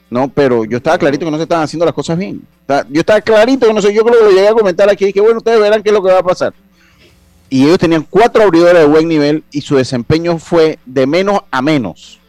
No, 0.09 0.29
pero 0.29 0.65
yo 0.65 0.77
estaba 0.77 0.97
clarito 0.97 1.25
que 1.25 1.31
no 1.31 1.37
se 1.37 1.43
estaban 1.43 1.63
haciendo 1.63 1.85
las 1.85 1.93
cosas 1.93 2.17
bien. 2.17 2.41
Yo 2.89 2.99
estaba 2.99 3.21
clarito 3.21 3.67
que 3.67 3.73
no 3.73 3.81
sé, 3.81 3.93
yo 3.93 4.03
creo 4.03 4.19
que 4.19 4.25
lo 4.25 4.31
llegué 4.31 4.47
a 4.47 4.53
comentar 4.53 4.89
aquí, 4.89 5.11
que 5.13 5.21
bueno, 5.21 5.37
ustedes 5.37 5.59
verán 5.59 5.81
qué 5.81 5.89
es 5.89 5.93
lo 5.93 6.03
que 6.03 6.11
va 6.11 6.19
a 6.19 6.23
pasar. 6.23 6.53
Y 7.53 7.65
ellos 7.65 7.77
tenían 7.77 8.05
cuatro 8.09 8.43
abridores 8.43 8.79
de 8.79 8.85
buen 8.85 9.07
nivel 9.07 9.43
y 9.51 9.61
su 9.61 9.75
desempeño 9.75 10.39
fue 10.39 10.79
de 10.85 11.05
menos 11.05 11.41
a 11.51 11.61
menos. 11.61 12.19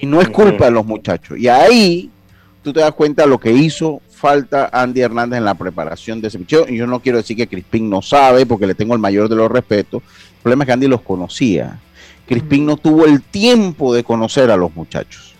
y 0.00 0.06
no 0.06 0.20
es 0.20 0.28
culpa 0.28 0.66
de 0.66 0.70
los 0.70 0.86
muchachos. 0.86 1.38
Y 1.38 1.48
ahí 1.48 2.10
tú 2.62 2.72
te 2.72 2.80
das 2.80 2.92
cuenta 2.92 3.22
de 3.22 3.28
lo 3.28 3.38
que 3.38 3.50
hizo 3.52 4.00
falta 4.10 4.70
Andy 4.72 5.00
Hernández 5.00 5.38
en 5.38 5.44
la 5.44 5.54
preparación 5.54 6.20
de 6.20 6.28
ese 6.28 6.38
picheo. 6.38 6.66
Y 6.68 6.76
yo 6.76 6.86
no 6.86 7.00
quiero 7.00 7.18
decir 7.18 7.36
que 7.36 7.48
Crispín 7.48 7.90
no 7.90 8.00
sabe, 8.00 8.46
porque 8.46 8.66
le 8.66 8.74
tengo 8.74 8.94
el 8.94 9.00
mayor 9.00 9.28
de 9.28 9.36
los 9.36 9.50
respetos. 9.50 10.02
El 10.36 10.42
problema 10.42 10.64
es 10.64 10.66
que 10.66 10.72
Andy 10.72 10.86
los 10.86 11.00
conocía. 11.00 11.80
Crispín 12.26 12.66
no 12.66 12.76
tuvo 12.76 13.06
el 13.06 13.22
tiempo 13.22 13.92
de 13.92 14.04
conocer 14.04 14.50
a 14.50 14.56
los 14.56 14.74
muchachos 14.76 15.30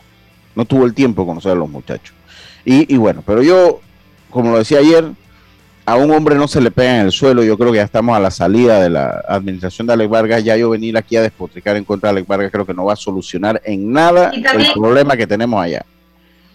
no 0.55 0.65
tuvo 0.65 0.85
el 0.85 0.95
tiempo 0.95 1.23
de 1.23 1.29
conocer 1.29 1.53
a 1.53 1.55
los 1.55 1.71
muchachos. 1.71 2.15
Y, 2.65 2.97
bueno, 2.99 3.23
pero 3.27 3.43
yo, 3.43 3.81
como 4.31 4.53
lo 4.53 4.59
decía 4.59 4.79
ayer, 4.79 5.11
a 5.91 5.97
un 5.97 6.09
hombre 6.13 6.37
no 6.37 6.47
se 6.47 6.61
le 6.61 6.71
pega 6.71 7.01
en 7.01 7.07
el 7.07 7.13
suelo. 7.13 7.43
Yo 7.43 7.59
creo 7.59 7.73
que 7.73 7.79
ya 7.79 7.83
estamos 7.83 8.17
a 8.17 8.21
la 8.21 8.31
salida 8.31 8.81
de 8.81 8.89
la 8.89 9.25
administración 9.27 9.89
de 9.89 9.95
Alex 9.95 10.09
Vargas. 10.09 10.45
Ya 10.45 10.57
yo 10.57 10.71
venir 10.71 10.97
aquí 10.97 11.17
a 11.17 11.23
despotricar 11.23 11.77
en 11.77 11.85
contra 11.85 12.09
de 12.09 12.11
Alex 12.13 12.29
Vargas 12.29 12.53
creo 12.53 12.65
que 12.65 12.75
no 12.75 12.85
va 12.85 12.93
a 12.93 12.97
solucionar 12.97 13.61
en 13.65 13.93
nada 13.93 14.31
el 14.31 14.73
problema 14.73 15.17
que 15.17 15.27
tenemos 15.27 15.61
allá. 15.61 15.85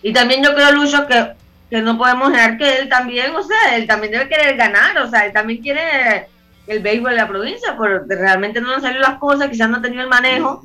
Y 0.02 0.14
también 0.14 0.42
yo 0.42 0.56
creo, 0.56 0.72
Lucho, 0.72 1.06
que, 1.06 1.34
que 1.70 1.82
no 1.82 1.98
podemos 1.98 2.32
dejar 2.32 2.58
que 2.58 2.78
él 2.78 2.88
también, 2.88 3.36
o 3.36 3.44
sea, 3.44 3.76
él 3.76 3.86
también 3.88 4.14
debe 4.14 4.30
querer 4.30 4.56
ganar, 4.56 4.98
o 5.00 5.10
sea, 5.10 5.26
él 5.26 5.34
también 5.34 5.62
quiere 5.62 6.30
el 6.68 6.80
béisbol 6.80 7.12
de 7.12 7.18
la 7.18 7.28
provincia, 7.28 7.76
pero 7.78 8.06
realmente 8.08 8.62
no 8.62 8.72
han 8.72 8.82
salido 8.82 9.02
las 9.02 9.18
cosas, 9.18 9.50
quizás 9.50 9.70
no 9.70 9.78
ha 9.78 9.82
tenido 9.82 10.04
el 10.04 10.10
manejo. 10.10 10.62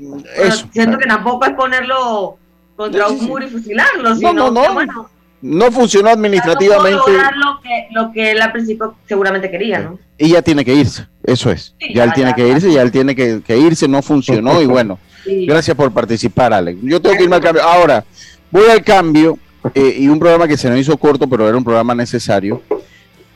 siento 0.73 0.97
que 0.97 1.07
tampoco 1.07 1.45
es 1.45 1.55
ponerlo 1.55 2.39
contra 2.77 3.09
un 3.09 3.25
muro 3.25 3.45
y 3.45 3.51
fusilarlo, 3.51 4.15
no, 4.15 4.33
no, 4.33 4.51
no. 4.53 5.20
No 5.43 5.71
funcionó 5.71 6.11
administrativamente. 6.11 7.13
lo 7.37 7.61
que, 7.63 7.87
lo 7.93 8.13
que 8.13 8.31
él 8.33 8.43
al 8.43 8.53
principio 8.53 8.95
seguramente 9.07 9.51
quería, 9.51 9.81
¿no? 9.81 9.99
Y 10.19 10.31
ya 10.31 10.43
tiene 10.43 10.65
que 10.65 10.75
irse, 10.75 11.07
eso 11.23 11.51
es. 11.51 11.75
ya, 11.95 12.05
él 12.05 12.13
tiene 12.15 12.35
que 12.35 12.47
irse, 12.47 12.73
ya 12.73 12.83
él 12.83 12.93
tiene 12.93 13.15
que, 13.15 13.59
irse, 13.59 13.89
no 13.89 14.03
funcionó 14.03 14.61
y 14.61 14.67
bueno. 14.67 14.99
Gracias 15.27 15.77
por 15.77 15.93
participar, 15.93 16.53
Alex. 16.53 16.79
Yo 16.83 17.01
tengo 17.01 17.15
que 17.17 17.25
irme 17.25 17.37
al 17.37 17.43
cambio. 17.43 17.63
Ahora, 17.63 18.05
voy 18.51 18.69
al 18.71 18.83
cambio 18.83 19.39
eh, 19.75 19.97
y 19.99 20.09
un 20.09 20.19
programa 20.19 20.49
que 20.49 20.57
se 20.57 20.69
nos 20.69 20.79
hizo 20.79 20.97
corto, 20.97 21.29
pero 21.29 21.47
era 21.47 21.57
un 21.57 21.63
programa 21.63 21.95
necesario. 21.95 22.63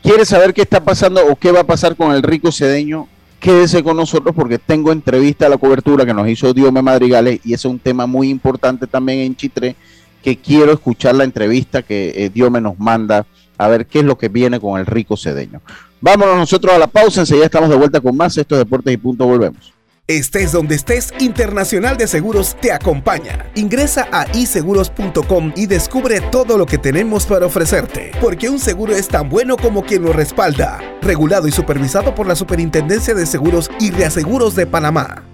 ¿Quieres 0.03 0.29
saber 0.29 0.53
qué 0.55 0.63
está 0.63 0.83
pasando 0.83 1.21
o 1.27 1.37
qué 1.37 1.53
va 1.53 1.61
a 1.61 1.67
pasar 1.67 1.95
con 1.95 2.13
el 2.13 2.23
rico 2.23 2.51
cedeño? 2.51 3.07
quédese 3.45 3.83
con 3.83 3.99
nosotros 3.99 4.35
porque 4.35 4.59
tengo 4.59 4.91
entrevista 4.91 5.45
a 5.45 5.49
la 5.51 5.59
cobertura 5.59 6.07
que 6.07 6.15
nos 6.15 6.27
hizo 6.27 6.55
Diome 6.55 6.81
Madrigales 6.81 7.41
y 7.45 7.53
ese 7.53 7.69
es 7.69 7.73
un 7.73 7.79
tema 7.79 8.07
muy 8.07 8.31
importante 8.31 8.87
también 8.87 9.19
en 9.19 9.37
Chitre 9.37 9.77
que 10.25 10.39
quiero 10.39 10.73
escuchar 10.73 11.15
la 11.15 11.25
entrevista 11.25 11.83
que 11.83 12.13
eh, 12.17 12.31
Diome 12.31 12.61
nos 12.61 12.79
manda 12.79 13.27
a 13.59 13.69
ver 13.69 13.87
qué 13.87 13.99
es 13.99 14.05
lo 14.07 14.17
que 14.17 14.29
viene 14.29 14.59
con 14.59 14.81
el 14.81 14.87
rico 14.87 15.19
cedeño. 15.19 15.61
Vámonos 16.01 16.37
nosotros 16.37 16.73
a 16.73 16.79
la 16.79 16.87
pausa, 16.87 17.21
enseguida 17.21 17.45
estamos 17.45 17.69
de 17.69 17.77
vuelta 17.77 18.01
con 18.01 18.17
más. 18.17 18.37
Estos 18.39 18.59
Deportes 18.59 18.95
y 18.95 18.97
Punto, 18.97 19.27
volvemos. 19.27 19.75
Estés 20.07 20.53
donde 20.53 20.75
estés, 20.75 21.13
Internacional 21.19 21.97
de 21.97 22.07
Seguros 22.07 22.57
te 22.61 22.73
acompaña. 22.73 23.51
Ingresa 23.55 24.09
a 24.13 24.27
iseguros.com 24.37 25.53
y 25.57 25.67
descubre 25.67 26.21
todo 26.21 26.59
lo 26.59 26.67
que 26.67 26.79
tenemos 26.79 27.27
para 27.27 27.47
ofrecerte, 27.47 28.13
porque 28.21 28.49
un 28.49 28.59
seguro 28.59 28.95
es 28.95 29.09
tan 29.09 29.29
bueno 29.29 29.57
como 29.57 29.85
quien 29.85 30.03
lo 30.03 30.13
respalda. 30.13 30.81
Regulado 31.03 31.49
y 31.49 31.53
supervisado 31.53 32.15
por 32.15 32.27
la 32.27 32.35
Superintendencia 32.35 33.15
de 33.15 33.27
Seguros 33.27 33.71
y 33.79 33.91
Reaseguros 33.91 34.55
de 34.57 34.67
Panamá. 34.67 35.34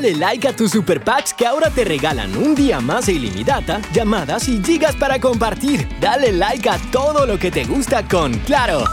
Dale 0.00 0.14
like 0.14 0.46
a 0.46 0.54
tus 0.54 0.70
super 0.70 1.02
packs 1.02 1.34
que 1.34 1.44
ahora 1.44 1.70
te 1.70 1.84
regalan 1.84 2.36
un 2.36 2.54
día 2.54 2.78
más 2.80 3.06
de 3.06 3.14
ilimitada, 3.14 3.80
llamadas 3.92 4.48
y 4.48 4.62
gigas 4.62 4.94
para 4.94 5.18
compartir. 5.20 5.88
Dale 6.00 6.30
like 6.30 6.68
a 6.68 6.78
todo 6.92 7.26
lo 7.26 7.36
que 7.36 7.50
te 7.50 7.64
gusta 7.64 8.06
con 8.06 8.32
Claro. 8.46 8.84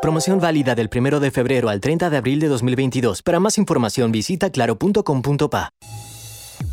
Promoción 0.00 0.40
válida 0.40 0.74
del 0.74 0.88
1 0.90 1.20
de 1.20 1.30
febrero 1.30 1.68
al 1.68 1.82
30 1.82 2.08
de 2.08 2.16
abril 2.16 2.40
de 2.40 2.48
2022. 2.48 3.22
Para 3.22 3.38
más 3.38 3.58
información 3.58 4.10
visita 4.10 4.48
claro.com.pa. 4.48 5.74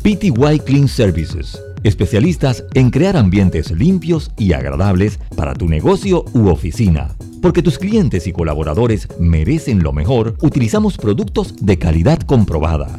PTY 0.02 0.60
Clean 0.64 0.88
Services. 0.88 1.60
Especialistas 1.84 2.64
en 2.72 2.88
crear 2.88 3.18
ambientes 3.18 3.70
limpios 3.70 4.30
y 4.38 4.54
agradables 4.54 5.18
para 5.36 5.52
tu 5.52 5.68
negocio 5.68 6.24
u 6.32 6.48
oficina. 6.48 7.14
Porque 7.42 7.62
tus 7.62 7.78
clientes 7.78 8.26
y 8.26 8.32
colaboradores 8.32 9.08
merecen 9.20 9.82
lo 9.82 9.92
mejor, 9.92 10.38
utilizamos 10.40 10.96
productos 10.96 11.54
de 11.60 11.78
calidad 11.78 12.18
comprobada. 12.20 12.98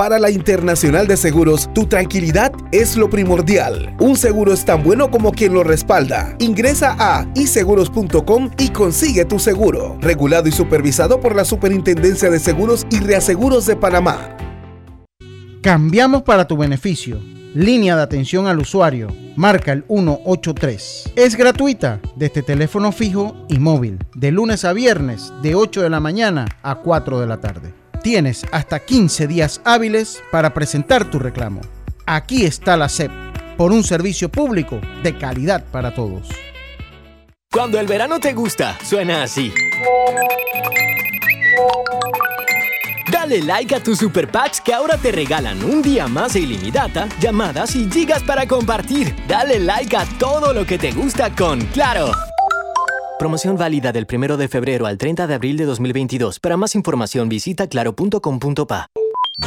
Para 0.00 0.18
la 0.18 0.30
Internacional 0.30 1.06
de 1.06 1.18
Seguros, 1.18 1.68
tu 1.74 1.84
tranquilidad 1.84 2.52
es 2.72 2.96
lo 2.96 3.10
primordial. 3.10 3.94
Un 4.00 4.16
seguro 4.16 4.54
es 4.54 4.64
tan 4.64 4.82
bueno 4.82 5.10
como 5.10 5.30
quien 5.30 5.52
lo 5.52 5.62
respalda. 5.62 6.34
Ingresa 6.38 6.96
a 6.98 7.26
iseguros.com 7.34 8.50
y 8.56 8.70
consigue 8.70 9.26
tu 9.26 9.38
seguro. 9.38 9.98
Regulado 10.00 10.48
y 10.48 10.52
supervisado 10.52 11.20
por 11.20 11.36
la 11.36 11.44
Superintendencia 11.44 12.30
de 12.30 12.38
Seguros 12.38 12.86
y 12.90 13.00
Reaseguros 13.00 13.66
de 13.66 13.76
Panamá. 13.76 14.38
Cambiamos 15.60 16.22
para 16.22 16.48
tu 16.48 16.56
beneficio. 16.56 17.20
Línea 17.54 17.94
de 17.94 18.00
atención 18.00 18.46
al 18.46 18.58
usuario. 18.58 19.08
Marca 19.36 19.72
el 19.72 19.84
183. 19.86 21.12
Es 21.14 21.36
gratuita 21.36 22.00
desde 22.16 22.42
teléfono 22.42 22.90
fijo 22.92 23.36
y 23.50 23.58
móvil. 23.58 23.98
De 24.14 24.32
lunes 24.32 24.64
a 24.64 24.72
viernes, 24.72 25.30
de 25.42 25.54
8 25.54 25.82
de 25.82 25.90
la 25.90 26.00
mañana 26.00 26.46
a 26.62 26.76
4 26.76 27.20
de 27.20 27.26
la 27.26 27.36
tarde. 27.36 27.79
Tienes 28.02 28.46
hasta 28.50 28.78
15 28.78 29.26
días 29.26 29.60
hábiles 29.64 30.22
para 30.30 30.54
presentar 30.54 31.10
tu 31.10 31.18
reclamo. 31.18 31.60
Aquí 32.06 32.46
está 32.46 32.76
la 32.76 32.88
SEP, 32.88 33.10
por 33.58 33.72
un 33.72 33.84
servicio 33.84 34.30
público 34.30 34.80
de 35.02 35.16
calidad 35.18 35.64
para 35.70 35.92
todos. 35.94 36.28
Cuando 37.52 37.78
el 37.78 37.86
verano 37.86 38.18
te 38.18 38.32
gusta, 38.32 38.78
suena 38.82 39.24
así. 39.24 39.52
Dale 43.10 43.42
like 43.42 43.74
a 43.74 43.82
tus 43.82 43.98
super 43.98 44.30
packs 44.30 44.60
que 44.60 44.72
ahora 44.72 44.96
te 44.96 45.12
regalan 45.12 45.62
un 45.62 45.82
día 45.82 46.08
más 46.08 46.32
de 46.32 46.40
ilimitada, 46.40 47.06
llamadas 47.20 47.76
y 47.76 47.90
gigas 47.90 48.22
para 48.22 48.46
compartir. 48.46 49.14
Dale 49.28 49.60
like 49.60 49.94
a 49.96 50.06
todo 50.18 50.54
lo 50.54 50.64
que 50.64 50.78
te 50.78 50.92
gusta 50.92 51.30
con 51.34 51.60
Claro. 51.66 52.29
Promoción 53.20 53.58
válida 53.58 53.92
del 53.92 54.06
1 54.10 54.38
de 54.38 54.48
febrero 54.48 54.86
al 54.86 54.96
30 54.96 55.26
de 55.26 55.34
abril 55.34 55.58
de 55.58 55.66
2022. 55.66 56.40
Para 56.40 56.56
más 56.56 56.74
información 56.74 57.28
visita 57.28 57.66
claro.com.pa. 57.66 58.86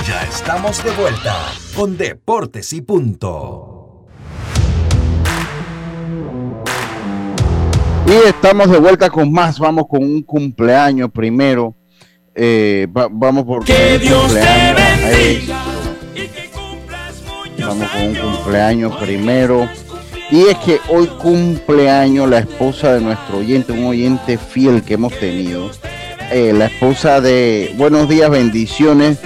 Ya 0.06 0.24
estamos 0.26 0.84
de 0.84 0.92
vuelta 0.92 1.36
con 1.76 1.98
Deportes 1.98 2.72
y 2.74 2.82
Punto. 2.82 4.06
Y 8.06 8.30
estamos 8.30 8.70
de 8.70 8.78
vuelta 8.78 9.10
con 9.10 9.32
más. 9.32 9.58
Vamos 9.58 9.86
con 9.90 10.04
un 10.04 10.22
cumpleaños 10.22 11.10
primero. 11.10 11.76
Eh, 12.36 12.86
vamos 12.92 13.44
por 13.44 13.66
que 13.66 13.98
Dios 13.98 14.36
te 14.36 14.76
bendiga 14.76 15.64
Vamos 17.58 17.90
con 17.90 18.02
un 18.04 18.16
cumpleaños 18.36 18.96
primero. 18.98 19.68
Y 20.32 20.48
es 20.48 20.58
que 20.60 20.80
hoy 20.90 21.08
cumpleaños 21.08 22.30
la 22.30 22.40
esposa 22.40 22.94
de 22.94 23.02
nuestro 23.02 23.38
oyente, 23.40 23.72
un 23.72 23.86
oyente 23.86 24.38
fiel 24.38 24.82
que 24.82 24.96
hemos 24.96 25.14
tenido. 25.20 25.70
Eh, 26.32 26.54
la 26.54 26.66
esposa 26.66 27.22
de 27.22 27.74
Buenos 27.78 28.10
días, 28.10 28.30
bendiciones. 28.30 29.20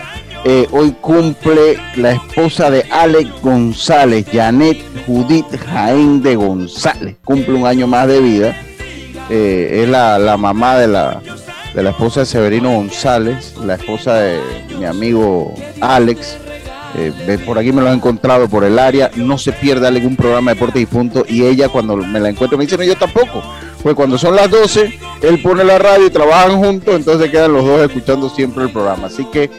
Eh, 0.44 0.68
hoy 0.72 0.92
cumple 1.02 1.80
la 1.96 2.12
esposa 2.12 2.70
de 2.70 2.84
Alex 2.92 3.30
González, 3.42 4.26
Janet 4.32 4.78
Judith 5.06 5.46
Jaén 5.58 6.22
de 6.22 6.36
González. 6.36 7.16
Cumple 7.24 7.54
un 7.54 7.66
año 7.66 7.88
más 7.88 8.08
de 8.08 8.20
vida. 8.20 8.56
Eh, 9.30 9.82
es 9.84 9.90
la, 9.90 10.18
la 10.20 10.38
mamá 10.38 10.78
de 10.78 10.88
la, 10.88 11.22
de 11.74 11.84
la 11.84 11.90
esposa 11.92 12.22
de 12.22 12.26
Severino 12.26 12.72
González, 12.72 13.56
la 13.64 13.76
esposa 13.76 14.16
de 14.16 14.40
mi 14.78 14.86
amigo 14.86 15.54
Alex. 15.82 16.38
Eh, 16.98 17.38
por 17.46 17.60
aquí 17.60 17.72
me 17.72 17.82
lo 17.82 17.90
he 17.90 17.94
encontrado 17.94 18.50
por 18.50 18.64
el 18.64 18.80
área, 18.80 19.12
no 19.16 19.38
se 19.38 19.52
pierda 19.52 19.88
algún 19.88 20.16
programa 20.16 20.52
de 20.52 20.56
deporte 20.56 20.80
y 20.80 20.86
punto. 20.86 21.26
Y 21.28 21.44
ella 21.44 21.70
cuando 21.70 21.96
me 21.96 22.20
la 22.20 22.30
encuentro 22.30 22.58
me 22.58 22.66
dice, 22.66 22.78
no, 22.78 22.84
yo 22.84 22.96
tampoco. 22.96 23.44
Pues 23.84 23.96
cuando 23.96 24.18
son 24.18 24.36
las 24.36 24.50
12, 24.50 25.00
él 25.22 25.42
pone 25.42 25.64
la 25.64 25.78
radio 25.78 26.08
y 26.08 26.10
trabajan 26.10 26.58
juntos, 26.58 26.96
entonces 26.96 27.30
quedan 27.30 27.54
los 27.54 27.64
dos 27.64 27.82
escuchando 27.82 28.30
siempre 28.30 28.64
el 28.64 28.72
programa. 28.72 29.08
Así 29.08 29.26
que, 29.26 29.50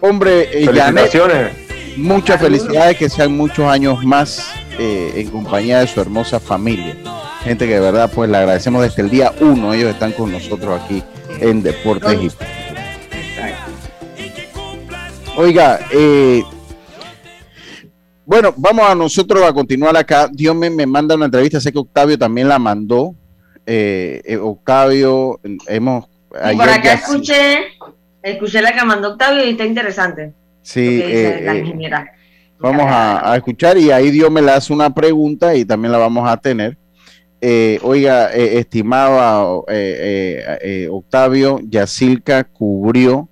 hombre, 0.00 0.48
eh, 0.52 0.64
Felicitaciones. 0.64 1.52
muchas 1.96 2.40
felicidades, 2.40 2.96
que 2.96 3.10
sean 3.10 3.36
muchos 3.36 3.66
años 3.66 4.02
más 4.02 4.48
eh, 4.78 5.12
en 5.16 5.28
compañía 5.28 5.80
de 5.80 5.86
su 5.86 6.00
hermosa 6.00 6.40
familia. 6.40 6.96
Gente 7.44 7.66
que 7.66 7.74
de 7.74 7.80
verdad, 7.80 8.10
pues 8.12 8.28
le 8.30 8.38
agradecemos 8.38 8.82
desde 8.82 9.02
el 9.02 9.10
día 9.10 9.32
uno, 9.40 9.72
ellos 9.74 9.90
están 9.90 10.12
con 10.12 10.32
nosotros 10.32 10.80
aquí 10.82 11.02
en 11.40 11.62
Deportes 11.62 12.18
y 12.20 12.30
Oiga, 15.36 15.78
eh, 15.92 16.42
bueno, 18.26 18.52
vamos 18.56 18.86
a 18.88 18.94
nosotros 18.94 19.42
a 19.44 19.52
continuar 19.52 19.96
acá. 19.96 20.28
Dios 20.30 20.54
me, 20.54 20.68
me 20.68 20.84
manda 20.84 21.14
una 21.14 21.26
entrevista, 21.26 21.60
sé 21.60 21.72
que 21.72 21.78
Octavio 21.78 22.18
también 22.18 22.48
la 22.48 22.58
mandó. 22.58 23.14
Eh, 23.64 24.20
eh, 24.24 24.36
Octavio, 24.36 25.40
hemos... 25.68 26.06
Y 26.52 26.56
por 26.56 26.68
acá 26.68 26.94
escuché, 26.94 27.66
escuché 28.22 28.60
la 28.60 28.72
que 28.72 28.84
mandó 28.84 29.12
Octavio 29.12 29.44
y 29.44 29.50
está 29.50 29.64
interesante. 29.64 30.32
Sí, 30.62 31.02
la 31.42 31.56
ingeniera. 31.56 32.12
Vamos 32.58 32.86
a, 32.88 33.34
escuchar 33.36 33.78
y 33.78 33.90
ahí 33.90 34.10
Dios 34.10 34.30
me 34.30 34.42
le 34.42 34.50
hace 34.50 34.72
una 34.72 34.92
pregunta 34.92 35.54
y 35.54 35.64
también 35.64 35.92
la 35.92 35.98
vamos 35.98 36.28
a 36.28 36.36
tener. 36.36 36.76
oiga, 37.82 38.32
estimado 38.32 39.64
Octavio, 40.90 41.60
Yacilca 41.62 42.42
cubrió 42.42 43.28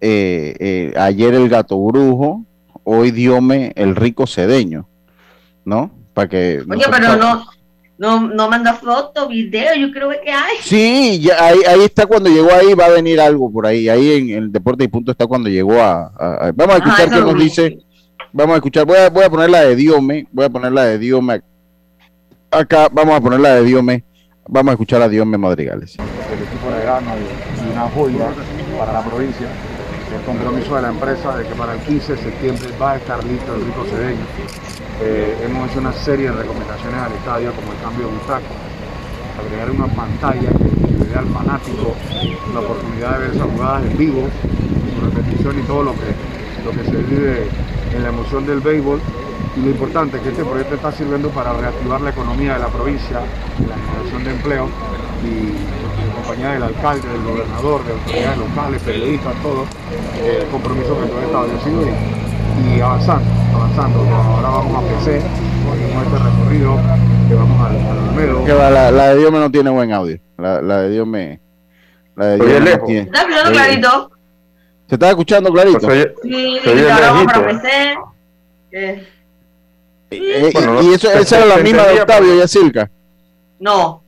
ayer 0.00 1.34
el 1.34 1.48
gato 1.48 1.78
brujo, 1.78 2.44
hoy 2.84 3.10
diome 3.10 3.72
el 3.76 3.96
rico 3.96 4.26
cedeño, 4.26 4.88
¿no? 5.64 5.90
Para 6.14 6.28
que. 6.28 6.62
Oye, 6.68 6.84
pero 6.90 7.16
no, 7.16 7.46
no, 7.98 8.20
no 8.20 8.48
manda 8.48 8.74
foto, 8.74 9.28
video, 9.28 9.74
yo 9.76 9.92
creo 9.92 10.10
que 10.10 10.30
hay. 10.30 10.56
Sí, 10.60 11.20
ya, 11.20 11.44
ahí, 11.44 11.58
ahí, 11.68 11.80
está 11.84 12.06
cuando 12.06 12.28
llegó 12.28 12.52
ahí, 12.52 12.74
va 12.74 12.86
a 12.86 12.90
venir 12.90 13.20
algo 13.20 13.50
por 13.52 13.66
ahí. 13.66 13.88
Ahí 13.88 14.12
en 14.12 14.30
el 14.30 14.52
deporte 14.52 14.84
y 14.84 14.88
punto 14.88 15.12
está 15.12 15.26
cuando 15.26 15.48
llegó 15.48 15.80
a. 15.80 16.52
vamos 16.54 16.76
a 16.76 16.78
escuchar 16.78 17.10
qué 17.10 17.20
nos 17.20 17.38
dice. 17.38 17.78
Vamos 18.34 18.54
a 18.54 18.56
escuchar, 18.56 18.86
voy 18.86 18.96
a, 18.96 19.10
voy 19.10 19.24
a 19.24 19.30
poner 19.30 19.50
la 19.50 19.60
de 19.60 19.76
Diome, 19.76 20.26
voy 20.32 20.46
a 20.46 20.48
poner 20.48 20.72
la 20.72 20.84
de 20.84 20.98
Diome 20.98 21.42
acá, 22.50 22.88
vamos 22.90 23.14
a 23.14 23.20
poner 23.20 23.40
la 23.40 23.54
de 23.56 23.64
Diome, 23.64 24.04
vamos 24.48 24.70
a 24.70 24.72
escuchar 24.72 25.02
a 25.02 25.08
Diome 25.08 25.38
Madrigales. 25.38 25.96
El 25.96 26.42
equipo 26.42 26.70
de 26.70 26.82
y 26.82 27.72
una 27.72 27.88
joya 27.90 28.30
para 28.78 28.92
la 28.92 29.04
provincia 29.04 29.48
compromiso 30.24 30.76
de 30.76 30.82
la 30.82 30.88
empresa 30.88 31.36
de 31.36 31.46
que 31.46 31.54
para 31.54 31.74
el 31.74 31.80
15 31.80 32.16
de 32.16 32.22
septiembre 32.22 32.68
va 32.80 32.92
a 32.92 32.96
estar 32.96 33.22
listo 33.24 33.54
el 33.54 33.64
rico 33.64 33.84
cedeño 33.90 34.24
Eh, 35.00 35.36
hemos 35.44 35.68
hecho 35.68 35.80
una 35.80 35.92
serie 35.92 36.30
de 36.30 36.36
recomendaciones 36.36 37.00
al 37.00 37.12
estadio 37.12 37.52
como 37.54 37.72
el 37.72 37.78
cambio 37.82 38.06
de 38.06 38.12
butaca, 38.12 38.46
agregar 39.40 39.70
una 39.70 39.88
pantalla 39.88 40.50
que 40.50 40.92
le 40.96 41.10
dé 41.10 41.16
al 41.18 41.26
fanático 41.26 41.96
la 42.54 42.60
oportunidad 42.60 43.18
de 43.18 43.26
ver 43.26 43.34
esas 43.34 43.50
jugadas 43.50 43.82
en 43.82 43.98
vivo, 43.98 44.28
su 44.94 45.04
repetición 45.04 45.58
y 45.58 45.62
todo 45.62 45.82
lo 45.82 45.92
que, 45.94 46.14
lo 46.64 46.70
que 46.70 46.84
se 46.84 46.96
vive 47.02 47.48
en 47.96 48.02
la 48.02 48.10
emoción 48.10 48.46
del 48.46 48.60
béisbol. 48.60 49.00
Y 49.56 49.60
lo 49.60 49.70
importante 49.70 50.18
es 50.18 50.22
que 50.22 50.28
este 50.28 50.44
proyecto 50.44 50.76
está 50.76 50.92
sirviendo 50.92 51.30
para 51.30 51.52
reactivar 51.52 52.00
la 52.00 52.10
economía 52.10 52.54
de 52.54 52.60
la 52.60 52.68
provincia, 52.68 53.18
la 53.18 53.74
generación 53.74 54.24
de 54.24 54.30
empleo 54.30 54.68
y 55.26 55.81
en 56.22 56.28
compañía 56.28 56.52
del 56.52 56.62
alcalde, 56.62 57.08
del 57.08 57.22
gobernador, 57.22 57.84
de 57.84 57.92
autoridades 57.92 58.38
locales, 58.38 58.82
periodistas, 58.82 59.42
todos, 59.42 59.68
el 60.24 60.46
compromiso 60.46 61.00
que 61.00 61.06
todo 61.06 61.18
el 61.18 61.24
Estado 61.24 61.46
y, 62.64 62.76
y 62.76 62.80
avanzando, 62.80 63.30
avanzando. 63.54 64.00
Ahora 64.00 64.48
vamos 64.48 64.84
a 64.84 64.88
PC 64.88 65.20
con 65.66 66.04
este 66.04 66.18
recorrido, 66.18 66.76
que 67.28 67.34
vamos 67.34 67.60
al, 67.66 67.76
al 67.76 67.98
Olmedo. 68.08 68.44
Que 68.44 68.54
la, 68.54 68.90
la, 68.90 69.08
de 69.08 69.18
Dios 69.18 69.32
me 69.32 69.38
no 69.38 69.50
tiene 69.50 69.70
buen 69.70 69.92
audio. 69.92 70.18
La, 70.38 70.62
la 70.62 70.82
de 70.82 70.90
Dios 70.90 71.06
me. 71.06 71.40
La 72.16 72.26
de 72.26 72.60
Dios 72.60 72.80
tiene. 72.86 73.00
¿Está 73.02 73.20
escuchando 73.20 73.52
clarito? 73.52 74.10
¿Se 74.88 74.94
está 74.94 75.10
escuchando 75.10 75.52
clarito? 75.52 75.78
Pues 75.80 76.08
sí, 76.22 76.58
ahora 76.90 77.12
vamos 77.12 77.32
para 77.32 77.46
PC. 77.48 77.94
Eh. 78.72 79.08
Eh, 80.10 80.50
bueno, 80.52 80.82
y 80.82 80.92
eso, 80.92 81.10
esa 81.10 81.38
era 81.38 81.56
la 81.56 81.62
misma 81.62 81.84
de 81.84 82.00
Octavio 82.00 82.34
y 82.34 82.38
Yacirca. 82.38 82.90
No, 83.58 84.01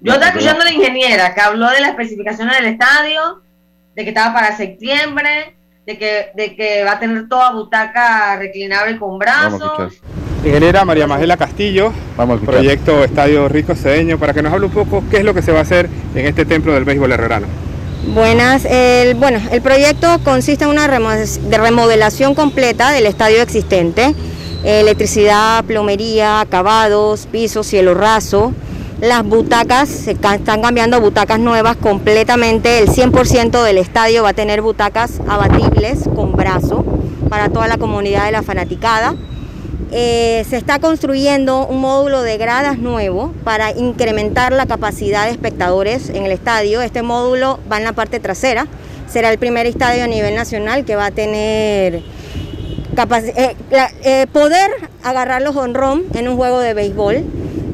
yo 0.00 0.14
estaba 0.14 0.32
escuchando 0.32 0.62
a 0.62 0.64
la 0.64 0.72
ingeniera 0.72 1.34
que 1.34 1.40
habló 1.40 1.70
de 1.70 1.80
las 1.80 1.90
especificaciones 1.90 2.56
del 2.56 2.66
estadio, 2.66 3.42
de 3.94 4.04
que 4.04 4.08
estaba 4.10 4.32
para 4.32 4.56
septiembre, 4.56 5.54
de 5.86 5.98
que, 5.98 6.30
de 6.34 6.56
que 6.56 6.84
va 6.84 6.92
a 6.92 6.98
tener 6.98 7.28
toda 7.28 7.52
butaca 7.52 8.36
reclinable 8.36 8.98
con 8.98 9.18
brazos. 9.18 10.00
Ingeniera 10.44 10.86
María 10.86 11.06
Magela 11.06 11.36
Castillo, 11.36 11.92
proyecto 12.46 13.04
Estadio 13.04 13.46
Rico 13.48 13.74
Cedeño, 13.74 14.18
para 14.18 14.32
que 14.32 14.42
nos 14.42 14.52
hable 14.52 14.66
un 14.66 14.72
poco 14.72 15.04
qué 15.10 15.18
es 15.18 15.24
lo 15.24 15.34
que 15.34 15.42
se 15.42 15.52
va 15.52 15.58
a 15.58 15.62
hacer 15.62 15.90
en 16.14 16.26
este 16.26 16.46
templo 16.46 16.72
del 16.72 16.84
béisbol 16.84 17.12
herrerano. 17.12 17.46
Buenas, 18.14 18.64
el, 18.64 19.14
bueno, 19.16 19.38
el 19.52 19.60
proyecto 19.60 20.18
consiste 20.24 20.64
en 20.64 20.70
una 20.70 20.86
remodelación 20.86 22.34
completa 22.34 22.90
del 22.90 23.04
estadio 23.04 23.42
existente, 23.42 24.14
electricidad, 24.64 25.62
plomería, 25.64 26.40
acabados, 26.40 27.26
piso, 27.26 27.62
cielo 27.62 27.92
raso, 27.92 28.54
las 29.00 29.24
butacas, 29.24 29.88
se 29.88 30.12
están 30.12 30.60
cambiando 30.60 31.00
butacas 31.00 31.38
nuevas 31.38 31.76
completamente, 31.76 32.80
el 32.80 32.88
100% 32.88 33.62
del 33.62 33.78
estadio 33.78 34.22
va 34.22 34.30
a 34.30 34.34
tener 34.34 34.60
butacas 34.60 35.20
abatibles 35.26 36.08
con 36.14 36.32
brazo 36.32 36.84
para 37.30 37.48
toda 37.48 37.66
la 37.66 37.78
comunidad 37.78 38.26
de 38.26 38.32
la 38.32 38.42
fanaticada. 38.42 39.14
Eh, 39.92 40.44
se 40.48 40.56
está 40.56 40.78
construyendo 40.78 41.66
un 41.66 41.80
módulo 41.80 42.22
de 42.22 42.36
gradas 42.36 42.78
nuevo 42.78 43.32
para 43.42 43.72
incrementar 43.72 44.52
la 44.52 44.66
capacidad 44.66 45.24
de 45.24 45.32
espectadores 45.32 46.10
en 46.10 46.26
el 46.26 46.32
estadio. 46.32 46.82
Este 46.82 47.02
módulo 47.02 47.58
va 47.70 47.78
en 47.78 47.84
la 47.84 47.92
parte 47.92 48.20
trasera. 48.20 48.66
Será 49.08 49.30
el 49.30 49.38
primer 49.38 49.66
estadio 49.66 50.04
a 50.04 50.06
nivel 50.06 50.34
nacional 50.36 50.84
que 50.84 50.94
va 50.94 51.06
a 51.06 51.10
tener 51.10 52.02
eh, 52.96 53.56
eh, 54.04 54.26
poder 54.32 54.70
agarrar 55.02 55.42
los 55.42 55.56
honrón 55.56 56.04
en 56.14 56.28
un 56.28 56.36
juego 56.36 56.60
de 56.60 56.74
béisbol. 56.74 57.24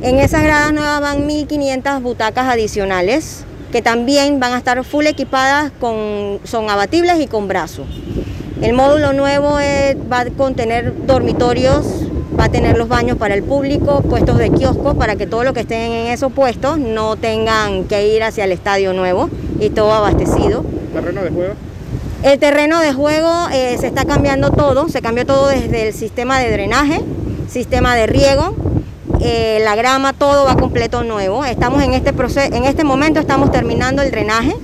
En 0.02 0.18
esas 0.18 0.42
gradas 0.42 0.72
nuevas 0.72 1.00
van 1.00 1.26
1.500 1.26 2.02
butacas 2.02 2.46
adicionales 2.48 3.44
que 3.72 3.80
también 3.82 4.38
van 4.40 4.52
a 4.52 4.58
estar 4.58 4.82
full 4.84 5.06
equipadas 5.06 5.72
con, 5.80 6.38
son 6.44 6.68
abatibles 6.70 7.18
y 7.20 7.26
con 7.26 7.48
brazo. 7.48 7.84
El 8.60 8.74
módulo 8.74 9.12
nuevo 9.12 9.58
va 10.10 10.20
a 10.20 10.26
contener 10.30 11.06
dormitorios, 11.06 11.86
va 12.38 12.44
a 12.44 12.48
tener 12.50 12.76
los 12.76 12.88
baños 12.88 13.16
para 13.16 13.34
el 13.34 13.42
público, 13.42 14.02
puestos 14.02 14.38
de 14.38 14.50
kiosco 14.50 14.94
para 14.94 15.16
que 15.16 15.26
todos 15.26 15.44
los 15.44 15.54
que 15.54 15.60
estén 15.60 15.90
en 15.92 16.06
esos 16.08 16.32
puestos 16.32 16.78
no 16.78 17.16
tengan 17.16 17.84
que 17.84 18.14
ir 18.14 18.22
hacia 18.22 18.44
el 18.44 18.52
estadio 18.52 18.92
nuevo 18.92 19.30
y 19.60 19.70
todo 19.70 19.92
abastecido. 19.92 20.64
¿Terreno 20.92 21.22
de 21.22 21.30
juego? 21.30 21.54
El 22.22 22.38
terreno 22.38 22.80
de 22.80 22.92
juego 22.92 23.48
eh, 23.52 23.76
se 23.78 23.86
está 23.86 24.04
cambiando 24.04 24.50
todo, 24.50 24.88
se 24.88 25.00
cambió 25.02 25.26
todo 25.26 25.48
desde 25.48 25.88
el 25.88 25.94
sistema 25.94 26.38
de 26.38 26.50
drenaje, 26.50 27.00
sistema 27.48 27.94
de 27.94 28.06
riego, 28.06 28.54
eh, 29.28 29.58
la 29.60 29.74
grama, 29.74 30.12
todo 30.12 30.44
va 30.44 30.54
completo 30.56 31.02
nuevo. 31.02 31.44
Estamos 31.44 31.82
en 31.82 31.94
este 31.94 32.12
proceso, 32.12 32.54
en 32.54 32.64
este 32.64 32.84
momento 32.84 33.18
estamos 33.18 33.50
terminando 33.50 34.02
el 34.02 34.12
drenaje 34.12 34.54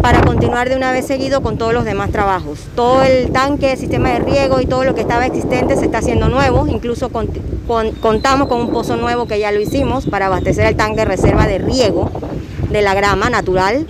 para 0.00 0.20
continuar 0.20 0.68
de 0.68 0.76
una 0.76 0.92
vez 0.92 1.08
seguido 1.08 1.42
con 1.42 1.58
todos 1.58 1.74
los 1.74 1.84
demás 1.84 2.12
trabajos. 2.12 2.60
Todo 2.76 3.02
el 3.02 3.32
tanque, 3.32 3.72
el 3.72 3.78
sistema 3.78 4.10
de 4.10 4.20
riego 4.20 4.60
y 4.60 4.66
todo 4.66 4.84
lo 4.84 4.94
que 4.94 5.00
estaba 5.00 5.26
existente 5.26 5.76
se 5.76 5.86
está 5.86 5.98
haciendo 5.98 6.28
nuevo, 6.28 6.68
incluso 6.68 7.10
contamos 7.10 8.46
con 8.46 8.60
un 8.60 8.70
pozo 8.70 8.96
nuevo 8.96 9.26
que 9.26 9.40
ya 9.40 9.50
lo 9.50 9.58
hicimos 9.58 10.06
para 10.06 10.26
abastecer 10.26 10.66
el 10.66 10.76
tanque 10.76 11.00
de 11.00 11.06
reserva 11.06 11.48
de 11.48 11.58
riego 11.58 12.12
de 12.70 12.82
la 12.82 12.94
grama 12.94 13.28
natural. 13.28 13.88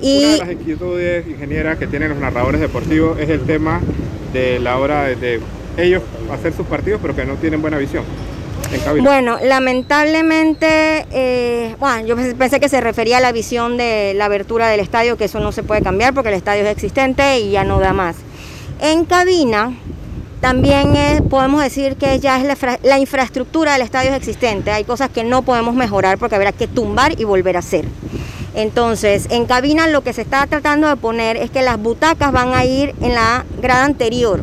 Y 0.00 0.24
una 0.24 0.32
de 0.32 0.38
las 0.38 0.50
inquietudes, 0.50 1.28
ingeniera, 1.28 1.78
que 1.78 1.86
tienen 1.86 2.08
los 2.08 2.18
narradores 2.18 2.60
deportivos 2.60 3.16
es 3.20 3.28
el 3.28 3.42
tema 3.42 3.80
de 4.32 4.58
la 4.58 4.76
hora 4.78 5.04
de 5.04 5.40
ellos 5.76 6.02
hacer 6.32 6.52
sus 6.52 6.66
partidos, 6.66 6.98
pero 7.00 7.14
que 7.14 7.24
no 7.24 7.34
tienen 7.34 7.62
buena 7.62 7.78
visión. 7.78 8.02
Bueno, 9.02 9.38
lamentablemente, 9.42 11.06
eh, 11.10 11.76
bueno, 11.78 12.06
yo 12.06 12.16
pensé 12.36 12.60
que 12.60 12.68
se 12.68 12.80
refería 12.80 13.18
a 13.18 13.20
la 13.20 13.32
visión 13.32 13.76
de 13.76 14.14
la 14.14 14.26
abertura 14.26 14.68
del 14.68 14.80
estadio, 14.80 15.16
que 15.16 15.24
eso 15.24 15.40
no 15.40 15.52
se 15.52 15.62
puede 15.62 15.82
cambiar 15.82 16.14
porque 16.14 16.28
el 16.28 16.34
estadio 16.34 16.62
es 16.64 16.70
existente 16.70 17.40
y 17.40 17.50
ya 17.50 17.64
no 17.64 17.80
da 17.80 17.92
más. 17.92 18.16
En 18.80 19.04
cabina, 19.04 19.72
también 20.40 20.94
podemos 21.28 21.62
decir 21.62 21.96
que 21.96 22.20
ya 22.20 22.38
es 22.38 22.78
la, 22.82 22.98
infraestructura 22.98 23.72
del 23.72 23.82
estadio 23.82 24.10
es 24.10 24.16
existente. 24.16 24.70
Hay 24.70 24.84
cosas 24.84 25.10
que 25.10 25.24
no 25.24 25.42
podemos 25.42 25.74
mejorar 25.74 26.18
porque 26.18 26.36
habrá 26.36 26.52
que 26.52 26.66
tumbar 26.66 27.18
y 27.18 27.24
volver 27.24 27.56
a 27.56 27.60
hacer. 27.60 27.86
Entonces, 28.54 29.26
en 29.30 29.46
cabina 29.46 29.88
lo 29.88 30.02
que 30.02 30.12
se 30.12 30.22
está 30.22 30.46
tratando 30.46 30.88
de 30.88 30.96
poner 30.96 31.36
es 31.36 31.50
que 31.50 31.62
las 31.62 31.78
butacas 31.78 32.32
van 32.32 32.54
a 32.54 32.64
ir 32.64 32.94
en 33.00 33.14
la 33.14 33.44
grada 33.60 33.84
anterior 33.84 34.40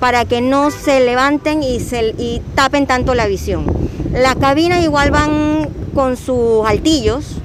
para 0.00 0.24
que 0.24 0.40
no 0.40 0.70
se 0.70 1.00
levanten 1.00 1.62
y, 1.62 1.80
se, 1.80 2.14
y 2.18 2.42
tapen 2.54 2.86
tanto 2.86 3.14
la 3.14 3.26
visión. 3.26 3.66
Las 4.12 4.36
cabinas 4.36 4.82
igual 4.82 5.10
van 5.10 5.68
con 5.94 6.16
sus 6.16 6.66
altillos, 6.66 7.36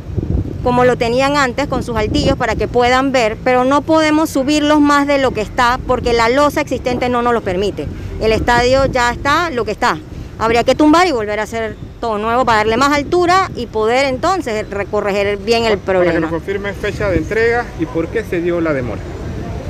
como 0.64 0.86
lo 0.86 0.98
tenían 0.98 1.36
antes, 1.36 1.68
con 1.68 1.84
sus 1.84 1.98
altillos 1.98 2.38
para 2.38 2.56
que 2.56 2.68
puedan 2.68 3.12
ver, 3.12 3.38
pero 3.44 3.66
no 3.66 3.82
podemos 3.82 4.30
subirlos 4.30 4.80
más 4.80 5.08
de 5.08 5.18
lo 5.18 5.32
que 5.32 5.42
está 5.42 5.80
porque 5.88 6.14
la 6.14 6.30
losa 6.30 6.62
existente 6.62 7.10
no 7.10 7.22
nos 7.22 7.34
lo 7.34 7.42
permite. 7.42 7.88
El 8.22 8.32
estadio 8.32 8.86
ya 8.86 9.12
está 9.12 9.50
lo 9.50 9.66
que 9.66 9.72
está. 9.72 9.98
Habría 10.40 10.64
que 10.64 10.76
tumbar 10.76 11.08
y 11.08 11.12
volver 11.12 11.40
a 11.40 11.44
hacer 11.44 11.76
todo 12.00 12.18
nuevo 12.18 12.46
para 12.46 12.60
darle 12.60 12.78
más 12.78 12.94
altura 12.94 13.50
y 13.56 13.66
poder 13.68 14.06
entonces 14.06 14.70
recorrer 14.70 15.38
bien 15.38 15.66
el 15.66 15.78
problema. 15.78 16.06
Para 16.06 16.16
que 16.16 16.22
nos 16.22 16.32
confirme 16.32 16.74
fecha 16.74 17.10
de 17.10 17.18
entrega 17.18 17.66
y 17.80 17.86
por 17.86 18.08
qué 18.08 18.24
se 18.24 18.42
dio 18.42 18.62
la 18.62 18.74
demora. 18.74 19.02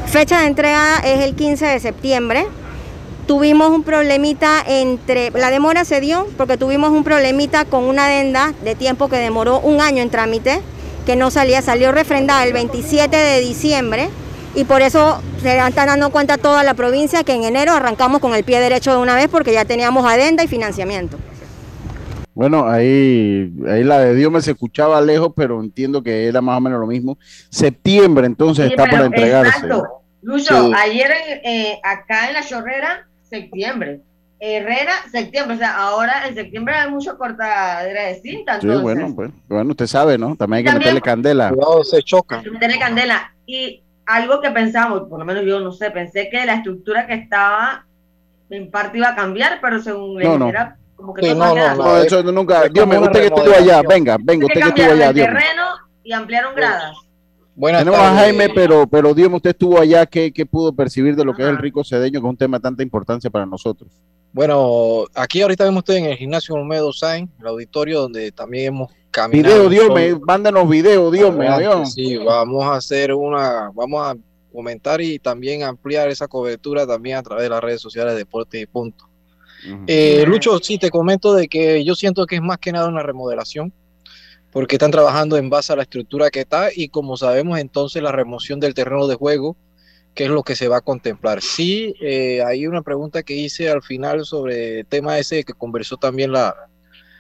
Fecha 0.06 0.42
de 0.42 0.48
entrega 0.48 0.98
es 1.00 1.22
el 1.22 1.36
15 1.36 1.66
de 1.66 1.80
septiembre 1.80 2.48
tuvimos 3.28 3.70
un 3.70 3.84
problemita 3.84 4.64
entre, 4.68 5.32
la 5.32 5.50
demora 5.50 5.86
se 5.86 6.02
dio 6.02 6.28
porque 6.38 6.58
tuvimos 6.58 6.92
un 6.92 7.04
problemita 7.04 7.66
con 7.66 7.86
una 7.86 8.08
adenda 8.08 8.54
de 8.64 8.76
tiempo 8.76 9.10
que 9.10 9.18
demoró 9.18 9.60
un 9.60 9.82
año 9.82 10.02
en 10.02 10.10
trámite, 10.10 10.62
que 11.06 11.16
no 11.16 11.32
salía, 11.32 11.62
salió 11.62 11.92
refrendada 11.92 12.44
el 12.46 12.54
27 12.54 13.16
de 13.16 13.40
diciembre 13.42 14.10
y 14.56 14.66
por 14.66 14.82
eso 14.82 15.22
se 15.42 15.58
están 15.58 15.88
dando 15.88 16.12
cuenta 16.12 16.38
toda 16.38 16.64
la 16.64 16.74
provincia 16.74 17.24
que 17.24 17.34
en 17.34 17.44
enero 17.44 17.74
arrancamos 17.74 18.20
con 18.20 18.36
el 18.36 18.44
pie 18.44 18.60
derecho 18.60 18.92
de 18.92 18.98
una 18.98 19.16
vez 19.16 19.28
porque 19.30 19.54
ya 19.54 19.66
teníamos 19.66 20.06
adenda 20.06 20.44
y 20.44 20.48
financiamiento. 20.48 21.18
Bueno, 22.36 22.68
ahí, 22.68 23.54
ahí 23.70 23.84
la 23.84 24.00
de 24.00 24.16
Dios 24.16 24.32
me 24.32 24.42
se 24.42 24.52
escuchaba 24.52 25.00
lejos, 25.02 25.32
pero 25.36 25.62
entiendo 25.62 26.02
que 26.02 26.28
era 26.28 26.42
más 26.42 26.58
o 26.58 26.62
menos 26.62 26.80
lo 26.80 26.88
mismo. 26.88 27.18
Septiembre 27.50 28.26
entonces 28.26 28.72
está 28.72 28.86
por 28.86 29.02
entregarse. 29.02 29.50
Exacto. 29.50 30.02
Lucho, 30.24 30.72
ayer 30.74 31.12
eh, 31.44 31.80
acá 31.84 32.30
en 32.30 32.34
la 32.34 32.46
chorrera 32.46 33.08
septiembre. 33.34 34.02
Herrera, 34.40 34.92
septiembre, 35.10 35.56
o 35.56 35.58
sea, 35.58 35.78
ahora 35.78 36.28
en 36.28 36.36
septiembre 36.36 36.76
hay 36.76 36.92
mucha 36.92 37.16
cortadera 37.16 38.08
de 38.08 38.16
cinta. 38.16 38.60
Sí, 38.60 38.68
bueno, 38.68 39.14
pues, 39.16 39.32
bueno, 39.48 39.72
usted 39.72 39.88
sabe, 39.88 40.18
¿no? 40.18 40.36
También 40.36 40.58
hay 40.58 40.74
que 40.74 40.80
meterle 40.80 41.02
candela. 41.02 41.50
Cuidado, 41.50 41.84
se 41.86 42.04
choca. 42.04 42.42
Meterle 42.42 42.78
candela. 42.78 43.34
Y 43.46 43.82
algo 44.06 44.42
que 44.42 44.52
pensamos, 44.52 45.04
por 45.08 45.20
lo 45.20 45.26
menos 45.26 45.46
yo 45.46 45.62
no 45.62 45.72
sé, 45.72 45.92
pensé 45.92 46.30
que 46.30 46.46
la 46.46 46.56
estructura 46.56 47.08
que 47.08 47.14
estaba 47.14 47.86
en 48.50 48.70
parte 48.70 48.98
iba 48.98 49.10
a 49.10 49.16
cambiar, 49.16 49.60
pero 49.62 49.82
según 49.82 50.20
no, 50.20 50.38
no. 50.38 50.50
era 50.50 50.78
como 50.96 51.14
que 51.14 51.34
no, 51.34 51.56
no, 51.56 51.76
no, 51.76 51.98
eso 51.98 52.22
nunca. 52.24 52.68
Dios 52.68 52.86
mío, 52.86 53.02
usted 53.02 53.22
que 53.22 53.26
estuvo 53.28 53.56
allá, 53.56 53.82
venga, 53.88 54.18
venga, 54.22 54.46
usted 54.46 54.62
que 54.62 54.68
estuvo 54.70 54.92
allá. 54.92 55.10
El 55.10 55.16
terreno 55.16 55.64
y 56.04 56.12
ampliaron 56.12 56.54
gradas. 56.54 56.98
Tenemos 57.56 58.00
a 58.00 58.16
Jaime, 58.16 58.50
pero, 58.50 58.88
pero 58.88 59.14
Dios, 59.14 59.30
usted 59.32 59.52
estuvo 59.52 59.80
allá, 59.80 60.06
¿qué, 60.06 60.32
pudo 60.50 60.74
percibir 60.74 61.16
de 61.16 61.24
lo 61.24 61.34
que 61.34 61.44
es 61.44 61.50
el 61.50 61.58
rico 61.58 61.84
cedeño, 61.84 62.20
que 62.20 62.26
es 62.26 62.30
un 62.30 62.38
tema 62.38 62.58
de 62.58 62.64
tanta 62.64 62.84
importancia 62.84 63.30
para 63.30 63.46
nosotros? 63.46 63.92
Bueno, 64.32 65.06
aquí 65.14 65.44
ahorita 65.44 65.64
vemos 65.64 65.82
usted 65.82 65.96
en 65.96 66.06
el 66.06 66.18
gimnasio 66.18 66.56
Olmedo 66.56 66.92
Sain, 66.92 67.30
el 67.40 67.46
auditorio 67.46 68.02
donde 68.02 68.32
también 68.32 68.68
hemos 68.70 68.92
caminado. 69.12 69.70
Video, 69.70 69.70
Dios 69.70 69.94
me, 69.94 70.20
mándenos 70.26 70.68
video, 70.68 71.12
Dios 71.12 71.36
me, 71.36 71.48
Sí, 71.86 72.18
vamos 72.18 72.64
a 72.64 72.76
hacer 72.76 73.14
una, 73.14 73.70
vamos 73.76 74.02
a 74.02 74.16
comentar 74.52 75.02
y 75.02 75.20
también 75.20 75.62
ampliar 75.62 76.10
esa 76.10 76.28
cobertura 76.28 76.88
también 76.88 77.18
a 77.18 77.24
través 77.24 77.44
de 77.44 77.50
las 77.50 77.62
redes 77.62 77.82
sociales 77.82 78.14
de 78.14 78.20
Deporte 78.20 78.60
y 78.60 78.66
Punto. 78.66 79.08
Eh, 79.88 80.26
Lucho, 80.28 80.60
sí, 80.60 80.78
te 80.78 80.90
comento 80.90 81.34
de 81.34 81.48
que 81.48 81.86
yo 81.86 81.96
siento 81.96 82.26
que 82.26 82.36
es 82.36 82.42
más 82.42 82.58
que 82.58 82.72
nada 82.72 82.88
una 82.88 83.04
remodelación, 83.04 83.72
porque 84.54 84.76
están 84.76 84.92
trabajando 84.92 85.36
en 85.36 85.50
base 85.50 85.74
a 85.74 85.76
la 85.76 85.82
estructura 85.82 86.30
que 86.30 86.42
está 86.42 86.70
y 86.74 86.90
como 86.90 87.18
sabemos 87.18 87.60
entonces 87.60 88.02
la 88.02 88.12
remoción 88.12 88.60
del 88.60 88.76
terreno 88.76 89.08
de 89.08 89.16
juego, 89.16 89.58
que 90.14 90.26
es 90.26 90.30
lo 90.30 90.44
que 90.44 90.56
se 90.56 90.68
va 90.68 90.78
a 90.78 90.82
contemplar. 90.82 91.42
Sí, 91.42 91.96
eh, 92.00 92.44
hay 92.46 92.68
una 92.68 92.84
pregunta 92.84 93.24
que 93.24 93.34
hice 93.34 93.70
al 93.70 93.82
final 93.82 94.26
sobre 94.26 94.82
el 94.82 94.86
tema 94.86 95.18
ese 95.18 95.44
que 95.44 95.54
conversó 95.54 95.98
también 95.98 96.32
la, 96.32 96.56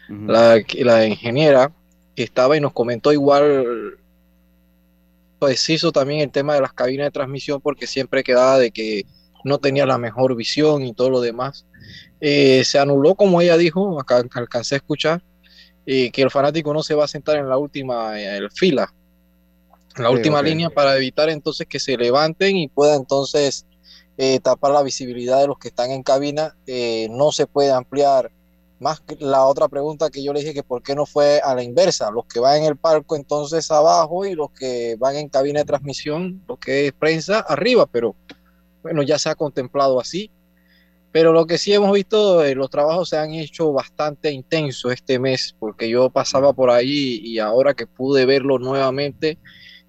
la, 0.10 0.62
la 0.80 1.08
ingeniera, 1.08 1.74
que 2.16 2.22
estaba 2.22 2.56
y 2.56 2.62
nos 2.62 2.72
comentó 2.72 3.12
igual 3.12 3.98
preciso 5.40 5.92
también 5.92 6.22
el 6.22 6.32
tema 6.32 6.54
de 6.54 6.62
las 6.62 6.72
cabinas 6.74 7.08
de 7.08 7.12
transmisión 7.12 7.60
porque 7.60 7.88
siempre 7.88 8.24
quedaba 8.24 8.60
de 8.60 8.72
que 8.72 9.06
no 9.44 9.58
tenía 9.58 9.86
la 9.88 9.98
mejor 9.98 10.36
visión 10.36 10.84
y 10.84 10.94
todo 10.94 11.10
lo 11.10 11.20
demás. 11.20 11.66
Eh, 12.22 12.64
se 12.64 12.78
anuló, 12.78 13.16
como 13.16 13.42
ella 13.42 13.58
dijo, 13.58 14.00
acá 14.00 14.24
alcancé 14.36 14.76
a 14.76 14.78
escuchar, 14.78 15.24
eh, 15.86 16.12
que 16.12 16.22
el 16.22 16.32
fanático 16.32 16.74
no 16.74 16.84
se 16.84 16.96
va 16.96 17.06
a 17.06 17.08
sentar 17.08 17.38
en 17.38 17.50
la 17.50 17.58
última 17.58 18.20
eh, 18.20 18.48
fila, 18.54 18.94
en 19.96 20.04
la 20.04 20.10
última 20.10 20.42
línea 20.42 20.70
para 20.70 20.96
evitar 20.98 21.30
entonces 21.30 21.68
que 21.68 21.80
se 21.80 21.98
levanten 21.98 22.58
y 22.58 22.68
pueda 22.68 22.96
entonces 22.96 23.66
tapar 24.44 24.72
la 24.72 24.84
visibilidad 24.84 25.40
de 25.40 25.48
los 25.48 25.58
que 25.58 25.70
están 25.70 25.92
en 25.92 26.04
cabina. 26.04 26.56
no 27.10 27.32
se 27.32 27.48
puede 27.48 27.72
ampliar 27.72 28.32
más 28.84 29.00
que 29.00 29.16
la 29.20 29.46
otra 29.46 29.68
pregunta 29.68 30.12
que 30.12 30.22
yo 30.22 30.34
le 30.34 30.42
dije 30.42 30.54
que 30.54 30.62
por 30.62 30.84
qué 30.84 30.94
no 30.94 31.06
fue 31.06 31.40
a 31.44 31.56
la 31.56 31.64
inversa, 31.64 32.12
los 32.12 32.26
que 32.26 32.40
van 32.40 32.58
en 32.58 32.66
el 32.66 32.78
palco 32.78 33.16
entonces 33.16 33.72
abajo 33.72 34.26
y 34.26 34.36
los 34.36 34.52
que 34.52 34.96
van 35.00 35.16
en 35.16 35.30
cabina 35.30 35.62
de 35.62 35.66
transmisión, 35.66 36.44
lo 36.48 36.58
que 36.58 36.88
es 36.88 36.94
prensa, 36.94 37.40
arriba, 37.40 37.88
pero 37.88 38.16
bueno, 38.84 39.02
ya 39.02 39.18
se 39.18 39.30
ha 39.30 39.36
contemplado 39.36 40.00
así. 40.00 40.30
Pero 41.14 41.32
lo 41.32 41.46
que 41.46 41.58
sí 41.58 41.72
hemos 41.72 41.94
visto, 41.94 42.44
eh, 42.44 42.56
los 42.56 42.70
trabajos 42.70 43.10
se 43.10 43.18
han 43.18 43.34
hecho 43.34 43.72
bastante 43.72 44.32
intensos 44.32 44.92
este 44.92 45.20
mes, 45.20 45.56
porque 45.58 45.88
yo 45.88 46.10
pasaba 46.10 46.52
por 46.52 46.70
ahí 46.70 47.22
y 47.24 47.40
ahora 47.40 47.74
que 47.74 47.88
pude 47.88 48.26
verlo 48.26 48.60
nuevamente, 48.60 49.38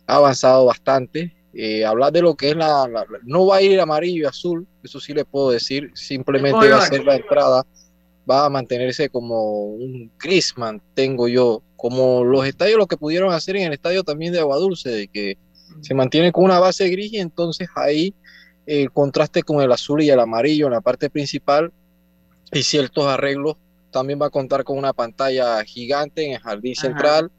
ha 0.07 0.16
avanzado 0.16 0.66
bastante. 0.66 1.35
Eh, 1.53 1.85
hablar 1.85 2.12
de 2.12 2.22
lo 2.22 2.37
que 2.37 2.51
es 2.51 2.57
la, 2.57 2.89
No 3.25 3.47
va 3.47 3.57
a 3.57 3.62
ir 3.62 3.81
amarillo 3.81 4.22
y 4.22 4.27
azul, 4.27 4.66
eso 4.83 5.01
sí 5.01 5.12
le 5.14 5.25
puedo 5.25 5.51
decir, 5.51 5.91
simplemente 5.95 6.68
va 6.68 6.79
a 6.79 6.87
ser 6.87 7.05
la 7.05 7.16
entrada 7.16 7.64
va 8.29 8.47
a 8.47 8.51
mantenerse 8.51 9.09
como 9.09 9.64
un 9.66 10.11
Chrisman, 10.16 10.81
tengo 10.95 11.29
yo, 11.29 11.62
como 11.77 12.25
los 12.25 12.47
estadios 12.47 12.79
lo 12.79 12.87
que 12.87 12.97
pudieron 12.97 13.33
hacer 13.33 13.57
en 13.57 13.64
el 13.64 13.75
estadio 13.75 14.03
también 14.03 14.33
de 14.33 14.41
Agua 14.41 14.57
Dulce, 14.57 14.91
de 14.91 15.09
que 15.09 15.39
se 15.81 15.95
mantiene 15.95 16.33
con 16.33 16.45
una 16.45 16.59
base 16.59 16.89
gris 16.89 17.12
y 17.12 17.18
entonces 17.18 17.68
ahí 17.75 18.14
el 18.66 18.90
contraste 18.92 19.42
con 19.42 19.60
el 19.60 19.72
azul 19.72 20.02
y 20.02 20.10
el 20.10 20.20
amarillo 20.20 20.66
en 20.66 20.72
la 20.72 20.80
parte 20.80 21.10
principal 21.10 21.72
y 22.52 22.62
ciertos 22.62 23.06
arreglos. 23.06 23.56
También 23.90 24.20
va 24.20 24.26
a 24.26 24.30
contar 24.30 24.64
con 24.64 24.78
una 24.78 24.92
pantalla 24.92 25.62
gigante 25.64 26.26
en 26.26 26.32
el 26.32 26.40
jardín 26.40 26.74
central. 26.74 27.30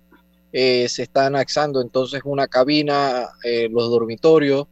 Eh, 0.53 0.87
se 0.87 1.03
está 1.03 1.25
anexando 1.25 1.81
entonces 1.81 2.21
una 2.23 2.47
cabina, 2.47 3.27
eh, 3.43 3.67
los 3.69 3.89
dormitorios, 3.89 4.67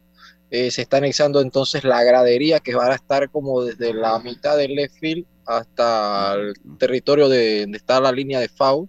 eh, 0.50 0.70
se 0.70 0.82
está 0.82 0.98
anexando 0.98 1.40
entonces 1.40 1.84
la 1.84 2.02
gradería 2.04 2.60
que 2.60 2.74
va 2.74 2.86
a 2.86 2.94
estar 2.94 3.28
como 3.28 3.62
desde 3.62 3.92
la 3.92 4.18
mitad 4.20 4.56
del 4.56 4.76
left 4.76 4.94
field 4.98 5.26
hasta 5.46 6.34
el 6.34 6.54
territorio 6.78 7.28
de 7.28 7.62
donde 7.62 7.78
está 7.78 8.00
la 8.00 8.12
línea 8.12 8.40
de 8.40 8.48
FAU 8.48 8.88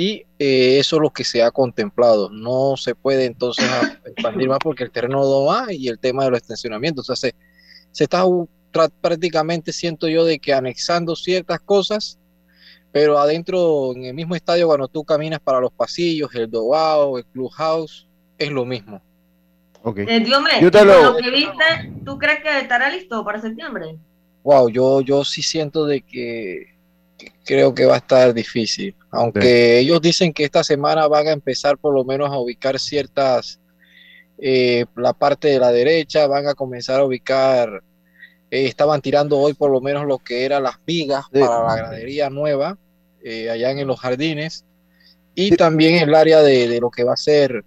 y 0.00 0.24
eh, 0.38 0.78
eso 0.78 0.94
es 0.94 1.02
lo 1.02 1.10
que 1.10 1.24
se 1.24 1.42
ha 1.42 1.50
contemplado. 1.50 2.30
No 2.30 2.76
se 2.76 2.94
puede 2.94 3.24
entonces 3.24 3.66
expandir 4.06 4.48
más 4.48 4.60
porque 4.62 4.84
el 4.84 4.92
terreno 4.92 5.20
no 5.20 5.44
va 5.46 5.72
y 5.72 5.88
el 5.88 5.98
tema 5.98 6.22
de 6.22 6.30
los 6.30 6.38
extensionamientos. 6.38 7.10
O 7.10 7.16
sea, 7.16 7.32
se, 7.90 8.04
está 8.04 8.24
prácticamente, 9.00 9.72
siento 9.72 10.06
yo, 10.06 10.24
de 10.24 10.38
que 10.38 10.54
anexando 10.54 11.16
ciertas 11.16 11.58
cosas, 11.58 12.16
pero 12.92 13.18
adentro, 13.18 13.92
en 13.92 14.04
el 14.04 14.14
mismo 14.14 14.36
estadio, 14.36 14.68
cuando 14.68 14.86
tú 14.86 15.02
caminas 15.02 15.40
para 15.40 15.58
los 15.58 15.72
pasillos, 15.72 16.32
el 16.36 16.48
dogao, 16.48 17.18
el 17.18 17.26
clubhouse, 17.26 18.06
es 18.38 18.52
lo 18.52 18.64
mismo. 18.64 19.02
Okay. 19.82 20.06
Eh, 20.08 20.24
lo... 20.28 21.16
que 21.16 21.30
viste, 21.30 21.92
¿tú 22.04 22.18
crees 22.18 22.40
que 22.40 22.60
estará 22.60 22.88
listo 22.88 23.24
para 23.24 23.40
septiembre? 23.40 23.98
wow, 24.44 24.68
yo, 24.68 25.00
yo 25.00 25.24
sí 25.24 25.42
siento 25.42 25.86
de 25.86 26.02
que, 26.02 26.77
creo 27.44 27.74
que 27.74 27.86
va 27.86 27.94
a 27.94 27.98
estar 27.98 28.32
difícil. 28.34 28.94
Aunque 29.10 29.78
ellos 29.78 30.00
dicen 30.00 30.32
que 30.32 30.44
esta 30.44 30.62
semana 30.62 31.06
van 31.08 31.28
a 31.28 31.32
empezar 31.32 31.78
por 31.78 31.94
lo 31.94 32.04
menos 32.04 32.30
a 32.30 32.38
ubicar 32.38 32.78
ciertas, 32.78 33.60
eh, 34.38 34.84
la 34.96 35.12
parte 35.12 35.48
de 35.48 35.58
la 35.58 35.72
derecha, 35.72 36.26
van 36.26 36.46
a 36.46 36.54
comenzar 36.54 37.00
a 37.00 37.04
ubicar, 37.04 37.82
eh, 38.50 38.66
estaban 38.66 39.00
tirando 39.00 39.38
hoy 39.38 39.54
por 39.54 39.70
lo 39.70 39.80
menos 39.80 40.06
lo 40.06 40.18
que 40.18 40.44
eran 40.44 40.62
las 40.62 40.76
vigas 40.86 41.24
para 41.32 41.64
la 41.64 41.76
gradería 41.76 42.30
nueva, 42.30 42.78
eh, 43.24 43.50
allá 43.50 43.70
en 43.70 43.86
los 43.86 43.98
jardines, 43.98 44.64
y 45.34 45.56
también 45.56 45.96
el 45.96 46.14
área 46.14 46.42
de, 46.42 46.68
de, 46.68 46.80
lo 46.80 46.90
que 46.90 47.04
va 47.04 47.14
a 47.14 47.16
ser 47.16 47.64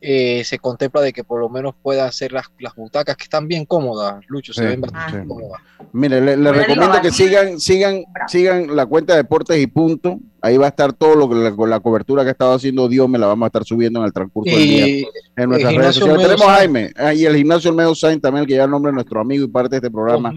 eh, 0.00 0.44
se 0.44 0.58
contempla 0.58 1.00
de 1.00 1.12
que 1.12 1.24
por 1.24 1.40
lo 1.40 1.48
menos 1.48 1.74
pueda 1.82 2.04
hacer 2.06 2.32
las, 2.32 2.46
las 2.58 2.74
butacas 2.74 3.16
que 3.16 3.24
están 3.24 3.48
bien 3.48 3.64
cómodas, 3.64 4.22
Lucho, 4.28 4.52
se 4.52 4.64
ven 4.64 4.80
bastante 4.80 5.26
cómodas. 5.26 5.62
Mire, 5.92 6.20
le, 6.36 6.52
recomiendo 6.52 7.00
que 7.00 7.10
sigan, 7.10 7.58
sigan, 7.58 8.04
sigan 8.28 8.76
la 8.76 8.84
cuenta 8.86 9.14
de 9.14 9.22
Deportes 9.22 9.58
y 9.58 9.66
Punto. 9.66 10.18
Ahí 10.42 10.58
va 10.58 10.66
a 10.66 10.68
estar 10.68 10.92
todo 10.92 11.14
lo 11.14 11.28
que 11.28 11.34
la, 11.34 11.66
la 11.66 11.80
cobertura 11.80 12.22
que 12.22 12.28
ha 12.28 12.32
estado 12.32 12.54
haciendo 12.54 12.88
Dios, 12.88 13.08
me 13.08 13.18
la 13.18 13.26
vamos 13.26 13.46
a 13.46 13.48
estar 13.48 13.64
subiendo 13.64 14.00
en 14.00 14.06
el 14.06 14.12
transcurso 14.12 14.54
del 14.54 14.68
día 14.68 15.06
en 15.36 15.48
nuestras 15.48 15.74
redes 15.74 15.94
sociales. 15.96 16.22
Tenemos 16.22 16.46
Jaime 16.46 16.92
ah, 16.96 17.14
y 17.14 17.24
el 17.24 17.36
gimnasio 17.36 17.70
Olmedo 17.70 17.94
Sainz 17.94 18.20
también, 18.20 18.42
el 18.42 18.48
que 18.48 18.54
ya 18.54 18.64
el 18.64 18.70
nombre 18.70 18.90
de 18.90 18.94
nuestro 18.94 19.20
amigo 19.20 19.44
y 19.44 19.48
parte 19.48 19.70
de 19.70 19.76
este 19.76 19.90
programa. 19.90 20.32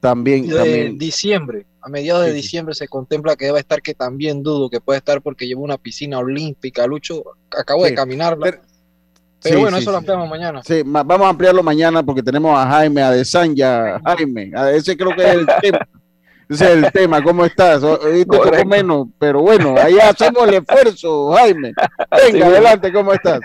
También, 0.00 0.46
de 0.46 0.54
también. 0.54 0.98
diciembre, 0.98 1.64
a 1.80 1.88
mediados 1.88 2.26
de 2.26 2.32
diciembre 2.34 2.74
se 2.74 2.88
contempla 2.88 3.36
que 3.36 3.46
debe 3.46 3.60
estar, 3.60 3.80
que 3.80 3.94
también 3.94 4.42
dudo 4.42 4.68
que 4.68 4.80
puede 4.80 4.98
estar 4.98 5.22
porque 5.22 5.46
lleva 5.46 5.62
una 5.62 5.78
piscina 5.78 6.18
olímpica. 6.18 6.86
Lucho, 6.86 7.24
acabo 7.50 7.84
de 7.84 7.94
caminarla. 7.94 8.60
Pero 9.44 9.60
bueno, 9.60 9.76
eso 9.76 9.90
lo 9.90 9.98
ampliamos 9.98 10.28
mañana. 10.28 10.62
Sí, 10.64 10.82
vamos 10.84 11.26
a 11.26 11.28
ampliarlo 11.28 11.62
mañana 11.62 12.02
porque 12.02 12.22
tenemos 12.22 12.58
a 12.58 12.66
Jaime, 12.66 13.02
a 13.02 13.10
Desanya, 13.10 14.00
Jaime, 14.00 14.50
a 14.56 14.72
ese 14.72 14.96
creo 14.96 15.14
que 15.14 15.22
es 15.22 15.34
el 15.34 15.46
tema. 15.60 15.88
Ese 16.48 16.64
es 16.64 16.70
el 16.84 16.92
tema, 16.92 17.22
¿cómo 17.22 17.44
estás? 17.44 17.82
Poco 17.82 18.64
menos, 18.66 19.08
pero 19.18 19.40
bueno, 19.40 19.76
ahí 19.78 19.98
hacemos 19.98 20.46
el 20.48 20.54
esfuerzo, 20.54 21.32
Jaime. 21.32 21.72
Venga, 22.10 22.46
adelante, 22.46 22.92
¿cómo 22.92 23.12
estás? 23.12 23.40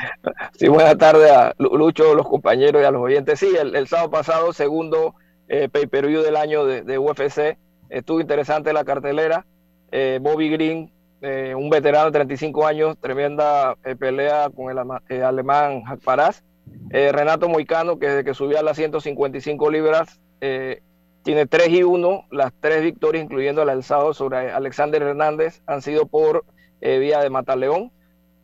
Sí, 0.57 0.67
buenas 0.67 0.97
tardes 0.97 1.31
a 1.31 1.53
Lucho, 1.57 2.13
los 2.13 2.27
compañeros 2.27 2.81
y 2.81 2.85
a 2.85 2.91
los 2.91 3.01
oyentes. 3.01 3.39
Sí, 3.39 3.53
el, 3.57 3.87
sábado 3.87 4.09
pasado, 4.09 4.53
segundo 4.53 5.15
eh, 5.47 5.69
pay-per-view 5.69 6.21
del 6.21 6.35
año 6.35 6.65
de, 6.65 6.97
UFC, 6.97 7.57
estuvo 7.89 8.19
interesante 8.19 8.73
la 8.73 8.83
cartelera. 8.83 9.45
Eh, 9.91 10.19
Bobby 10.21 10.49
Green 10.49 10.91
eh, 11.21 11.53
un 11.53 11.69
veterano 11.69 12.05
de 12.05 12.11
35 12.11 12.65
años, 12.65 12.97
tremenda 12.97 13.75
eh, 13.83 13.95
pelea 13.95 14.49
con 14.49 14.71
el 14.71 14.77
eh, 15.09 15.23
alemán 15.23 15.83
Paraz. 16.03 16.43
Renato 16.91 17.49
Moicano, 17.49 17.99
que 17.99 18.07
desde 18.07 18.23
que 18.23 18.33
subió 18.33 18.59
a 18.59 18.63
las 18.63 18.77
155 18.77 19.69
libras, 19.69 20.19
tiene 20.39 21.45
3 21.45 21.69
y 21.69 21.83
1. 21.83 22.25
Las 22.31 22.53
tres 22.59 22.81
victorias, 22.83 23.23
incluyendo 23.23 23.61
el 23.61 23.69
alzado 23.69 24.13
sobre 24.13 24.51
Alexander 24.51 25.01
Hernández, 25.01 25.61
han 25.67 25.81
sido 25.81 26.05
por 26.05 26.45
vía 26.81 27.19
de 27.19 27.29
Mataleón. 27.29 27.91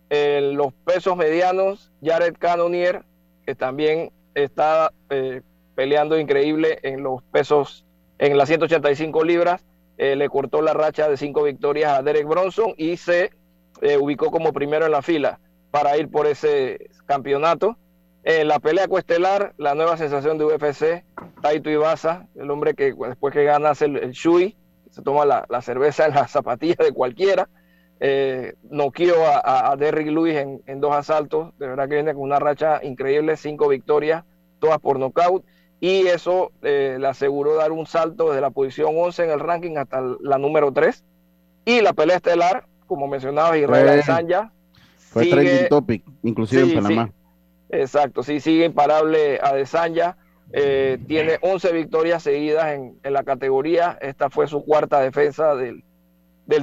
En 0.10 0.58
los 0.58 0.74
pesos 0.74 1.16
medianos, 1.16 1.92
Jared 2.04 2.36
Cannonier, 2.38 3.04
que 3.46 3.56
también 3.56 4.12
está 4.36 4.92
peleando 5.76 6.20
increíble 6.20 6.80
en 6.84 7.04
los 7.04 7.24
pesos, 7.32 7.86
en 8.20 8.38
las 8.38 8.48
185 8.48 9.24
libras 9.24 9.66
eh, 9.98 10.16
le 10.16 10.30
cortó 10.30 10.62
la 10.62 10.74
racha 10.74 11.08
de 11.08 11.18
cinco 11.18 11.44
victorias 11.44 11.98
a 11.98 12.04
Derek 12.04 12.28
Bronson 12.28 12.74
y 12.78 12.98
se 12.98 13.32
eh, 13.82 13.98
ubicó 13.98 14.32
como 14.32 14.52
primero 14.52 14.86
en 14.86 14.92
la 14.92 15.02
fila 15.02 15.40
para 15.72 15.98
ir 15.98 16.10
por 16.10 16.28
ese 16.28 16.90
campeonato. 17.06 17.78
En 18.24 18.48
la 18.48 18.60
pelea 18.60 18.88
cuestelar, 18.88 19.54
la 19.58 19.76
nueva 19.76 19.98
sensación 19.98 20.38
de 20.38 20.46
UFC, 20.46 21.06
Taito 21.42 21.70
Ibaza, 21.70 22.28
el 22.36 22.50
hombre 22.50 22.74
que 22.74 22.94
después 22.94 23.34
que 23.34 23.44
gana 23.44 23.70
hace 23.70 23.86
el, 23.86 24.12
Shui, 24.12 24.58
se 24.90 25.02
toma 25.02 25.26
la, 25.26 25.62
cerveza 25.62 26.08
en 26.08 26.16
la 26.16 26.28
zapatilla 26.28 26.84
de 26.84 26.92
cualquiera, 26.92 27.48
eh, 28.00 28.56
noqueó 28.64 29.16
a, 29.26 29.72
a, 29.72 29.76
Derrick 29.76 30.08
Lewis 30.08 30.36
en, 30.36 30.62
en, 30.66 30.82
dos 30.82 30.96
asaltos, 30.96 31.58
de 31.60 31.68
verdad 31.68 31.88
que 31.88 31.96
viene 31.96 32.14
con 32.14 32.24
una 32.24 32.40
racha 32.40 32.80
increíble, 32.84 33.38
cinco 33.38 33.68
victorias, 33.68 34.26
todas 34.60 34.80
por 34.80 34.98
nocaut 34.98 35.46
y 35.86 36.08
eso 36.08 36.52
eh, 36.64 36.98
le 37.00 37.08
aseguró 37.08 37.54
dar 37.54 37.72
un 37.72 37.86
salto 37.86 38.30
desde 38.30 38.42
la 38.42 38.50
posición 38.50 38.96
11 38.98 39.26
en 39.26 39.30
el 39.30 39.40
ranking 39.40 39.78
hasta 39.78 40.02
la 40.20 40.40
número 40.40 40.72
3. 40.72 41.04
Y 41.66 41.82
la 41.82 41.94
pelea 41.94 42.16
estelar, 42.16 42.66
como 42.88 43.08
mencionaba 43.08 43.56
Israel 43.56 44.02
Sanya. 44.02 44.52
Fue 44.98 45.28
trending 45.28 45.70
topic, 45.70 46.04
inclusive 46.24 46.64
en 46.64 46.74
Panamá. 46.74 47.12
exacto, 47.70 48.24
sí, 48.24 48.40
sigue 48.40 48.66
imparable 48.66 49.40
a 49.44 49.54
Desanya. 49.54 50.18
Eh, 50.54 50.98
tiene 51.08 51.38
11 51.42 51.72
victorias 51.74 52.24
seguidas 52.24 52.74
en, 52.74 52.98
la 53.04 53.24
categoría. 53.24 53.96
Esta 54.02 54.32
fue 54.32 54.48
su 54.48 54.66
cuarta 54.66 55.02
defensa 55.02 55.56
del, 55.56 55.84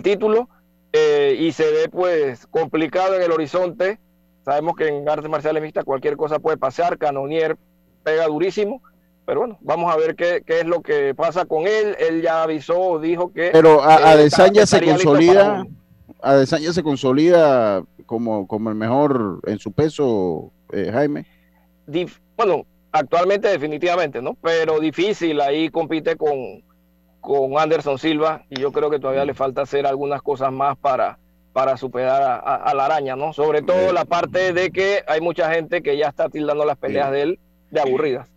título. 0.03 0.49
Eh, 0.93 1.37
y 1.39 1.53
se 1.53 1.70
ve 1.70 1.89
pues 1.89 2.49
complicado 2.49 3.14
en 3.14 3.23
el 3.23 3.31
horizonte. 3.31 4.01
Sabemos 4.45 4.75
que 4.75 4.89
en 4.89 5.09
artes 5.09 5.31
marciales 5.31 5.62
mixtas 5.62 5.85
cualquier 5.85 6.16
cosa 6.16 6.41
puede 6.41 6.57
pasar. 6.57 6.99
Canonier 6.99 7.57
pega 8.03 8.27
durísimo 8.27 8.83
pero 9.25 9.41
bueno, 9.41 9.59
vamos 9.61 9.93
a 9.93 9.97
ver 9.97 10.16
qué, 10.16 10.43
qué, 10.45 10.61
es 10.61 10.66
lo 10.66 10.83
que 10.83 11.14
pasa 11.14 11.45
con 11.45 11.66
él. 11.66 11.97
Él 11.99 12.23
ya 12.23 12.43
avisó, 12.43 12.99
dijo 12.99 13.33
que. 13.33 13.51
Pero 13.53 13.83
a, 13.83 14.14
eh, 14.14 14.31
se 14.31 14.85
consolida. 14.85 15.64
Adesanya 16.20 16.73
se 16.73 16.83
consolida 16.83 17.83
como, 18.07 18.47
como 18.47 18.70
el 18.70 18.77
mejor 18.77 19.41
en 19.47 19.59
su 19.59 19.73
peso, 19.73 20.53
eh, 20.73 20.91
Jaime. 20.93 21.27
bueno, 22.37 22.64
actualmente 22.93 23.49
definitivamente, 23.49 24.23
¿no? 24.23 24.37
Pero 24.41 24.79
difícil, 24.79 25.41
ahí 25.41 25.68
compite 25.70 26.16
con, 26.16 26.62
con 27.20 27.59
Anderson 27.59 27.99
Silva 27.99 28.45
y 28.51 28.61
yo 28.61 28.70
creo 28.70 28.91
que 28.91 29.01
todavía 29.01 29.25
le 29.25 29.35
falta 29.35 29.62
hacer 29.62 29.87
algunas 29.87 30.23
cosas 30.23 30.53
más 30.53 30.77
para, 30.77 31.18
para 31.53 31.77
superar 31.77 32.43
a, 32.45 32.75
la 32.75 32.85
araña, 32.85 33.16
¿no? 33.16 33.33
Sobre 33.33 33.62
todo 33.62 33.93
la 33.93 34.05
parte 34.05 34.53
de 34.53 34.70
que 34.70 35.03
hay 35.07 35.20
mucha 35.20 35.53
gente 35.53 35.83
que 35.83 35.97
ya 35.97 36.09
está 36.09 36.29
tildando 36.29 36.64
las 36.64 36.79
peleas 36.79 37.11
de 37.11 37.23
él 37.23 37.39
de 37.70 37.81
aburridas. 37.81 38.29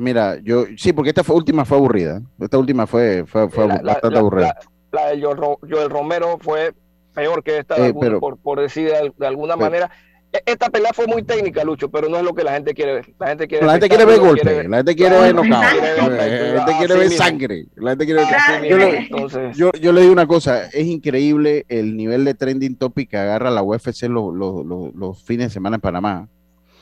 Mira, 0.00 0.38
yo 0.42 0.64
sí, 0.76 0.92
porque 0.92 1.10
esta 1.10 1.24
fue, 1.24 1.36
última 1.36 1.64
fue 1.64 1.78
aburrida. 1.78 2.22
Esta 2.40 2.58
última 2.58 2.86
fue, 2.86 3.24
fue, 3.26 3.46
bastante 3.46 4.18
aburrida. 4.18 4.56
La, 4.92 5.08
de 5.08 5.22
Joel 5.22 5.90
Romero 5.90 6.38
fue 6.40 6.72
peor 7.14 7.42
que 7.42 7.58
esta, 7.58 7.86
eh, 7.86 7.94
por, 7.94 8.38
por, 8.38 8.60
decir 8.60 8.90
de, 9.16 9.26
alguna 9.26 9.56
manera. 9.56 9.90
E, 10.32 10.42
esta 10.46 10.68
pelea 10.68 10.92
fue 10.92 11.06
muy 11.06 11.22
técnica, 11.22 11.64
Lucho, 11.64 11.88
pero 11.88 12.08
no 12.08 12.18
es 12.18 12.24
lo 12.24 12.34
que 12.34 12.42
la 12.42 12.52
gente 12.52 12.74
quiere 12.74 12.94
ver. 12.94 13.14
La 13.18 13.28
gente 13.28 13.46
quiere, 13.46 13.64
la 13.64 13.72
gente 13.72 13.88
quiere 13.88 14.04
ver 14.04 14.18
golpe, 14.18 14.68
la 14.68 14.76
gente 14.78 14.96
quiere 14.96 15.20
ver 15.20 15.34
knockout, 15.34 15.52
la 15.52 16.24
gente 16.24 16.72
quiere 16.78 16.94
ver 16.96 17.10
sangre, 17.10 17.66
la 17.76 17.90
gente 17.90 18.04
quiere 18.04 18.24
ver... 18.24 19.52
Yo, 19.54 19.70
yo, 19.72 19.92
le 19.92 20.00
digo 20.00 20.12
una 20.12 20.26
cosa, 20.26 20.66
es 20.66 20.86
increíble 20.86 21.64
el 21.68 21.96
nivel 21.96 22.24
de 22.24 22.34
trending 22.34 22.76
topic 22.76 23.10
que 23.10 23.16
agarra 23.16 23.50
la 23.50 23.62
UFC 23.62 24.02
los, 24.08 24.34
los, 24.34 24.64
los, 24.94 25.22
fines 25.22 25.48
de 25.48 25.52
semana 25.54 25.76
en 25.76 25.80
Panamá. 25.80 26.28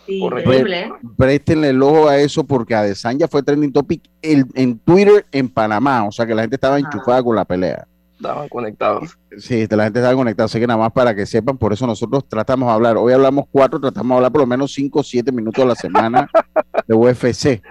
Increíble. 0.07 0.93
Préstenle 1.17 1.71
el 1.71 1.83
ojo 1.83 2.09
a 2.09 2.19
eso 2.19 2.45
porque 2.45 2.75
Adesanya 2.75 3.29
fue 3.29 3.43
trending 3.43 3.73
topic 3.73 4.03
en 4.23 4.79
Twitter 4.79 5.25
en 5.33 5.49
Panamá, 5.49 6.05
o 6.07 6.13
sea 6.13 6.27
que 6.27 6.35
la 6.35 6.43
gente 6.43 6.57
estaba 6.57 6.79
enchufada 6.79 7.23
con 7.23 7.37
la 7.37 7.45
pelea 7.45 7.87
estaban 8.23 8.49
conectados. 8.49 9.19
Sí, 9.39 9.67
la 9.69 9.85
gente 9.85 9.99
estaba 9.99 10.15
conectada, 10.15 10.47
así 10.47 10.61
que 10.61 10.67
nada 10.67 10.79
más 10.79 10.93
para 10.93 11.15
que 11.15 11.27
sepan, 11.27 11.59
por 11.59 11.73
eso 11.73 11.87
nosotros 11.87 12.25
tratamos 12.29 12.69
de 12.69 12.75
hablar. 12.75 12.97
Hoy 12.97 13.13
hablamos 13.13 13.47
cuatro, 13.51 13.81
tratamos 13.81 14.11
de 14.11 14.15
hablar 14.17 14.33
por 14.33 14.41
lo 14.43 14.47
menos 14.47 14.73
cinco 14.73 15.01
o 15.01 15.03
siete 15.03 15.33
minutos 15.33 15.63
a 15.63 15.67
la 15.67 15.75
semana 15.75 16.31
de 16.87 16.95
UFC. 16.95 17.63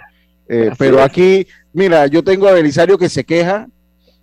Eh, 0.47 0.71
pero 0.77 1.01
aquí, 1.01 1.47
mira, 1.71 2.05
yo 2.07 2.23
tengo 2.23 2.47
a 2.47 2.51
Belisario 2.51 2.97
que 2.97 3.07
se 3.07 3.23
queja 3.23 3.67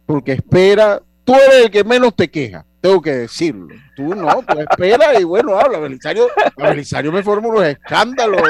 porque 0.05 0.33
espera, 0.33 1.03
tú 1.25 1.35
eres 1.35 1.65
el 1.65 1.71
que 1.71 1.85
menos 1.85 2.15
te 2.15 2.31
queja, 2.31 2.65
tengo 2.81 3.03
que 3.03 3.13
decirlo. 3.13 3.69
Tú 3.97 4.15
no, 4.15 4.43
tú 4.43 4.59
esperas 4.61 5.21
y 5.21 5.25
bueno, 5.25 5.59
habla. 5.59 5.79
Belisario, 5.79 6.29
Belisario 6.57 7.13
me 7.13 7.23
forma 7.23 7.49
unos 7.49 7.65
escándalos 7.65 8.43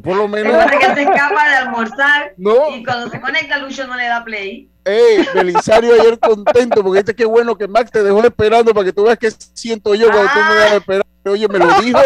por 0.00 0.16
lo 0.16 0.28
menos. 0.28 0.64
que 0.70 0.94
se 0.94 1.02
escapa 1.02 1.48
de 1.48 1.56
almorzar 1.56 2.34
y 2.38 2.84
cuando 2.84 3.10
se 3.10 3.20
conecta 3.20 3.58
Lucho 3.58 3.86
no 3.86 3.96
le 3.96 4.06
da 4.06 4.24
play. 4.24 4.70
Ey, 4.84 5.26
Belisario 5.34 5.94
ayer 5.94 6.18
contento 6.18 6.82
porque 6.82 7.00
este 7.00 7.14
qué 7.14 7.24
bueno 7.24 7.56
que 7.56 7.68
Max 7.68 7.90
te 7.90 8.02
dejó 8.02 8.24
esperando 8.24 8.72
para 8.72 8.86
que 8.86 8.92
tú 8.92 9.04
veas 9.04 9.18
qué 9.18 9.30
siento 9.30 9.94
yo 9.94 10.10
cuando 10.10 10.30
tú 10.32 10.38
me 10.38 10.54
das 10.54 10.72
esperando. 10.72 11.11
Oye, 11.24 11.48
me 11.48 11.58
lo 11.58 11.80
dijo, 11.80 12.00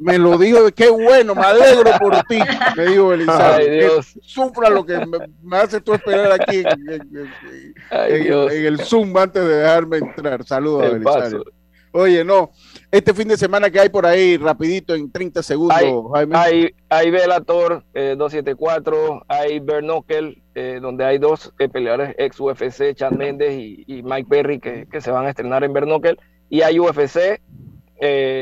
me 0.00 0.18
lo 0.18 0.38
dijo, 0.38 0.70
qué 0.74 0.90
bueno, 0.90 1.34
me 1.34 1.42
alegro 1.42 1.90
por 1.98 2.22
ti, 2.24 2.38
me 2.76 2.86
dijo 2.86 3.08
Belisario. 3.08 4.02
Sufra 4.22 4.68
lo 4.70 4.84
que 4.84 4.98
me, 5.42 5.56
hace 5.56 5.80
tú 5.80 5.94
esperar 5.94 6.32
aquí 6.32 6.62
en, 7.90 8.66
el 8.66 8.80
Zoom 8.80 9.16
antes 9.16 9.42
de 9.42 9.56
dejarme 9.56 9.98
entrar. 9.98 10.44
Saludos, 10.44 10.92
Belisario. 10.92 11.44
Oye, 11.96 12.24
no, 12.24 12.50
este 12.90 13.14
fin 13.14 13.28
de 13.28 13.36
semana 13.36 13.70
que 13.70 13.78
hay 13.78 13.88
por 13.88 14.04
ahí, 14.04 14.36
rapidito, 14.36 14.96
en 14.96 15.12
30 15.12 15.44
segundos, 15.44 15.78
hay, 15.78 15.94
Jaime. 16.12 16.36
Hay, 16.36 16.74
hay 16.88 17.10
Velator 17.12 17.84
274, 17.94 18.96
eh, 18.96 19.20
hay 19.28 19.60
Bernokel, 19.60 20.42
eh, 20.56 20.80
donde 20.82 21.04
hay 21.04 21.18
dos 21.18 21.54
eh, 21.60 21.68
peleadores 21.68 22.16
ex 22.18 22.40
UFC, 22.40 22.96
Chad 22.96 23.12
Méndez 23.12 23.54
y, 23.56 24.02
Mike 24.02 24.26
Perry, 24.28 24.58
que, 24.58 25.00
se 25.00 25.12
van 25.12 25.26
a 25.26 25.28
estrenar 25.28 25.62
en 25.62 25.72
Bernokel, 25.72 26.18
y 26.50 26.62
hay 26.62 26.80
UFC, 26.80 27.40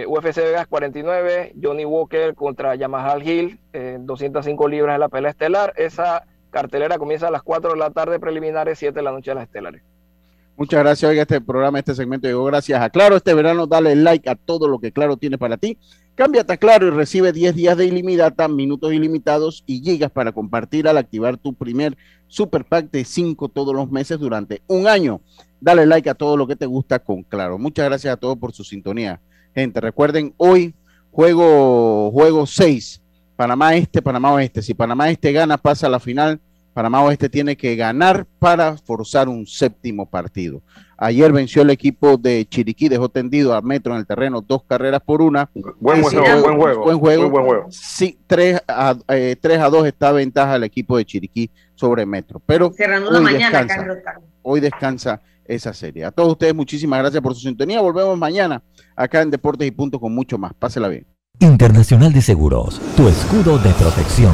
UFC 0.06 0.36
Vegas 0.36 0.66
49, 0.66 1.54
Johnny 1.62 1.84
Walker 1.84 2.34
contra 2.34 2.74
Yamaha 2.74 3.18
Hill, 3.18 3.60
205 4.00 4.68
libras 4.68 4.94
en 4.94 5.00
la 5.00 5.08
pelea 5.08 5.30
estelar. 5.30 5.72
Esa 5.76 6.24
cartelera 6.50 6.98
comienza 6.98 7.28
a 7.28 7.30
las 7.30 7.42
4 7.42 7.72
de 7.72 7.78
la 7.78 7.90
tarde 7.90 8.18
preliminares, 8.18 8.78
7 8.78 8.94
de 8.94 9.02
la 9.02 9.12
noche 9.12 9.30
a 9.30 9.34
las 9.34 9.44
estelares. 9.44 9.82
Muchas 10.56 10.80
gracias. 10.80 11.08
Oiga, 11.08 11.22
este 11.22 11.40
programa, 11.40 11.78
este 11.78 11.94
segmento 11.94 12.28
llegó 12.28 12.44
gracias 12.44 12.80
a 12.82 12.90
Claro. 12.90 13.16
Este 13.16 13.32
verano 13.32 13.66
dale 13.66 13.96
like 13.96 14.28
a 14.28 14.34
todo 14.34 14.68
lo 14.68 14.78
que 14.78 14.92
Claro 14.92 15.16
tiene 15.16 15.38
para 15.38 15.56
ti. 15.56 15.78
Cámbiate 16.14 16.52
a 16.52 16.56
Claro 16.58 16.86
y 16.86 16.90
recibe 16.90 17.32
10 17.32 17.54
días 17.54 17.76
de 17.76 17.86
ilimitada, 17.86 18.48
minutos 18.48 18.92
ilimitados 18.92 19.64
y 19.66 19.80
gigas 19.80 20.10
para 20.10 20.32
compartir 20.32 20.86
al 20.86 20.98
activar 20.98 21.38
tu 21.38 21.54
primer 21.54 21.96
super 22.26 22.66
pack 22.66 22.90
de 22.90 23.04
5 23.04 23.48
todos 23.48 23.74
los 23.74 23.90
meses 23.90 24.18
durante 24.18 24.60
un 24.66 24.86
año. 24.86 25.22
Dale 25.58 25.86
like 25.86 26.10
a 26.10 26.14
todo 26.14 26.36
lo 26.36 26.46
que 26.46 26.56
te 26.56 26.66
gusta 26.66 26.98
con 26.98 27.22
Claro. 27.22 27.58
Muchas 27.58 27.86
gracias 27.86 28.12
a 28.12 28.18
todos 28.18 28.36
por 28.36 28.52
su 28.52 28.62
sintonía. 28.62 29.20
Gente, 29.54 29.80
recuerden, 29.80 30.34
hoy 30.36 30.74
juego, 31.10 32.10
juego 32.10 32.46
6, 32.46 33.02
Panamá 33.36 33.74
Este, 33.74 34.00
Panamá 34.00 34.32
Oeste. 34.32 34.62
Si 34.62 34.74
Panamá 34.74 35.10
Este 35.10 35.32
gana, 35.32 35.58
pasa 35.58 35.86
a 35.86 35.90
la 35.90 36.00
final 36.00 36.40
Panamá 36.72 37.02
Oeste 37.02 37.28
tiene 37.28 37.56
que 37.56 37.76
ganar 37.76 38.26
para 38.38 38.76
forzar 38.78 39.28
un 39.28 39.46
séptimo 39.46 40.06
partido. 40.06 40.62
Ayer 40.96 41.32
venció 41.32 41.62
el 41.62 41.70
equipo 41.70 42.16
de 42.16 42.46
Chiriquí, 42.48 42.88
dejó 42.88 43.08
tendido 43.08 43.54
a 43.54 43.60
Metro 43.60 43.92
en 43.92 44.00
el 44.00 44.06
terreno 44.06 44.40
dos 44.40 44.62
carreras 44.64 45.02
por 45.02 45.20
una. 45.20 45.50
Buen, 45.52 45.74
buen, 45.80 46.02
juego, 46.02 46.22
buen 46.22 46.58
juego, 46.58 46.84
buen 46.84 46.98
juego. 46.98 47.30
buen 47.30 47.44
juego. 47.44 47.66
Sí, 47.70 48.18
3 48.26 48.62
a, 48.66 48.96
eh, 49.08 49.36
3 49.38 49.58
a 49.58 49.68
2 49.68 49.86
está 49.86 50.12
ventaja 50.12 50.56
el 50.56 50.64
equipo 50.64 50.96
de 50.96 51.04
Chiriquí 51.04 51.50
sobre 51.74 52.06
Metro. 52.06 52.40
Pero 52.46 52.68
hoy, 52.68 53.32
descansa, 53.34 53.86
hoy 54.42 54.60
descansa 54.60 55.20
esa 55.44 55.72
serie. 55.72 56.04
A 56.04 56.10
todos 56.10 56.32
ustedes, 56.32 56.54
muchísimas 56.54 57.00
gracias 57.00 57.22
por 57.22 57.34
su 57.34 57.40
sintonía. 57.40 57.80
Volvemos 57.80 58.16
mañana 58.16 58.62
acá 58.94 59.22
en 59.22 59.30
Deportes 59.30 59.66
y 59.66 59.70
Punto 59.70 59.98
con 59.98 60.14
mucho 60.14 60.38
más. 60.38 60.52
Pásela 60.54 60.88
bien. 60.88 61.06
Internacional 61.40 62.12
de 62.12 62.22
Seguros, 62.22 62.80
tu 62.96 63.08
escudo 63.08 63.58
de 63.58 63.70
protección. 63.70 64.30